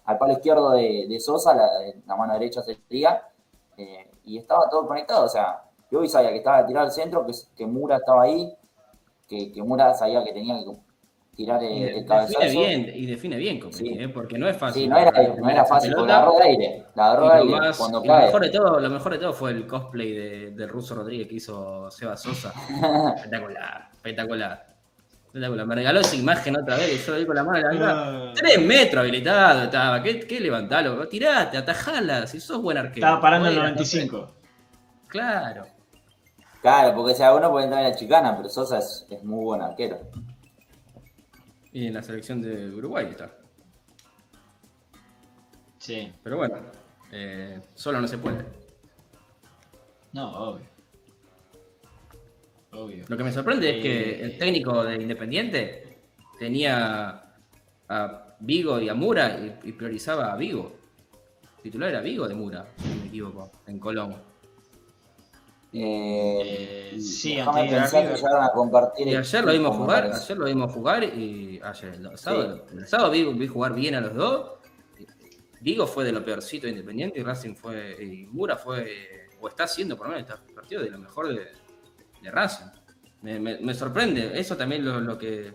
al 0.06 0.18
palo 0.18 0.34
izquierdo 0.34 0.72
de, 0.72 1.18
Sosa, 1.20 1.54
la, 1.56 1.68
la 2.06 2.16
mano 2.16 2.34
derecha 2.34 2.62
sería, 2.64 3.22
eh, 3.78 4.10
y 4.26 4.38
estaba 4.38 4.70
todo 4.70 4.88
conectado, 4.88 5.26
o 5.26 5.30
sea, 5.30 5.64
yo 5.92 6.02
vi 6.02 6.10
sabía 6.10 6.30
que 6.32 6.38
estaba 6.38 6.58
a 6.58 6.66
tirar 6.66 6.84
al 6.86 6.92
centro, 6.92 7.26
que, 7.26 7.34
que 7.56 7.66
Mura 7.66 7.98
estaba 7.98 8.24
ahí, 8.24 8.54
que, 9.28 9.52
que 9.52 9.64
Mura 9.64 9.94
sabía 9.94 10.24
que 10.24 10.34
tenía 10.34 10.56
que 10.64 10.72
tirar 11.36 11.62
el, 11.64 11.72
el 11.72 11.84
define 11.88 12.06
cabezazo. 12.06 12.48
bien, 12.60 12.92
y 12.96 13.06
define 13.08 13.36
bien, 13.38 13.60
Sí. 13.72 13.90
¿eh? 14.00 14.08
porque 14.10 14.38
no 14.38 14.48
es 14.48 14.56
fácil. 14.56 14.84
Sí, 14.84 14.88
no 14.88 14.98
era, 14.98 15.12
no 15.12 15.66
fácil, 15.66 15.90
pelota. 15.92 16.08
la 16.08 16.18
agarró 16.20 16.38
de 16.38 16.44
aire, 16.44 16.86
la 16.96 17.06
agarró 17.08 17.32
aire 17.34 17.56
más- 17.60 17.78
cuando 17.78 18.04
y 18.04 18.08
lo 18.08 18.14
cae. 18.14 18.26
mejor 18.28 18.42
de 18.42 18.50
todo, 18.50 18.80
lo 18.80 18.90
mejor 18.90 19.12
de 19.12 19.18
todo 19.20 19.34
fue 19.34 19.52
el 19.52 19.68
cosplay 19.68 20.12
de, 20.14 20.52
del 20.52 20.70
ruso 20.70 20.96
Rodríguez 20.96 21.28
que 21.28 21.36
hizo 21.36 21.92
Seba 21.92 22.16
Sosa. 22.16 22.54
espectacular, 23.16 23.90
espectacular. 23.94 24.66
Espectacular. 25.26 25.66
Me 25.68 25.76
regaló 25.76 26.00
esa 26.00 26.16
imagen 26.16 26.56
otra 26.56 26.78
vez, 26.78 26.94
y 26.94 27.06
yo 27.06 27.16
ahí 27.16 27.26
con 27.26 27.36
la 27.36 27.44
mano 27.44 27.60
la 27.60 27.78
cara. 27.78 28.32
Tres 28.34 28.62
metros 28.62 29.02
habilitado 29.02 29.64
estaba. 29.64 30.02
¿Qué, 30.02 30.22
qué 30.22 30.40
levantalo? 30.40 31.06
Tirate, 31.10 31.58
atajala, 31.58 32.26
si 32.28 32.40
sos 32.40 32.62
buen 32.62 32.78
arquero. 32.78 33.06
Estaba 33.06 33.20
parando 33.20 33.50
el 33.50 33.56
Bueno, 33.56 33.70
95. 33.72 34.32
Claro. 35.10 35.66
Claro, 36.66 36.96
porque 36.96 37.14
sea, 37.14 37.36
uno 37.36 37.52
puede 37.52 37.66
entrar 37.66 37.86
en 37.86 37.92
la 37.92 37.96
chicana, 37.96 38.36
pero 38.36 38.50
Sosa 38.50 38.80
es, 38.80 39.06
es 39.12 39.24
muy 39.24 39.46
buen 39.46 39.62
arquero. 39.62 40.00
Y 41.72 41.86
en 41.86 41.94
la 41.94 42.02
selección 42.02 42.42
de 42.42 42.72
Uruguay 42.72 43.06
está. 43.12 43.32
Sí. 45.78 46.12
Pero 46.24 46.38
bueno, 46.38 46.56
eh, 47.12 47.62
solo 47.76 48.02
no 48.02 48.08
se 48.08 48.18
puede. 48.18 48.44
No, 50.14 50.32
obvio. 50.36 50.66
Obvio. 52.72 53.06
Lo 53.10 53.16
que 53.16 53.24
me 53.24 53.32
sorprende 53.32 53.78
es 53.78 53.84
que 53.84 54.10
Eh, 54.10 54.24
el 54.24 54.38
técnico 54.40 54.84
de 54.84 54.96
Independiente 54.96 56.00
tenía 56.40 57.26
a 57.90 58.36
Vigo 58.40 58.80
y 58.80 58.90
a 58.90 58.96
Mura 58.96 59.38
y, 59.38 59.70
y 59.70 59.72
priorizaba 59.74 60.34
a 60.34 60.36
Vigo. 60.36 60.76
El 61.58 61.62
titular 61.62 61.90
era 61.92 62.02
Vigo 62.02 62.28
de 62.28 62.34
Mura, 62.34 62.66
si 62.76 62.90
no 62.90 62.96
me 62.96 63.06
equivoco, 63.06 63.52
en 63.68 63.78
Colón. 63.78 64.35
Eh, 65.78 66.92
Eh, 66.96 67.00
sí, 67.02 67.36
déjame 67.36 67.62
antes 67.62 67.72
de 67.74 67.80
pensar 67.82 68.02
que 68.02 68.08
River. 68.08 68.18
llegaron 68.18 68.44
a 68.46 68.52
compartir. 68.52 69.08
Y 69.08 69.16
ayer 69.16 69.44
lo 69.46 69.52
vimos 69.52 69.76
jugar, 69.76 70.12
ayer 70.14 70.38
lo 70.38 70.46
vimos 70.46 70.74
jugar 70.74 71.04
y 71.04 71.60
ayer, 71.62 71.94
el 71.96 72.18
sábado, 72.18 72.66
el 72.72 72.88
sábado 72.88 73.12
vi, 73.12 73.24
vi 73.34 73.48
jugar 73.48 73.74
bien 73.74 73.96
a 73.96 74.02
los 74.02 74.14
dos. 74.16 74.52
Vigo 75.60 75.86
fue 75.88 76.04
de 76.06 76.12
lo 76.14 76.24
peorcito 76.24 76.68
de 76.68 76.72
Independiente 76.72 77.20
y 77.20 77.24
Racing 77.24 77.56
fue, 77.56 77.98
y 78.02 78.28
Mura 78.28 78.56
fue, 78.56 79.28
o 79.42 79.48
está 79.50 79.64
haciendo 79.66 79.98
por 79.98 80.08
lo 80.08 80.14
menos 80.14 80.30
este 80.30 80.54
partido 80.54 80.82
de 80.84 80.92
lo 80.92 81.00
mejor 81.00 81.28
de, 81.30 81.48
de 82.22 82.32
Racing. 82.32 82.68
Me, 83.24 83.40
me- 83.40 83.58
me 83.58 83.74
sorprende, 83.74 84.40
eso 84.40 84.56
también 84.56 84.86
lo, 84.86 85.00
lo 85.02 85.18
que, 85.18 85.54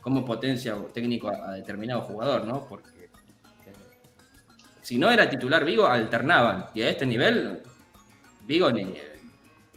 como 0.00 0.24
potencia 0.24 0.76
técnico 0.92 1.28
a, 1.28 1.50
a 1.50 1.52
determinado 1.54 2.02
jugador, 2.02 2.44
¿no? 2.44 2.66
Porque 2.68 3.04
eh, 3.04 3.72
si 4.82 4.98
no 4.98 5.10
era 5.10 5.30
titular 5.30 5.64
Vigo, 5.64 5.86
alternaban. 5.86 6.66
Y 6.74 6.82
a 6.82 6.90
este 6.90 7.06
nivel, 7.06 7.62
Vigo 8.46 8.70
ni, 8.72 8.94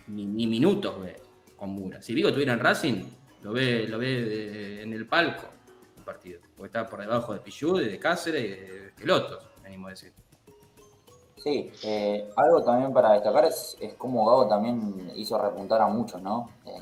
ni, 0.09 0.25
ni 0.25 0.47
minutos 0.47 0.99
ve 1.01 1.21
con 1.55 1.69
Mura. 1.71 2.01
Si 2.01 2.13
Vigo 2.13 2.31
tuviera 2.31 2.53
en 2.53 2.59
Racing, 2.59 3.03
lo 3.43 3.53
ve, 3.53 3.87
lo 3.87 3.97
ve 3.97 4.07
de- 4.23 4.81
en 4.83 4.93
el 4.93 5.07
palco 5.07 5.47
el 5.97 6.03
partido. 6.03 6.39
Porque 6.55 6.67
está 6.67 6.89
por 6.89 6.99
debajo 7.01 7.33
de 7.33 7.39
Pichu, 7.39 7.77
de 7.77 7.97
Cáceres 7.99 8.43
y 8.43 8.47
de 8.49 8.91
Pelotos, 8.97 9.43
venimos 9.63 9.87
a 9.87 9.89
decir. 9.91 10.13
Sí, 11.37 11.71
eh, 11.83 12.29
algo 12.35 12.61
también 12.63 12.91
para 12.91 13.13
destacar 13.13 13.45
es, 13.45 13.77
es 13.79 13.93
cómo 13.93 14.25
Gago 14.25 14.47
también 14.49 15.09
hizo 15.15 15.37
repuntar 15.41 15.81
a 15.81 15.87
muchos, 15.87 16.21
¿no? 16.21 16.49
Eh, 16.65 16.81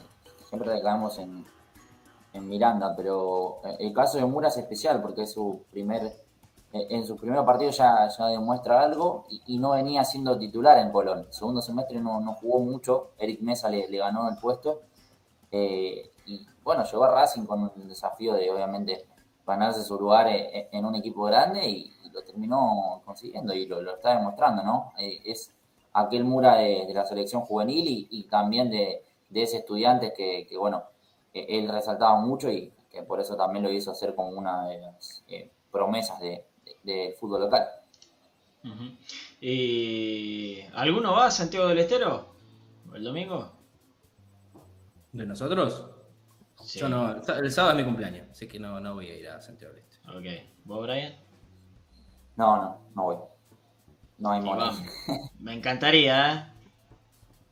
siempre 0.49 0.69
recaemos 0.71 1.19
en, 1.19 1.45
en 2.33 2.49
Miranda, 2.49 2.95
pero 2.97 3.59
eh, 3.63 3.75
el 3.81 3.93
caso 3.93 4.17
de 4.17 4.25
Mura 4.25 4.47
es 4.47 4.57
especial 4.57 4.99
porque 5.01 5.23
es 5.23 5.31
su 5.33 5.63
primer, 5.69 6.01
eh, 6.05 6.13
en 6.73 7.05
su 7.05 7.15
primer 7.15 7.43
partido 7.45 7.71
ya, 7.71 8.09
demuestra 8.29 8.81
algo 8.81 9.25
y, 9.45 9.57
no 9.57 9.71
venía 9.71 10.03
siendo 10.03 10.37
titular 10.37 10.77
en 10.79 10.91
Colón. 10.91 11.27
Segundo 11.29 11.61
semestre 11.61 11.99
no, 11.99 12.19
no 12.19 12.33
jugó 12.33 12.59
mucho, 12.59 13.11
Eric 13.17 13.41
Mesa 13.41 13.69
le, 13.69 13.87
ganó 13.97 14.29
el 14.29 14.37
puesto 14.37 14.81
eh, 15.51 16.11
y 16.25 16.45
bueno, 16.63 16.83
llegó 16.83 17.05
a 17.05 17.11
Racing 17.11 17.45
con 17.45 17.71
el 17.75 17.87
desafío 17.87 18.33
de 18.33 18.51
obviamente 18.51 19.05
ganarse 19.45 19.81
su 19.83 19.97
lugar 19.97 20.27
eh, 20.27 20.67
en 20.71 20.85
un 20.85 20.95
equipo 20.95 21.23
grande 21.23 21.67
y, 21.67 21.93
lo 22.11 22.23
terminó 22.23 23.03
consiguiendo 23.05 23.53
y 23.53 23.67
lo, 23.67 23.93
está 23.93 24.17
demostrando, 24.17 24.63
¿no? 24.63 24.91
Eh, 24.97 25.21
es 25.25 25.53
aquel 25.93 26.23
Mura 26.23 26.55
de, 26.55 26.91
la 26.91 27.05
selección 27.05 27.43
juvenil 27.43 28.07
y, 28.09 28.23
también 28.23 28.71
de, 28.71 29.03
de 29.29 29.43
ese 29.43 29.57
estudiante 29.57 30.13
que, 30.13 30.47
bueno, 30.57 30.83
eh, 31.33 31.45
él 31.49 31.69
resaltaba 31.69 32.19
mucho 32.19 32.51
y 32.51 32.73
que 32.89 33.03
por 33.03 33.19
eso 33.19 33.35
también 33.35 33.63
lo 33.63 33.71
hizo 33.71 33.91
hacer 33.91 34.15
como 34.15 34.29
una 34.29 34.67
de 34.67 34.79
las 34.79 35.23
eh, 35.27 35.51
promesas 35.71 36.19
de, 36.19 36.45
de- 36.87 37.15
fútbol 37.19 37.41
local. 37.41 37.67
¿Y 39.39 40.61
alguno 40.73 41.13
va 41.13 41.27
a 41.27 41.31
Santiago 41.31 41.67
del 41.67 41.79
Estero? 41.79 42.33
¿El 42.93 43.03
domingo? 43.03 43.51
¿De 45.11 45.25
nosotros? 45.25 45.89
Sí. 46.63 46.79
Yo 46.79 46.89
no, 46.89 47.15
el 47.15 47.51
sábado 47.51 47.73
es 47.73 47.77
mi 47.77 47.83
cumpleaños, 47.85 48.29
así 48.31 48.47
que 48.47 48.59
no, 48.59 48.79
no 48.79 48.95
voy 48.95 49.07
a 49.09 49.15
ir 49.15 49.29
a 49.29 49.39
Santiago 49.41 49.73
del 49.73 49.83
Este. 49.83 49.97
Ok. 50.09 50.49
¿Vos, 50.65 50.83
Brian? 50.85 51.13
No, 52.35 52.57
no, 52.57 52.81
no 52.95 53.03
voy. 53.03 53.17
No 54.17 54.31
hay 54.31 54.41
mono. 54.41 54.71
Me 55.39 55.53
encantaría, 55.53 56.33
¿eh? 56.33 56.43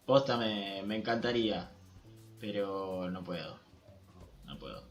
Posta 0.06 0.38
me, 0.38 0.82
me 0.84 0.96
encantaría. 0.96 1.70
Pero 2.40 3.10
no 3.10 3.24
puedo. 3.24 3.60
No 4.46 4.58
puedo. 4.58 4.84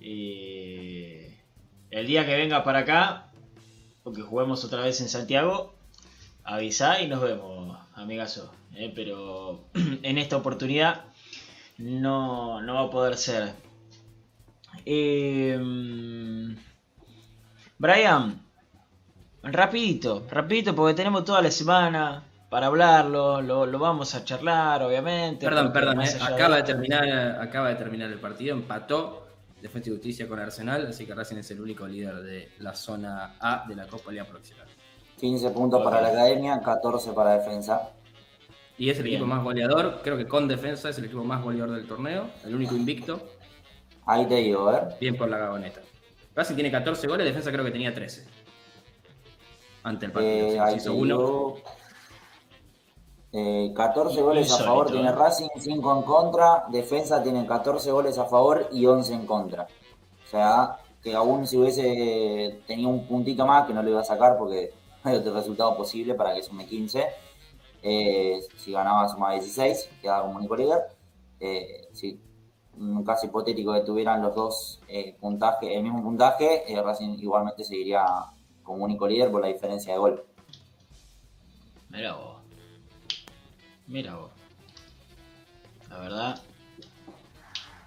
Y 0.00 1.26
el 1.90 2.06
día 2.06 2.24
que 2.24 2.36
venga 2.36 2.64
para 2.64 2.80
acá, 2.80 3.29
o 4.10 4.12
que 4.12 4.22
juguemos 4.22 4.64
otra 4.64 4.82
vez 4.82 5.00
en 5.00 5.08
Santiago, 5.08 5.72
avisá 6.44 7.00
y 7.00 7.08
nos 7.08 7.20
vemos, 7.20 7.78
amigazo. 7.94 8.52
¿eh? 8.74 8.92
Pero 8.94 9.64
en 10.02 10.18
esta 10.18 10.36
oportunidad 10.36 11.04
no, 11.78 12.60
no 12.60 12.74
va 12.74 12.82
a 12.82 12.90
poder 12.90 13.16
ser. 13.16 13.54
Eh, 14.84 15.58
Brian, 17.78 18.40
rapidito, 19.42 20.26
rapidito, 20.30 20.74
porque 20.74 20.94
tenemos 20.94 21.24
toda 21.24 21.40
la 21.40 21.50
semana 21.50 22.24
para 22.50 22.66
hablarlo, 22.66 23.40
lo, 23.40 23.64
lo 23.64 23.78
vamos 23.78 24.14
a 24.14 24.24
charlar, 24.24 24.82
obviamente. 24.82 25.46
Perdón, 25.46 25.72
perdón, 25.72 26.02
eh, 26.02 26.08
acaba, 26.20 26.56
de 26.56 26.62
terminar, 26.64 27.40
acaba 27.40 27.68
de 27.68 27.76
terminar 27.76 28.10
el 28.10 28.18
partido, 28.18 28.56
empató 28.56 29.29
Defensa 29.60 29.90
y 29.90 29.92
Justicia 29.92 30.26
con 30.28 30.38
Arsenal, 30.38 30.86
así 30.86 31.04
que 31.06 31.14
Racing 31.14 31.36
es 31.36 31.50
el 31.50 31.60
único 31.60 31.86
líder 31.86 32.16
de 32.22 32.52
la 32.58 32.74
zona 32.74 33.36
A 33.40 33.64
de 33.68 33.74
la 33.76 33.86
Copa 33.86 34.10
Liga 34.10 34.24
Próxima. 34.24 34.60
15 35.18 35.50
puntos 35.50 35.82
para 35.84 36.00
la 36.00 36.08
academia, 36.08 36.60
14 36.60 37.12
para 37.12 37.32
defensa. 37.38 37.90
Y 38.78 38.88
es 38.88 38.96
el 38.98 39.04
Bien. 39.04 39.16
equipo 39.16 39.26
más 39.28 39.44
goleador, 39.44 40.00
creo 40.02 40.16
que 40.16 40.26
con 40.26 40.48
defensa 40.48 40.88
es 40.88 40.96
el 40.98 41.04
equipo 41.04 41.22
más 41.24 41.42
goleador 41.42 41.72
del 41.76 41.86
torneo, 41.86 42.30
el 42.44 42.54
único 42.54 42.74
invicto, 42.74 43.20
Ahí 44.06 44.26
te 44.26 44.36
digo, 44.36 44.66
a 44.68 44.72
ver. 44.72 44.94
bien 44.98 45.16
por 45.16 45.28
la 45.28 45.36
gagoneta. 45.38 45.80
Racing 46.34 46.54
tiene 46.54 46.70
14 46.70 47.06
goles, 47.06 47.26
defensa 47.26 47.52
creo 47.52 47.64
que 47.64 47.70
tenía 47.70 47.92
13. 47.94 48.26
Ante 49.82 50.06
el 50.06 50.12
partido, 50.12 50.32
Eh, 50.48 50.60
ahí 50.60 50.76
hizo 50.76 50.94
uno. 50.94 51.54
Eh, 53.32 53.72
14 53.74 54.20
goles 54.22 54.52
a 54.52 54.58
favor 54.64 54.88
¿eh? 54.88 54.92
tiene 54.92 55.12
Racing, 55.12 55.48
5 55.56 55.96
en 55.96 56.02
contra. 56.02 56.64
Defensa 56.68 57.22
tiene 57.22 57.46
14 57.46 57.90
goles 57.92 58.18
a 58.18 58.24
favor 58.24 58.68
y 58.72 58.86
11 58.86 59.14
en 59.14 59.26
contra. 59.26 59.68
O 60.24 60.28
sea, 60.28 60.78
que 61.02 61.14
aún 61.14 61.46
si 61.46 61.56
hubiese 61.56 62.62
tenido 62.66 62.88
un 62.88 63.06
puntito 63.06 63.46
más, 63.46 63.66
que 63.66 63.74
no 63.74 63.82
lo 63.82 63.90
iba 63.90 64.00
a 64.00 64.04
sacar 64.04 64.36
porque 64.36 64.72
hay 65.04 65.16
otro 65.16 65.34
resultado 65.34 65.76
posible 65.76 66.14
para 66.14 66.34
que 66.34 66.42
sume 66.42 66.66
15. 66.66 67.06
Eh, 67.82 68.40
si 68.58 68.72
ganaba 68.72 69.08
sumaba 69.08 69.32
16, 69.34 69.90
quedaba 70.02 70.22
como 70.22 70.36
único 70.36 70.56
líder. 70.56 70.82
Eh, 71.38 71.88
si 71.92 72.20
un 72.76 73.04
caso 73.04 73.26
hipotético 73.26 73.72
que 73.74 73.80
tuvieran 73.80 74.22
los 74.22 74.34
dos 74.34 74.80
eh, 74.88 75.16
puntaje, 75.20 75.76
el 75.76 75.82
mismo 75.82 76.02
puntaje, 76.02 76.72
eh, 76.72 76.82
Racing 76.82 77.18
igualmente 77.18 77.64
seguiría 77.64 78.04
como 78.62 78.84
único 78.84 79.06
líder 79.06 79.30
por 79.30 79.40
la 79.40 79.48
diferencia 79.48 79.92
de 79.92 79.98
gol. 79.98 80.24
Mira 81.88 82.14
vos. 82.14 82.39
Mira 83.90 84.14
vos. 84.14 84.30
La 85.90 85.98
verdad, 85.98 86.40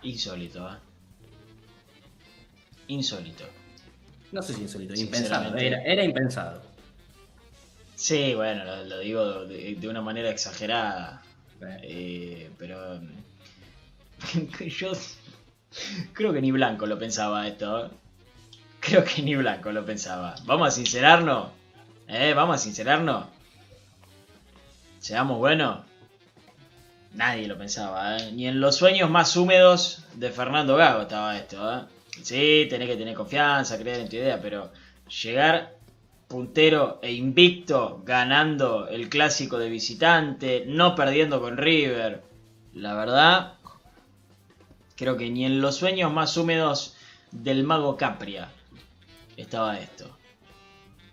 insólito, 0.04 0.68
¿eh? 0.70 0.78
Insólito. 2.88 3.46
No 4.32 4.42
sé 4.42 4.54
si 4.54 4.62
insólito, 4.62 4.94
impensado, 4.96 5.56
era, 5.58 5.82
era 5.84 6.04
impensado. 6.04 6.62
Sí, 7.96 8.34
bueno, 8.36 8.66
lo, 8.66 8.84
lo 8.84 9.00
digo 9.00 9.46
de, 9.46 9.76
de 9.76 9.88
una 9.88 10.02
manera 10.02 10.30
exagerada. 10.30 11.22
Eh, 11.82 12.52
pero 12.58 13.00
Yo 14.68 14.92
creo 16.14 16.34
que 16.34 16.42
ni 16.42 16.52
Blanco 16.52 16.86
lo 16.86 16.98
pensaba 17.00 17.48
esto. 17.48 17.86
¿eh? 17.86 17.90
Creo 18.80 19.04
que 19.04 19.22
ni 19.22 19.36
Blanco 19.36 19.72
lo 19.72 19.86
pensaba. 19.86 20.36
Vamos 20.46 20.68
a 20.70 20.72
sincerarnos. 20.72 21.50
¿Eh? 22.08 22.34
Vamos 22.36 22.56
a 22.56 22.60
sincerarnos. 22.60 23.26
Seamos 25.00 25.38
buenos. 25.38 25.86
Nadie 27.14 27.48
lo 27.48 27.58
pensaba, 27.58 28.18
¿eh? 28.18 28.32
Ni 28.32 28.48
en 28.48 28.60
los 28.60 28.76
sueños 28.76 29.10
más 29.10 29.36
húmedos 29.36 30.04
de 30.16 30.32
Fernando 30.32 30.76
Gago 30.76 31.02
estaba 31.04 31.38
esto, 31.38 31.72
¿eh? 31.72 31.82
Sí, 32.24 32.68
tenés 32.70 32.88
que 32.90 32.96
tener 32.98 33.16
confianza, 33.16 33.78
creer 33.78 34.02
en 34.02 34.10
tu 34.10 34.16
idea, 34.16 34.40
pero 34.42 34.72
llegar 35.24 35.76
puntero 36.28 37.00
e 37.04 37.12
invicto, 37.12 38.02
ganando 38.04 38.88
el 38.88 39.10
clásico 39.10 39.60
de 39.60 39.70
visitante, 39.70 40.64
no 40.68 40.96
perdiendo 40.96 41.40
con 41.40 41.58
River, 41.58 42.24
la 42.74 42.96
verdad, 42.96 43.54
creo 44.96 45.18
que 45.18 45.30
ni 45.30 45.46
en 45.46 45.62
los 45.62 45.76
sueños 45.76 46.12
más 46.12 46.36
húmedos 46.38 46.96
del 47.32 47.64
mago 47.64 47.98
Capria 47.98 48.50
estaba 49.38 49.78
esto. 49.80 50.18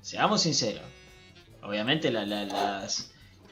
Seamos 0.00 0.42
sinceros. 0.42 0.84
Obviamente 1.62 2.10
la- 2.10 2.24
la- 2.24 2.44
las, 2.44 3.09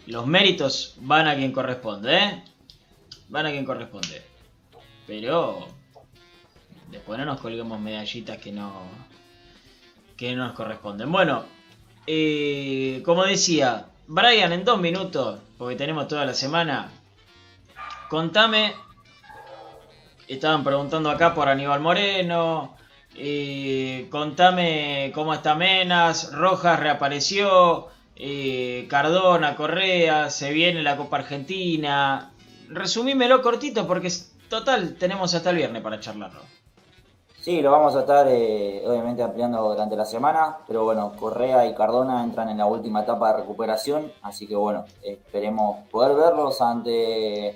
los 0.09 0.27
méritos 0.27 0.95
van 1.01 1.29
a 1.29 1.37
quien 1.37 1.53
corresponde, 1.53 2.17
¿eh? 2.17 2.43
Van 3.29 3.45
a 3.45 3.51
quien 3.51 3.67
corresponde. 3.67 4.23
Pero 5.07 5.69
después 6.91 7.19
no 7.19 7.27
nos 7.27 7.41
colguemos 7.41 7.79
medallitas 7.79 8.39
que 8.39 8.51
no 8.51 8.73
que 10.17 10.35
no 10.35 10.47
nos 10.47 10.55
corresponden. 10.55 11.13
Bueno, 11.13 11.45
eh, 12.07 13.03
como 13.05 13.25
decía, 13.25 13.87
Brian, 14.07 14.53
en 14.53 14.65
dos 14.65 14.81
minutos, 14.81 15.41
porque 15.59 15.77
tenemos 15.77 16.09
toda 16.09 16.25
la 16.25 16.35
semana, 16.35 16.91
contame. 18.09 18.75
Estaban 20.27 20.65
preguntando 20.65 21.11
acá 21.11 21.35
por 21.35 21.49
Aníbal 21.49 21.81
Moreno. 21.81 22.77
eh, 23.15 24.09
contame 24.11 25.13
cómo 25.15 25.35
está 25.35 25.55
Menas. 25.55 26.33
Rojas 26.33 26.81
reapareció. 26.81 27.89
Eh, 28.19 28.87
Cardona, 28.89 29.57
Correa. 29.57 30.31
Se 30.31 30.53
viene 30.53 30.83
la 30.83 30.97
Copa 30.97 31.19
Argentina. 31.19 32.33
Resumímelo 32.69 33.41
cortito 33.41 33.87
porque 33.87 34.13
total 34.51 34.97
tenemos 34.99 35.35
hasta 35.35 35.51
el 35.51 35.57
viernes 35.57 35.83
para 35.83 36.01
charlarlo. 36.01 36.41
Sí, 37.41 37.63
lo 37.63 37.71
vamos 37.71 37.97
a 37.97 38.01
estar 38.01 38.27
eh, 38.29 38.83
obviamente 38.85 39.23
ampliando 39.23 39.63
durante 39.63 39.97
la 39.97 40.05
semana, 40.05 40.59
pero 40.67 40.85
bueno, 40.85 41.15
Correa 41.17 41.67
y 41.67 41.75
Cardona 41.75 42.23
entran 42.23 42.51
en 42.51 42.59
la 42.59 42.67
última 42.67 43.03
etapa 43.03 43.33
de 43.33 43.39
recuperación, 43.39 44.13
así 44.21 44.47
que 44.47 44.57
bueno, 44.57 44.85
esperemos 45.03 45.87
poder 45.89 46.15
verlos 46.15 46.61
ante 46.61 47.51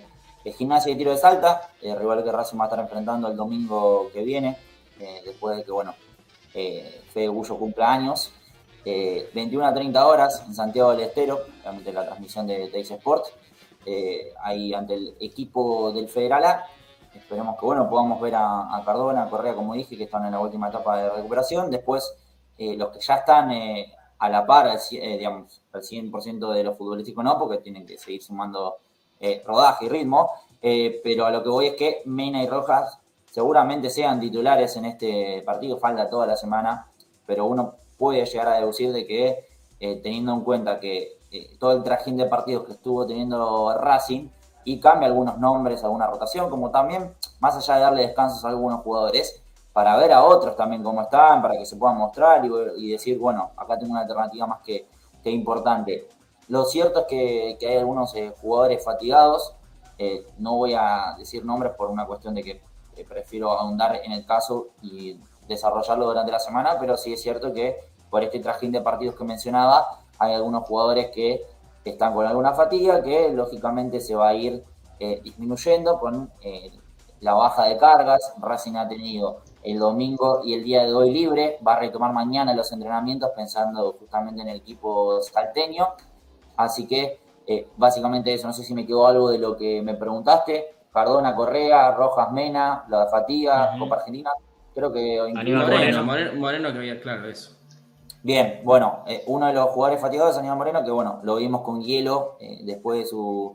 el 0.44 0.52
Gimnasia 0.56 0.92
y 0.92 0.96
Tiro 0.96 1.10
de 1.10 1.18
Salta, 1.18 1.72
el 1.82 1.98
rival 1.98 2.24
que 2.24 2.32
Racing 2.32 2.58
va 2.58 2.64
a 2.64 2.66
estar 2.68 2.80
enfrentando 2.80 3.28
el 3.28 3.36
domingo 3.36 4.08
que 4.14 4.22
viene, 4.22 4.56
eh, 4.98 5.20
después 5.26 5.58
de 5.58 5.64
que 5.64 5.72
bueno, 5.72 5.94
eh, 6.54 7.02
Fede 7.12 7.28
Bullo 7.28 7.58
cumpla 7.58 7.92
años. 7.92 8.32
Eh, 8.84 9.30
21 9.34 9.66
a 9.66 9.74
30 9.74 10.06
horas 10.06 10.44
en 10.46 10.54
Santiago 10.54 10.90
del 10.92 11.02
Estero, 11.02 11.40
obviamente 11.60 11.92
la 11.92 12.04
transmisión 12.04 12.46
de 12.46 12.68
Teis 12.68 12.90
Sport, 12.90 13.26
eh, 13.84 14.32
ahí 14.40 14.72
ante 14.74 14.94
el 14.94 15.16
equipo 15.20 15.92
del 15.92 16.08
Federal 16.08 16.44
A. 16.44 16.66
Esperemos 17.14 17.58
que 17.58 17.66
bueno, 17.66 17.88
podamos 17.88 18.20
ver 18.20 18.34
a, 18.36 18.82
Cardona, 18.84 19.24
a 19.24 19.30
Correa, 19.30 19.54
como 19.54 19.74
dije, 19.74 19.96
que 19.96 20.04
están 20.04 20.24
en 20.24 20.32
la 20.32 20.40
última 20.40 20.68
etapa 20.68 20.96
de 20.96 21.10
recuperación. 21.10 21.70
Después, 21.70 22.14
eh, 22.58 22.76
los 22.76 22.90
que 22.90 23.00
ya 23.00 23.16
están 23.16 23.50
eh, 23.50 23.92
a 24.18 24.28
la 24.28 24.46
par, 24.46 24.70
digamos, 24.90 25.62
al 25.72 25.82
100% 25.82 26.52
de 26.52 26.64
los 26.64 26.76
futbolísticos 26.78 27.24
no, 27.24 27.38
porque 27.38 27.58
tienen 27.58 27.84
que 27.86 27.98
seguir 27.98 28.22
sumando 28.22 28.78
rodaje 29.44 29.86
y 29.86 29.88
ritmo. 29.88 30.30
Pero 30.60 31.26
a 31.26 31.30
lo 31.30 31.42
que 31.42 31.48
voy 31.48 31.66
es 31.66 31.74
que 31.74 32.02
Mena 32.06 32.42
y 32.42 32.46
Rojas 32.46 32.98
seguramente 33.30 33.90
sean 33.90 34.20
titulares 34.20 34.76
en 34.76 34.84
este 34.84 35.42
partido. 35.42 35.76
Falta 35.78 36.08
toda 36.08 36.26
la 36.26 36.36
semana, 36.36 36.86
pero 37.26 37.46
uno 37.46 37.74
puede 38.02 38.26
llegar 38.26 38.48
a 38.48 38.56
deducir 38.56 38.92
de 38.92 39.06
que, 39.06 39.48
eh, 39.78 40.00
teniendo 40.02 40.32
en 40.32 40.40
cuenta 40.40 40.80
que 40.80 41.20
eh, 41.30 41.56
todo 41.60 41.70
el 41.70 41.84
trajín 41.84 42.16
de 42.16 42.26
partidos 42.26 42.64
que 42.64 42.72
estuvo 42.72 43.06
teniendo 43.06 43.78
Racing, 43.78 44.28
y 44.64 44.80
cambia 44.80 45.06
algunos 45.06 45.38
nombres, 45.38 45.84
alguna 45.84 46.08
rotación, 46.08 46.50
como 46.50 46.72
también, 46.72 47.14
más 47.38 47.56
allá 47.56 47.76
de 47.76 47.80
darle 47.80 48.02
descansos 48.02 48.44
a 48.44 48.48
algunos 48.48 48.80
jugadores, 48.80 49.40
para 49.72 49.96
ver 49.96 50.12
a 50.12 50.24
otros 50.24 50.56
también 50.56 50.82
cómo 50.82 51.00
están, 51.00 51.42
para 51.42 51.56
que 51.56 51.64
se 51.64 51.76
puedan 51.76 51.96
mostrar 51.96 52.44
y, 52.76 52.90
decir, 52.90 53.20
bueno, 53.20 53.52
acá 53.56 53.78
tengo 53.78 53.92
una 53.92 54.00
alternativa 54.00 54.48
más 54.48 54.62
que, 54.62 54.88
que 55.22 55.30
importante. 55.30 56.08
Lo 56.48 56.64
cierto 56.64 57.02
es 57.02 57.06
que, 57.06 57.56
hay 57.68 57.76
algunos 57.76 58.16
eh, 58.16 58.34
jugadores 58.40 58.84
fatigados, 58.84 59.54
no 60.38 60.56
voy 60.56 60.74
a 60.74 61.14
decir 61.16 61.44
nombres 61.44 61.74
por 61.76 61.88
una 61.88 62.04
cuestión 62.04 62.34
de 62.34 62.42
que 62.42 62.60
prefiero 63.04 63.52
ahondar 63.52 64.00
en 64.02 64.10
el 64.10 64.26
caso 64.26 64.70
y 64.82 65.20
desarrollarlo 65.46 66.06
durante 66.06 66.32
la 66.32 66.40
semana, 66.40 66.76
pero 66.78 66.96
sí 66.96 67.12
es 67.12 67.22
cierto 67.22 67.52
que 67.52 67.91
por 68.12 68.22
este 68.22 68.40
trajín 68.40 68.70
de 68.72 68.82
partidos 68.82 69.14
que 69.14 69.24
mencionaba, 69.24 69.86
hay 70.18 70.34
algunos 70.34 70.64
jugadores 70.64 71.08
que 71.14 71.40
están 71.82 72.12
con 72.12 72.26
alguna 72.26 72.52
fatiga 72.52 73.02
que 73.02 73.32
lógicamente 73.32 74.00
se 74.00 74.14
va 74.14 74.28
a 74.28 74.34
ir 74.34 74.62
eh, 75.00 75.22
disminuyendo 75.24 75.98
con 75.98 76.30
eh, 76.42 76.70
la 77.20 77.32
baja 77.32 77.64
de 77.64 77.78
cargas. 77.78 78.34
Racing 78.38 78.76
ha 78.76 78.86
tenido 78.86 79.40
el 79.62 79.78
domingo 79.78 80.42
y 80.44 80.52
el 80.52 80.62
día 80.62 80.84
de 80.84 80.92
hoy 80.92 81.10
libre, 81.10 81.56
va 81.66 81.76
a 81.76 81.80
retomar 81.80 82.12
mañana 82.12 82.54
los 82.54 82.70
entrenamientos 82.70 83.30
pensando 83.34 83.96
justamente 83.98 84.42
en 84.42 84.48
el 84.48 84.56
equipo 84.58 85.22
salteño. 85.22 85.88
Así 86.58 86.86
que 86.86 87.18
eh, 87.46 87.68
básicamente 87.78 88.34
eso, 88.34 88.46
no 88.46 88.52
sé 88.52 88.62
si 88.62 88.74
me 88.74 88.84
quedó 88.84 89.06
algo 89.06 89.30
de 89.30 89.38
lo 89.38 89.56
que 89.56 89.80
me 89.80 89.94
preguntaste. 89.94 90.66
Cardona, 90.92 91.34
Correa, 91.34 91.92
Rojas, 91.92 92.30
Mena, 92.30 92.84
la 92.90 93.06
fatiga, 93.06 93.74
Copa 93.78 93.96
Argentina. 93.96 94.32
Creo 94.74 94.92
que 94.92 95.18
Moreno, 95.34 96.04
Moreno, 96.04 96.34
Moreno 96.34 96.72
que 96.72 96.78
había 96.78 97.00
claro 97.00 97.26
eso. 97.26 97.61
Bien, 98.24 98.60
bueno, 98.62 99.02
eh, 99.08 99.24
uno 99.26 99.46
de 99.48 99.52
los 99.52 99.70
jugadores 99.70 100.00
fatigados 100.00 100.32
es 100.32 100.38
Aníbal 100.38 100.58
Moreno, 100.58 100.84
que 100.84 100.92
bueno, 100.92 101.18
lo 101.24 101.36
vimos 101.36 101.62
con 101.62 101.82
hielo 101.82 102.36
eh, 102.38 102.60
después 102.62 103.00
de 103.00 103.06
su 103.06 103.52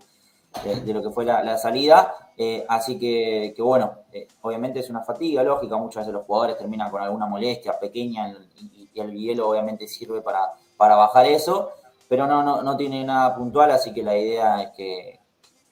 de, 0.65 0.93
lo 0.93 1.01
que 1.01 1.09
fue 1.09 1.23
la, 1.23 1.57
salida. 1.57 2.13
eh, 2.37 2.65
así 2.67 2.99
que, 2.99 3.53
que 3.55 3.61
bueno, 3.61 3.93
obviamente 4.41 4.81
es 4.81 4.89
una 4.89 5.03
fatiga 5.03 5.41
lógica, 5.43 5.77
muchas 5.77 6.01
veces 6.01 6.13
los 6.13 6.25
jugadores 6.25 6.57
terminan 6.57 6.91
con 6.91 7.01
alguna 7.01 7.27
molestia 7.27 7.79
pequeña 7.79 8.29
y, 8.59 8.89
el 8.99 9.13
hielo 9.13 9.47
obviamente 9.47 9.87
sirve 9.87 10.21
para, 10.21 10.53
para 10.75 10.95
bajar 10.95 11.27
eso, 11.27 11.69
pero 12.09 12.25
no, 12.25 12.41
no, 12.41 12.63
no 12.63 12.75
tiene 12.75 13.03
nada 13.03 13.35
puntual, 13.35 13.69
así 13.69 13.93
que 13.93 14.01
la 14.01 14.17
idea 14.17 14.63
es 14.63 14.71
que 14.71 15.19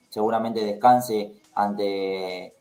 seguramente 0.08 0.64
descanse 0.64 1.32
ante 1.54 2.54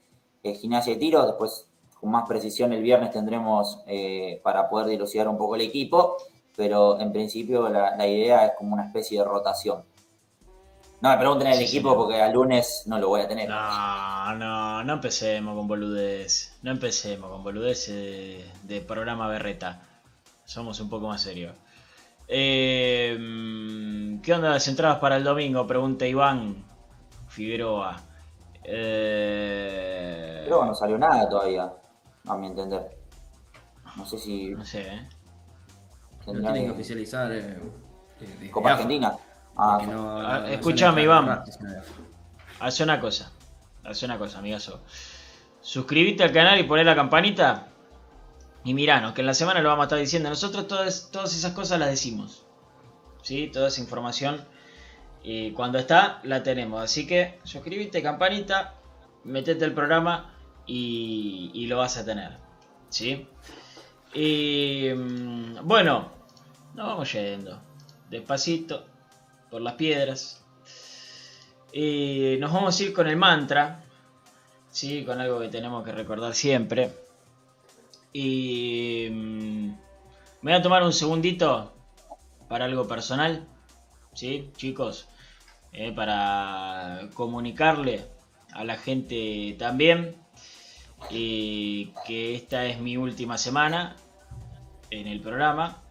gimnasia 0.43 0.93
de 0.93 0.99
tiro, 0.99 1.25
después 1.27 1.67
con 2.05 2.11
más 2.11 2.27
precisión 2.27 2.71
el 2.71 2.83
viernes 2.83 3.09
tendremos 3.09 3.81
eh, 3.87 4.39
para 4.43 4.69
poder 4.69 4.85
dilucidar 4.85 5.27
un 5.27 5.39
poco 5.39 5.55
el 5.55 5.61
equipo, 5.61 6.17
pero 6.55 6.99
en 6.99 7.11
principio 7.11 7.67
la, 7.67 7.97
la, 7.97 8.05
idea 8.05 8.45
es 8.45 8.51
como 8.55 8.75
una 8.75 8.85
especie 8.85 9.17
de 9.17 9.25
rotación. 9.25 9.83
No 11.01 11.09
me 11.09 11.17
pregunten 11.17 11.47
el 11.47 11.57
sí, 11.57 11.63
equipo 11.63 11.89
sí. 11.89 11.95
porque 11.97 12.21
al 12.21 12.31
lunes 12.31 12.83
no 12.85 12.99
lo 12.99 13.07
voy 13.07 13.21
a 13.21 13.27
tener. 13.27 13.49
No, 13.49 14.35
no, 14.35 14.83
no 14.83 14.93
empecemos 14.93 15.55
con 15.55 15.67
boludez. 15.67 16.55
No 16.61 16.69
empecemos 16.69 17.31
con 17.31 17.43
boludez 17.43 17.87
de, 17.87 18.45
de 18.61 18.81
programa 18.81 19.27
berreta. 19.27 19.81
Somos 20.43 20.79
un 20.79 20.89
poco 20.91 21.07
más 21.07 21.23
serios. 21.23 21.55
Eh, 22.27 23.17
¿Qué 24.21 24.31
onda 24.31 24.51
las 24.51 24.67
entradas 24.67 24.99
para 24.99 25.17
el 25.17 25.23
domingo? 25.23 25.65
Pregunta 25.65 26.05
Iván 26.05 26.63
Figueroa. 27.29 27.97
Eh... 28.63 30.41
Pero 30.43 30.65
no 30.65 30.75
salió 30.75 30.99
nada 30.99 31.27
todavía, 31.27 31.71
a 32.27 32.35
mi 32.37 32.47
entender. 32.47 32.97
No 33.95 34.05
sé 34.05 34.17
si. 34.17 34.49
No 34.49 34.65
sé, 34.65 34.81
¿eh? 34.81 35.09
No 36.27 36.33
tienen 36.33 36.65
que 36.65 36.71
oficializar. 36.71 37.31
Eh, 37.31 37.59
de, 38.39 38.51
Copa 38.51 38.73
Argentina. 38.73 39.13
Ah, 39.57 39.79
no, 39.85 40.21
no, 40.21 40.45
escúchame, 40.47 41.03
Iván. 41.03 41.43
Haz 42.59 42.79
una 42.79 42.99
cosa. 42.99 43.31
Haz 43.83 44.01
una 44.03 44.17
cosa, 44.17 44.39
amigazo. 44.39 44.81
Suscríbete 45.61 46.23
al 46.23 46.31
canal 46.31 46.59
y 46.59 46.63
poné 46.63 46.83
la 46.83 46.95
campanita. 46.95 47.67
Y 48.63 48.73
miranos, 48.73 49.13
que 49.13 49.21
en 49.21 49.27
la 49.27 49.33
semana 49.33 49.61
lo 49.61 49.69
vamos 49.69 49.83
a 49.83 49.85
estar 49.85 49.99
diciendo. 49.99 50.29
Nosotros 50.29 50.67
todas, 50.67 51.09
todas 51.11 51.35
esas 51.35 51.53
cosas 51.53 51.79
las 51.79 51.89
decimos. 51.89 52.45
¿Sí? 53.21 53.49
Toda 53.53 53.67
esa 53.67 53.81
información. 53.81 54.43
Y 55.23 55.51
cuando 55.51 55.77
está, 55.77 56.19
la 56.23 56.43
tenemos. 56.43 56.81
Así 56.81 57.05
que 57.05 57.39
suscríbete, 57.43 58.01
campanita. 58.01 58.73
Metete 59.23 59.65
el 59.65 59.73
programa 59.73 60.34
y, 60.65 61.65
lo 61.67 61.77
vas 61.77 61.97
a 61.97 62.05
tener. 62.05 62.31
¿Sí? 62.89 63.27
Y 64.13 64.91
bueno, 65.63 66.11
nos 66.73 66.87
vamos 66.87 67.11
yendo. 67.11 67.59
Despacito, 68.09 68.85
por 69.49 69.61
las 69.61 69.73
piedras. 69.73 70.43
Y 71.73 72.37
nos 72.39 72.53
vamos 72.53 72.79
a 72.79 72.83
ir 72.83 72.93
con 72.93 73.07
el 73.07 73.17
mantra. 73.17 73.83
¿Sí? 74.69 75.03
Con 75.05 75.19
algo 75.19 75.39
que 75.39 75.49
tenemos 75.49 75.83
que 75.83 75.91
recordar 75.91 76.33
siempre. 76.33 76.91
Y 78.13 79.07
me 79.11 80.51
voy 80.51 80.53
a 80.53 80.61
tomar 80.61 80.83
un 80.83 80.93
segundito 80.93 81.73
para 82.47 82.65
algo 82.65 82.87
personal. 82.87 83.47
¿Sí? 84.13 84.51
Chicos, 84.55 85.09
eh, 85.73 85.91
para 85.91 87.09
comunicarle 87.13 88.05
a 88.53 88.63
la 88.63 88.77
gente 88.77 89.57
también 89.59 90.24
eh, 91.09 91.91
que 92.05 92.35
esta 92.35 92.65
es 92.65 92.79
mi 92.79 92.97
última 92.97 93.37
semana 93.37 93.95
en 94.89 95.07
el 95.07 95.21
programa. 95.21 95.81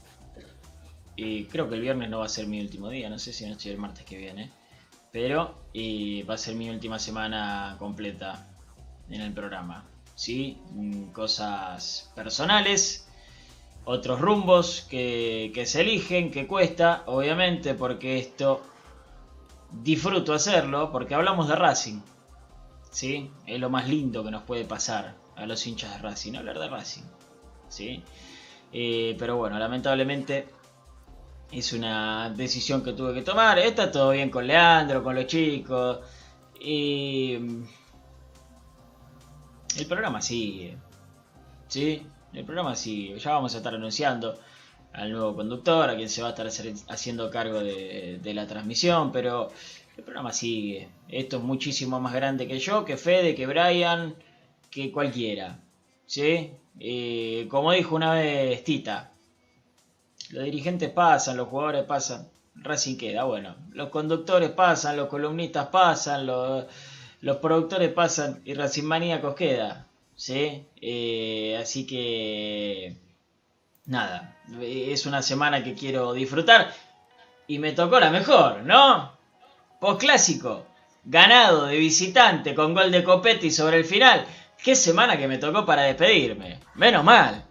Y 1.16 1.45
creo 1.45 1.69
que 1.69 1.77
el 1.77 1.81
viernes 1.81 2.11
no 2.11 2.19
va 2.19 2.27
a 2.27 2.28
ser 2.28 2.47
mi 2.47 2.61
último 2.61 2.89
día, 2.89 3.09
no 3.09 3.19
sé 3.19 3.32
si 3.32 3.47
no 3.47 3.53
estoy 3.53 3.73
el 3.73 3.78
martes 3.78 4.05
que 4.05 4.16
viene. 4.16 4.51
Pero 5.12 5.55
eh, 5.73 6.24
va 6.28 6.35
a 6.35 6.39
ser 6.39 6.57
mi 6.57 6.69
última 6.70 6.99
semana 6.99 7.77
completa 7.78 8.49
en 9.09 9.20
el 9.20 9.32
programa. 9.32 9.85
¿sí? 10.16 10.59
Mm, 10.73 11.12
Cosas 11.12 12.11
personales, 12.15 13.09
otros 13.85 14.20
rumbos 14.20 14.86
que 14.91 15.62
se 15.66 15.81
eligen, 15.82 16.31
que 16.31 16.47
cuesta, 16.47 17.05
obviamente, 17.07 17.74
porque 17.74 18.19
esto 18.19 18.62
disfruto 19.82 20.32
hacerlo, 20.32 20.91
porque 20.93 21.15
hablamos 21.15 21.49
de 21.49 21.57
Racing. 21.57 22.01
¿Sí? 22.94 23.28
Es 23.44 23.60
lo 23.60 23.70
más 23.70 23.88
lindo 23.88 24.24
que 24.24 24.30
nos 24.30 24.44
puede 24.44 24.64
pasar 24.64 25.16
a 25.34 25.46
los 25.46 25.66
hinchas 25.66 25.90
de 25.92 25.98
Racing, 25.98 26.36
hablar 26.36 26.60
de 26.60 26.68
Racing. 26.68 27.02
¿sí? 27.68 28.02
Eh, 28.72 29.16
pero 29.18 29.36
bueno, 29.36 29.58
lamentablemente 29.58 30.46
es 31.50 31.72
una 31.72 32.30
decisión 32.30 32.84
que 32.84 32.92
tuve 32.92 33.12
que 33.12 33.22
tomar. 33.22 33.58
Está 33.58 33.90
todo 33.90 34.10
bien 34.12 34.30
con 34.30 34.46
Leandro, 34.46 35.02
con 35.02 35.16
los 35.16 35.26
chicos. 35.26 35.98
Y 36.60 37.34
el 39.76 39.86
programa 39.88 40.22
sigue. 40.22 40.78
¿Sí? 41.66 42.06
El 42.32 42.44
programa 42.44 42.76
sigue. 42.76 43.18
Ya 43.18 43.32
vamos 43.32 43.54
a 43.54 43.58
estar 43.58 43.74
anunciando 43.74 44.38
al 44.92 45.10
nuevo 45.10 45.34
conductor, 45.34 45.90
a 45.90 45.96
quien 45.96 46.08
se 46.08 46.22
va 46.22 46.28
a 46.28 46.30
estar 46.30 46.46
haciendo 46.46 47.28
cargo 47.28 47.58
de 47.58 48.32
la 48.32 48.46
transmisión, 48.46 49.10
pero 49.10 49.50
el 49.96 50.04
programa 50.04 50.32
sigue. 50.32 50.88
Esto 51.08 51.38
es 51.38 51.42
muchísimo 51.42 52.00
más 52.00 52.14
grande 52.14 52.46
que 52.46 52.58
yo, 52.58 52.84
que 52.84 52.96
Fede, 52.96 53.34
que 53.34 53.46
Brian, 53.46 54.14
que 54.70 54.90
cualquiera. 54.90 55.58
¿Sí? 56.06 56.50
Eh, 56.80 57.46
como 57.48 57.72
dijo 57.72 57.94
una 57.94 58.14
vez 58.14 58.64
Tita, 58.64 59.12
los 60.30 60.44
dirigentes 60.44 60.90
pasan, 60.90 61.36
los 61.36 61.48
jugadores 61.48 61.84
pasan, 61.84 62.28
Racing 62.56 62.96
queda. 62.96 63.24
Bueno, 63.24 63.56
los 63.72 63.90
conductores 63.90 64.50
pasan, 64.50 64.96
los 64.96 65.08
columnistas 65.08 65.68
pasan, 65.68 66.26
los, 66.26 66.66
productores 67.40 67.92
pasan 67.92 68.42
y 68.44 68.54
Racing 68.54 68.84
Maníacos 68.84 69.34
queda. 69.34 69.86
¿Sí? 70.16 70.66
Eh, 70.80 71.58
así 71.60 71.86
que... 71.86 72.96
Nada, 73.86 74.38
es 74.62 75.04
una 75.04 75.20
semana 75.20 75.62
que 75.62 75.74
quiero 75.74 76.14
disfrutar 76.14 76.72
y 77.46 77.58
me 77.58 77.72
tocó 77.72 78.00
la 78.00 78.10
mejor, 78.10 78.62
¿no? 78.62 79.14
Postclásico, 79.85 80.66
ganado 81.05 81.66
de 81.66 81.77
visitante 81.77 82.55
con 82.55 82.73
gol 82.73 82.90
de 82.90 83.05
Copetti 83.05 83.51
sobre 83.51 83.77
el 83.77 83.85
final. 83.85 84.24
Qué 84.56 84.74
semana 84.74 85.19
que 85.19 85.28
me 85.28 85.36
tocó 85.36 85.66
para 85.66 85.82
despedirme. 85.82 86.59
Menos 86.74 87.05
mal. 87.05 87.44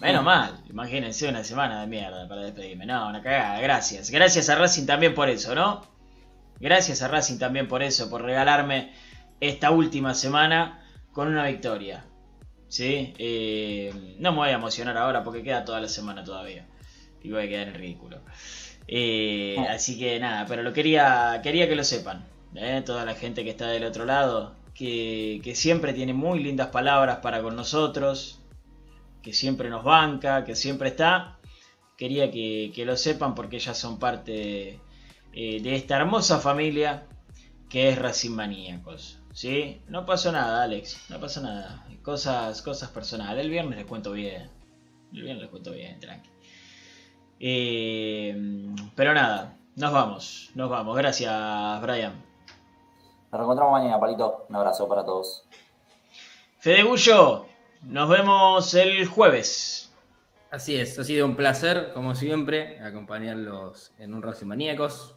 Menos 0.00 0.22
mal. 0.22 0.62
Imagínense 0.70 1.28
una 1.28 1.42
semana 1.42 1.80
de 1.80 1.88
mierda 1.88 2.28
para 2.28 2.42
despedirme. 2.42 2.86
No, 2.86 3.08
una 3.08 3.20
cagada. 3.20 3.60
Gracias. 3.60 4.10
Gracias 4.10 4.48
a 4.50 4.54
Racing 4.54 4.86
también 4.86 5.16
por 5.16 5.28
eso, 5.28 5.52
¿no? 5.56 5.84
Gracias 6.60 7.02
a 7.02 7.08
Racing 7.08 7.38
también 7.38 7.66
por 7.66 7.82
eso, 7.82 8.08
por 8.08 8.22
regalarme 8.22 8.92
esta 9.40 9.72
última 9.72 10.14
semana 10.14 10.80
con 11.10 11.26
una 11.26 11.44
victoria. 11.44 12.04
¿Sí? 12.68 13.14
Eh, 13.18 14.14
no 14.20 14.30
me 14.30 14.38
voy 14.38 14.48
a 14.50 14.52
emocionar 14.52 14.96
ahora 14.96 15.24
porque 15.24 15.42
queda 15.42 15.64
toda 15.64 15.80
la 15.80 15.88
semana 15.88 16.22
todavía. 16.22 16.68
Y 17.20 17.32
voy 17.32 17.46
a 17.46 17.48
quedar 17.48 17.66
en 17.66 17.74
ridículo. 17.74 18.20
Eh, 18.86 19.56
así 19.70 19.98
que 19.98 20.18
nada, 20.20 20.46
pero 20.46 20.62
lo 20.62 20.72
quería, 20.72 21.40
quería 21.42 21.68
que 21.68 21.76
lo 21.76 21.84
sepan. 21.84 22.24
¿eh? 22.54 22.82
Toda 22.84 23.04
la 23.04 23.14
gente 23.14 23.44
que 23.44 23.50
está 23.50 23.68
del 23.68 23.84
otro 23.84 24.04
lado, 24.04 24.54
que, 24.74 25.40
que 25.42 25.54
siempre 25.54 25.92
tiene 25.92 26.14
muy 26.14 26.42
lindas 26.42 26.68
palabras 26.68 27.18
para 27.18 27.42
con 27.42 27.56
nosotros, 27.56 28.40
que 29.22 29.32
siempre 29.32 29.70
nos 29.70 29.84
banca, 29.84 30.44
que 30.44 30.54
siempre 30.54 30.90
está. 30.90 31.38
Quería 31.96 32.30
que, 32.30 32.72
que 32.74 32.84
lo 32.84 32.96
sepan 32.96 33.34
porque 33.34 33.58
ya 33.58 33.72
son 33.74 33.98
parte 33.98 34.80
eh, 35.32 35.60
de 35.62 35.76
esta 35.76 35.96
hermosa 35.96 36.40
familia 36.40 37.06
que 37.68 37.88
es 37.88 37.98
Racing 37.98 38.32
Maníacos. 38.32 39.20
¿Sí? 39.32 39.80
No 39.88 40.06
pasó 40.06 40.30
nada, 40.30 40.62
Alex. 40.62 41.06
No 41.08 41.18
pasó 41.18 41.40
nada. 41.40 41.84
Cosas, 42.02 42.62
cosas 42.62 42.90
personales. 42.90 43.44
El 43.44 43.50
viernes 43.50 43.78
les 43.78 43.86
cuento 43.86 44.12
bien. 44.12 44.48
El 45.12 45.22
viernes 45.22 45.42
les 45.42 45.50
cuento 45.50 45.72
bien, 45.72 45.98
tranqui. 45.98 46.33
Eh, 47.46 48.34
pero 48.96 49.12
nada, 49.12 49.58
nos 49.76 49.92
vamos. 49.92 50.50
Nos 50.54 50.70
vamos. 50.70 50.96
Gracias, 50.96 51.82
Brian. 51.82 52.14
Nos 53.30 53.38
reencontramos 53.38 53.72
mañana, 53.72 54.00
Palito. 54.00 54.46
Un 54.48 54.56
abrazo 54.56 54.88
para 54.88 55.04
todos. 55.04 55.46
Fede 56.58 56.84
Gullo, 56.84 57.44
nos 57.82 58.08
vemos 58.08 58.72
el 58.72 59.06
jueves. 59.06 59.92
Así 60.50 60.74
es, 60.76 60.98
ha 60.98 61.04
sido 61.04 61.26
un 61.26 61.36
placer, 61.36 61.92
como 61.92 62.14
siempre, 62.14 62.80
acompañarlos 62.80 63.92
en 63.98 64.14
un 64.14 64.22
Racing 64.22 64.46
Maníacos. 64.46 65.14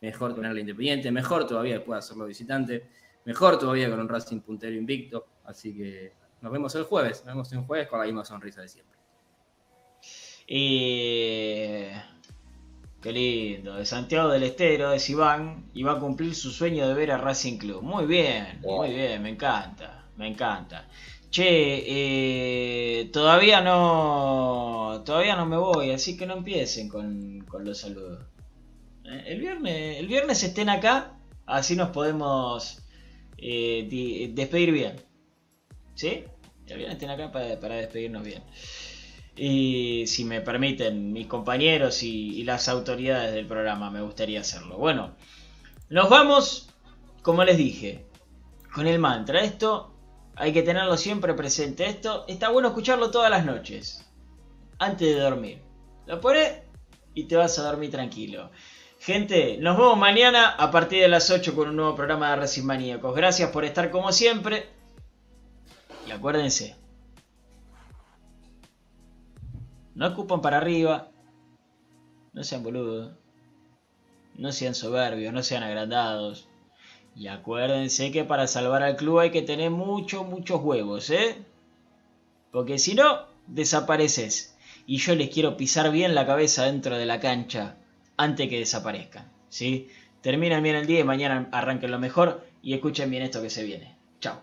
Mejor 0.00 0.34
tenerla 0.34 0.60
independiente, 0.60 1.10
mejor 1.10 1.46
todavía 1.46 1.74
después 1.74 1.96
de 1.96 1.98
hacerlo 1.98 2.24
visitante, 2.24 2.88
mejor 3.26 3.58
todavía 3.58 3.90
con 3.90 4.00
un 4.00 4.08
Racing 4.08 4.40
puntero 4.40 4.74
invicto. 4.74 5.26
Así 5.44 5.76
que 5.76 6.14
nos 6.40 6.50
vemos 6.50 6.74
el 6.74 6.84
jueves, 6.84 7.22
nos 7.26 7.34
vemos 7.34 7.52
el 7.52 7.60
jueves 7.66 7.86
con 7.86 7.98
la 7.98 8.06
misma 8.06 8.24
sonrisa 8.24 8.62
de 8.62 8.68
siempre. 8.68 8.99
Y... 10.52 11.84
Qué 13.00 13.12
lindo. 13.12 13.76
De 13.76 13.86
Santiago 13.86 14.28
del 14.30 14.42
Estero, 14.42 14.92
es 14.92 15.08
Iván, 15.08 15.70
y 15.72 15.84
va 15.84 15.92
a 15.92 15.98
cumplir 16.00 16.34
su 16.34 16.50
sueño 16.50 16.86
de 16.88 16.94
ver 16.94 17.12
a 17.12 17.18
Racing 17.18 17.56
Club. 17.56 17.82
Muy 17.82 18.04
bien, 18.06 18.58
muy 18.62 18.90
bien, 18.90 19.22
me 19.22 19.30
encanta, 19.30 20.04
me 20.16 20.26
encanta. 20.26 20.88
Che, 21.30 21.44
eh, 21.86 23.04
todavía 23.12 23.60
no, 23.60 25.02
todavía 25.06 25.36
no 25.36 25.46
me 25.46 25.56
voy, 25.56 25.92
así 25.92 26.16
que 26.16 26.26
no 26.26 26.34
empiecen 26.34 26.88
con, 26.88 27.40
con 27.48 27.64
los 27.64 27.78
saludos. 27.78 28.24
Eh, 29.04 29.22
El 29.28 29.40
viernes, 29.40 29.98
el 29.98 30.08
viernes 30.08 30.42
estén 30.42 30.68
acá, 30.68 31.16
así 31.46 31.76
nos 31.76 31.90
podemos 31.90 32.82
eh, 33.38 33.86
di- 33.88 34.26
despedir 34.34 34.72
bien. 34.72 34.96
¿Sí? 35.94 36.24
El 36.66 36.76
viernes 36.78 36.96
estén 36.96 37.10
acá 37.10 37.30
para, 37.30 37.58
para 37.60 37.76
despedirnos 37.76 38.24
bien. 38.24 38.42
Y 39.36 40.06
si 40.06 40.24
me 40.24 40.40
permiten 40.40 41.12
mis 41.12 41.26
compañeros 41.26 42.02
y, 42.02 42.42
las 42.44 42.68
autoridades 42.68 43.32
del 43.32 43.46
programa, 43.46 43.90
me 43.90 44.02
gustaría 44.02 44.40
hacerlo. 44.40 44.76
Bueno, 44.76 45.14
nos 45.88 46.08
vamos, 46.08 46.68
como 47.22 47.44
les 47.44 47.56
dije, 47.56 48.06
con 48.74 48.86
el 48.86 48.98
mantra. 48.98 49.40
Esto 49.42 49.94
hay 50.36 50.52
que 50.52 50.62
tenerlo 50.62 50.96
siempre 50.96 51.34
presente. 51.34 51.86
Esto 51.86 52.24
está 52.28 52.50
bueno 52.50 52.68
escucharlo 52.68 53.10
todas 53.10 53.30
las 53.30 53.44
noches, 53.44 54.06
antes 54.78 55.14
de 55.14 55.20
dormir. 55.20 55.62
Lo 56.06 56.20
pones 56.20 56.62
y 57.14 57.24
te 57.24 57.36
vas 57.36 57.58
a 57.58 57.62
dormir 57.62 57.90
tranquilo. 57.90 58.50
Gente, 58.98 59.56
nos 59.58 59.78
vemos 59.78 59.96
mañana 59.96 60.50
a 60.50 60.70
partir 60.70 61.00
de 61.00 61.08
las 61.08 61.30
8 61.30 61.54
con 61.54 61.70
un 61.70 61.76
nuevo 61.76 61.94
programa 61.94 62.30
de 62.30 62.36
Racing 62.36 62.64
Maníacos. 62.64 63.14
Gracias 63.16 63.50
por 63.50 63.64
estar 63.64 63.90
como 63.90 64.12
siempre. 64.12 64.68
Y 66.06 66.10
acuérdense, 66.10 66.76
no 69.94 70.06
ocupan 70.08 70.40
para 70.40 70.58
arriba, 70.58 71.10
no 72.32 72.44
sean 72.44 72.62
boludos, 72.62 73.12
no 74.36 74.52
sean 74.52 74.74
soberbios, 74.74 75.32
no 75.32 75.42
sean 75.42 75.62
agrandados. 75.62 76.48
Y 77.16 77.26
acuérdense 77.26 78.12
que 78.12 78.24
para 78.24 78.46
salvar 78.46 78.82
al 78.82 78.96
club 78.96 79.18
hay 79.18 79.30
que 79.30 79.42
tener 79.42 79.70
muchos, 79.70 80.26
muchos 80.26 80.62
huevos, 80.62 81.10
¿eh? 81.10 81.36
Porque 82.52 82.78
si 82.78 82.94
no, 82.94 83.26
desapareces. 83.46 84.56
Y 84.86 84.98
yo 84.98 85.14
les 85.14 85.30
quiero 85.30 85.56
pisar 85.56 85.90
bien 85.90 86.14
la 86.14 86.26
cabeza 86.26 86.64
dentro 86.64 86.96
de 86.96 87.06
la 87.06 87.20
cancha 87.20 87.76
antes 88.16 88.48
que 88.48 88.58
desaparezcan, 88.58 89.30
¿sí? 89.48 89.88
Terminen 90.20 90.62
bien 90.62 90.76
el 90.76 90.86
día 90.86 91.00
y 91.00 91.04
mañana 91.04 91.48
arranquen 91.52 91.90
lo 91.90 91.98
mejor 91.98 92.46
y 92.62 92.74
escuchen 92.74 93.10
bien 93.10 93.22
esto 93.22 93.42
que 93.42 93.50
se 93.50 93.64
viene. 93.64 93.96
Chao. 94.20 94.40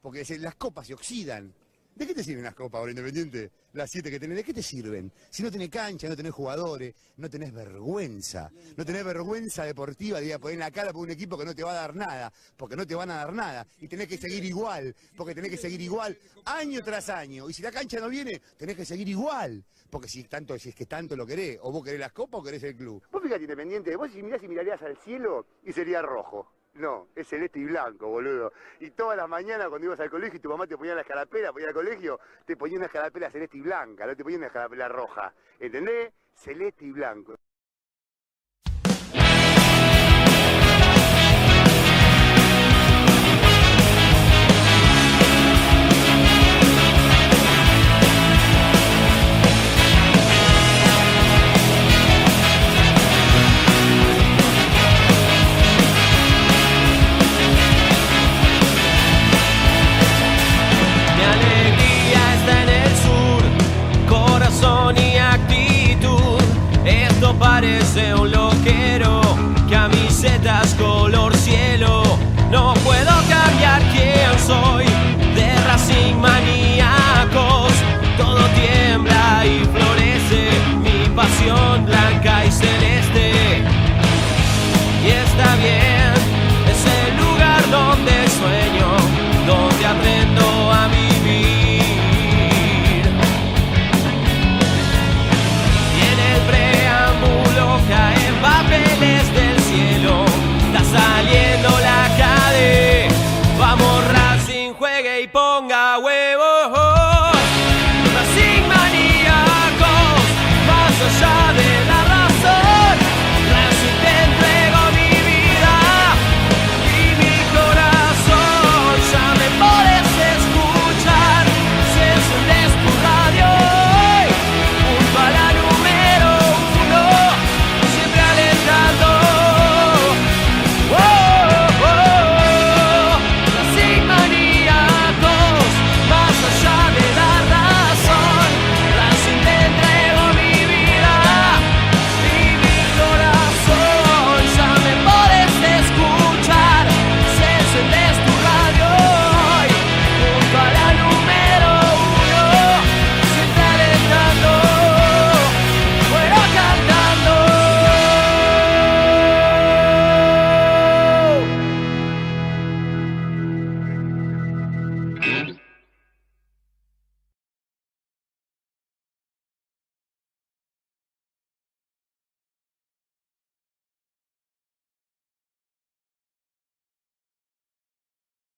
Porque 0.00 0.24
las 0.38 0.54
copas 0.56 0.86
se 0.86 0.94
oxidan. 0.94 1.54
¿De 1.94 2.06
qué 2.06 2.14
te 2.14 2.24
sirven 2.24 2.44
las 2.44 2.54
copas 2.54 2.78
ahora, 2.78 2.90
Independiente? 2.90 3.50
Las 3.74 3.90
siete 3.90 4.10
que 4.10 4.18
tenés, 4.18 4.36
¿de 4.38 4.44
qué 4.44 4.54
te 4.54 4.62
sirven? 4.62 5.12
Si 5.28 5.42
no 5.42 5.50
tenés 5.50 5.68
cancha, 5.68 6.08
no 6.08 6.16
tenés 6.16 6.32
jugadores, 6.32 6.94
no 7.18 7.28
tenés 7.28 7.52
vergüenza. 7.52 8.50
No 8.76 8.84
tenés 8.84 9.04
vergüenza 9.04 9.64
deportiva 9.64 10.18
de 10.18 10.26
ir 10.26 10.34
a 10.34 10.38
poner 10.38 10.58
la 10.58 10.70
cara 10.70 10.92
por 10.92 11.02
un 11.02 11.10
equipo 11.10 11.36
que 11.36 11.44
no 11.44 11.54
te 11.54 11.62
va 11.62 11.72
a 11.72 11.74
dar 11.74 11.94
nada, 11.94 12.32
porque 12.56 12.76
no 12.76 12.86
te 12.86 12.94
van 12.94 13.10
a 13.10 13.16
dar 13.16 13.32
nada. 13.34 13.66
Y 13.78 13.88
tenés 13.88 14.08
que 14.08 14.16
seguir 14.16 14.42
igual, 14.44 14.94
porque 15.16 15.34
tenés 15.34 15.50
que 15.50 15.58
seguir 15.58 15.82
igual 15.82 16.18
año 16.46 16.82
tras 16.82 17.10
año. 17.10 17.48
Y 17.50 17.52
si 17.52 17.62
la 17.62 17.70
cancha 17.70 18.00
no 18.00 18.08
viene, 18.08 18.40
tenés 18.56 18.74
que 18.74 18.86
seguir 18.86 19.08
igual. 19.08 19.62
Porque 19.90 20.08
si 20.08 20.24
tanto, 20.24 20.58
si 20.58 20.70
es 20.70 20.74
que 20.74 20.86
tanto 20.86 21.14
lo 21.14 21.26
querés, 21.26 21.58
o 21.60 21.70
vos 21.70 21.84
querés 21.84 22.00
las 22.00 22.12
copas 22.12 22.40
o 22.40 22.42
querés 22.42 22.62
el 22.62 22.74
club. 22.74 23.02
Vos 23.12 23.22
fíjate, 23.22 23.42
Independiente, 23.42 23.94
vos 23.96 24.10
si 24.10 24.22
mirás 24.22 24.42
y 24.42 24.48
mirarías 24.48 24.80
al 24.80 24.96
cielo 24.96 25.46
y 25.62 25.72
sería 25.72 26.00
rojo. 26.00 26.61
No, 26.74 27.08
es 27.14 27.28
celeste 27.28 27.58
y 27.58 27.64
blanco, 27.64 28.08
boludo. 28.08 28.52
Y 28.80 28.90
todas 28.92 29.16
las 29.16 29.28
mañanas 29.28 29.68
cuando 29.68 29.86
ibas 29.86 30.00
al 30.00 30.10
colegio 30.10 30.38
y 30.38 30.40
tu 30.40 30.48
mamá 30.48 30.66
te 30.66 30.76
ponía 30.76 30.94
la 30.94 31.02
escarapela 31.02 31.52
ir 31.58 31.66
al 31.66 31.74
colegio, 31.74 32.18
te 32.46 32.56
ponía 32.56 32.78
una 32.78 32.86
escarapela 32.86 33.30
celeste 33.30 33.58
y 33.58 33.60
blanca, 33.60 34.06
no 34.06 34.16
te 34.16 34.22
ponía 34.22 34.38
una 34.38 34.46
escarapela 34.46 34.88
roja. 34.88 35.34
¿Entendés? 35.58 36.12
Celeste 36.34 36.86
y 36.86 36.92
blanco. 36.92 37.36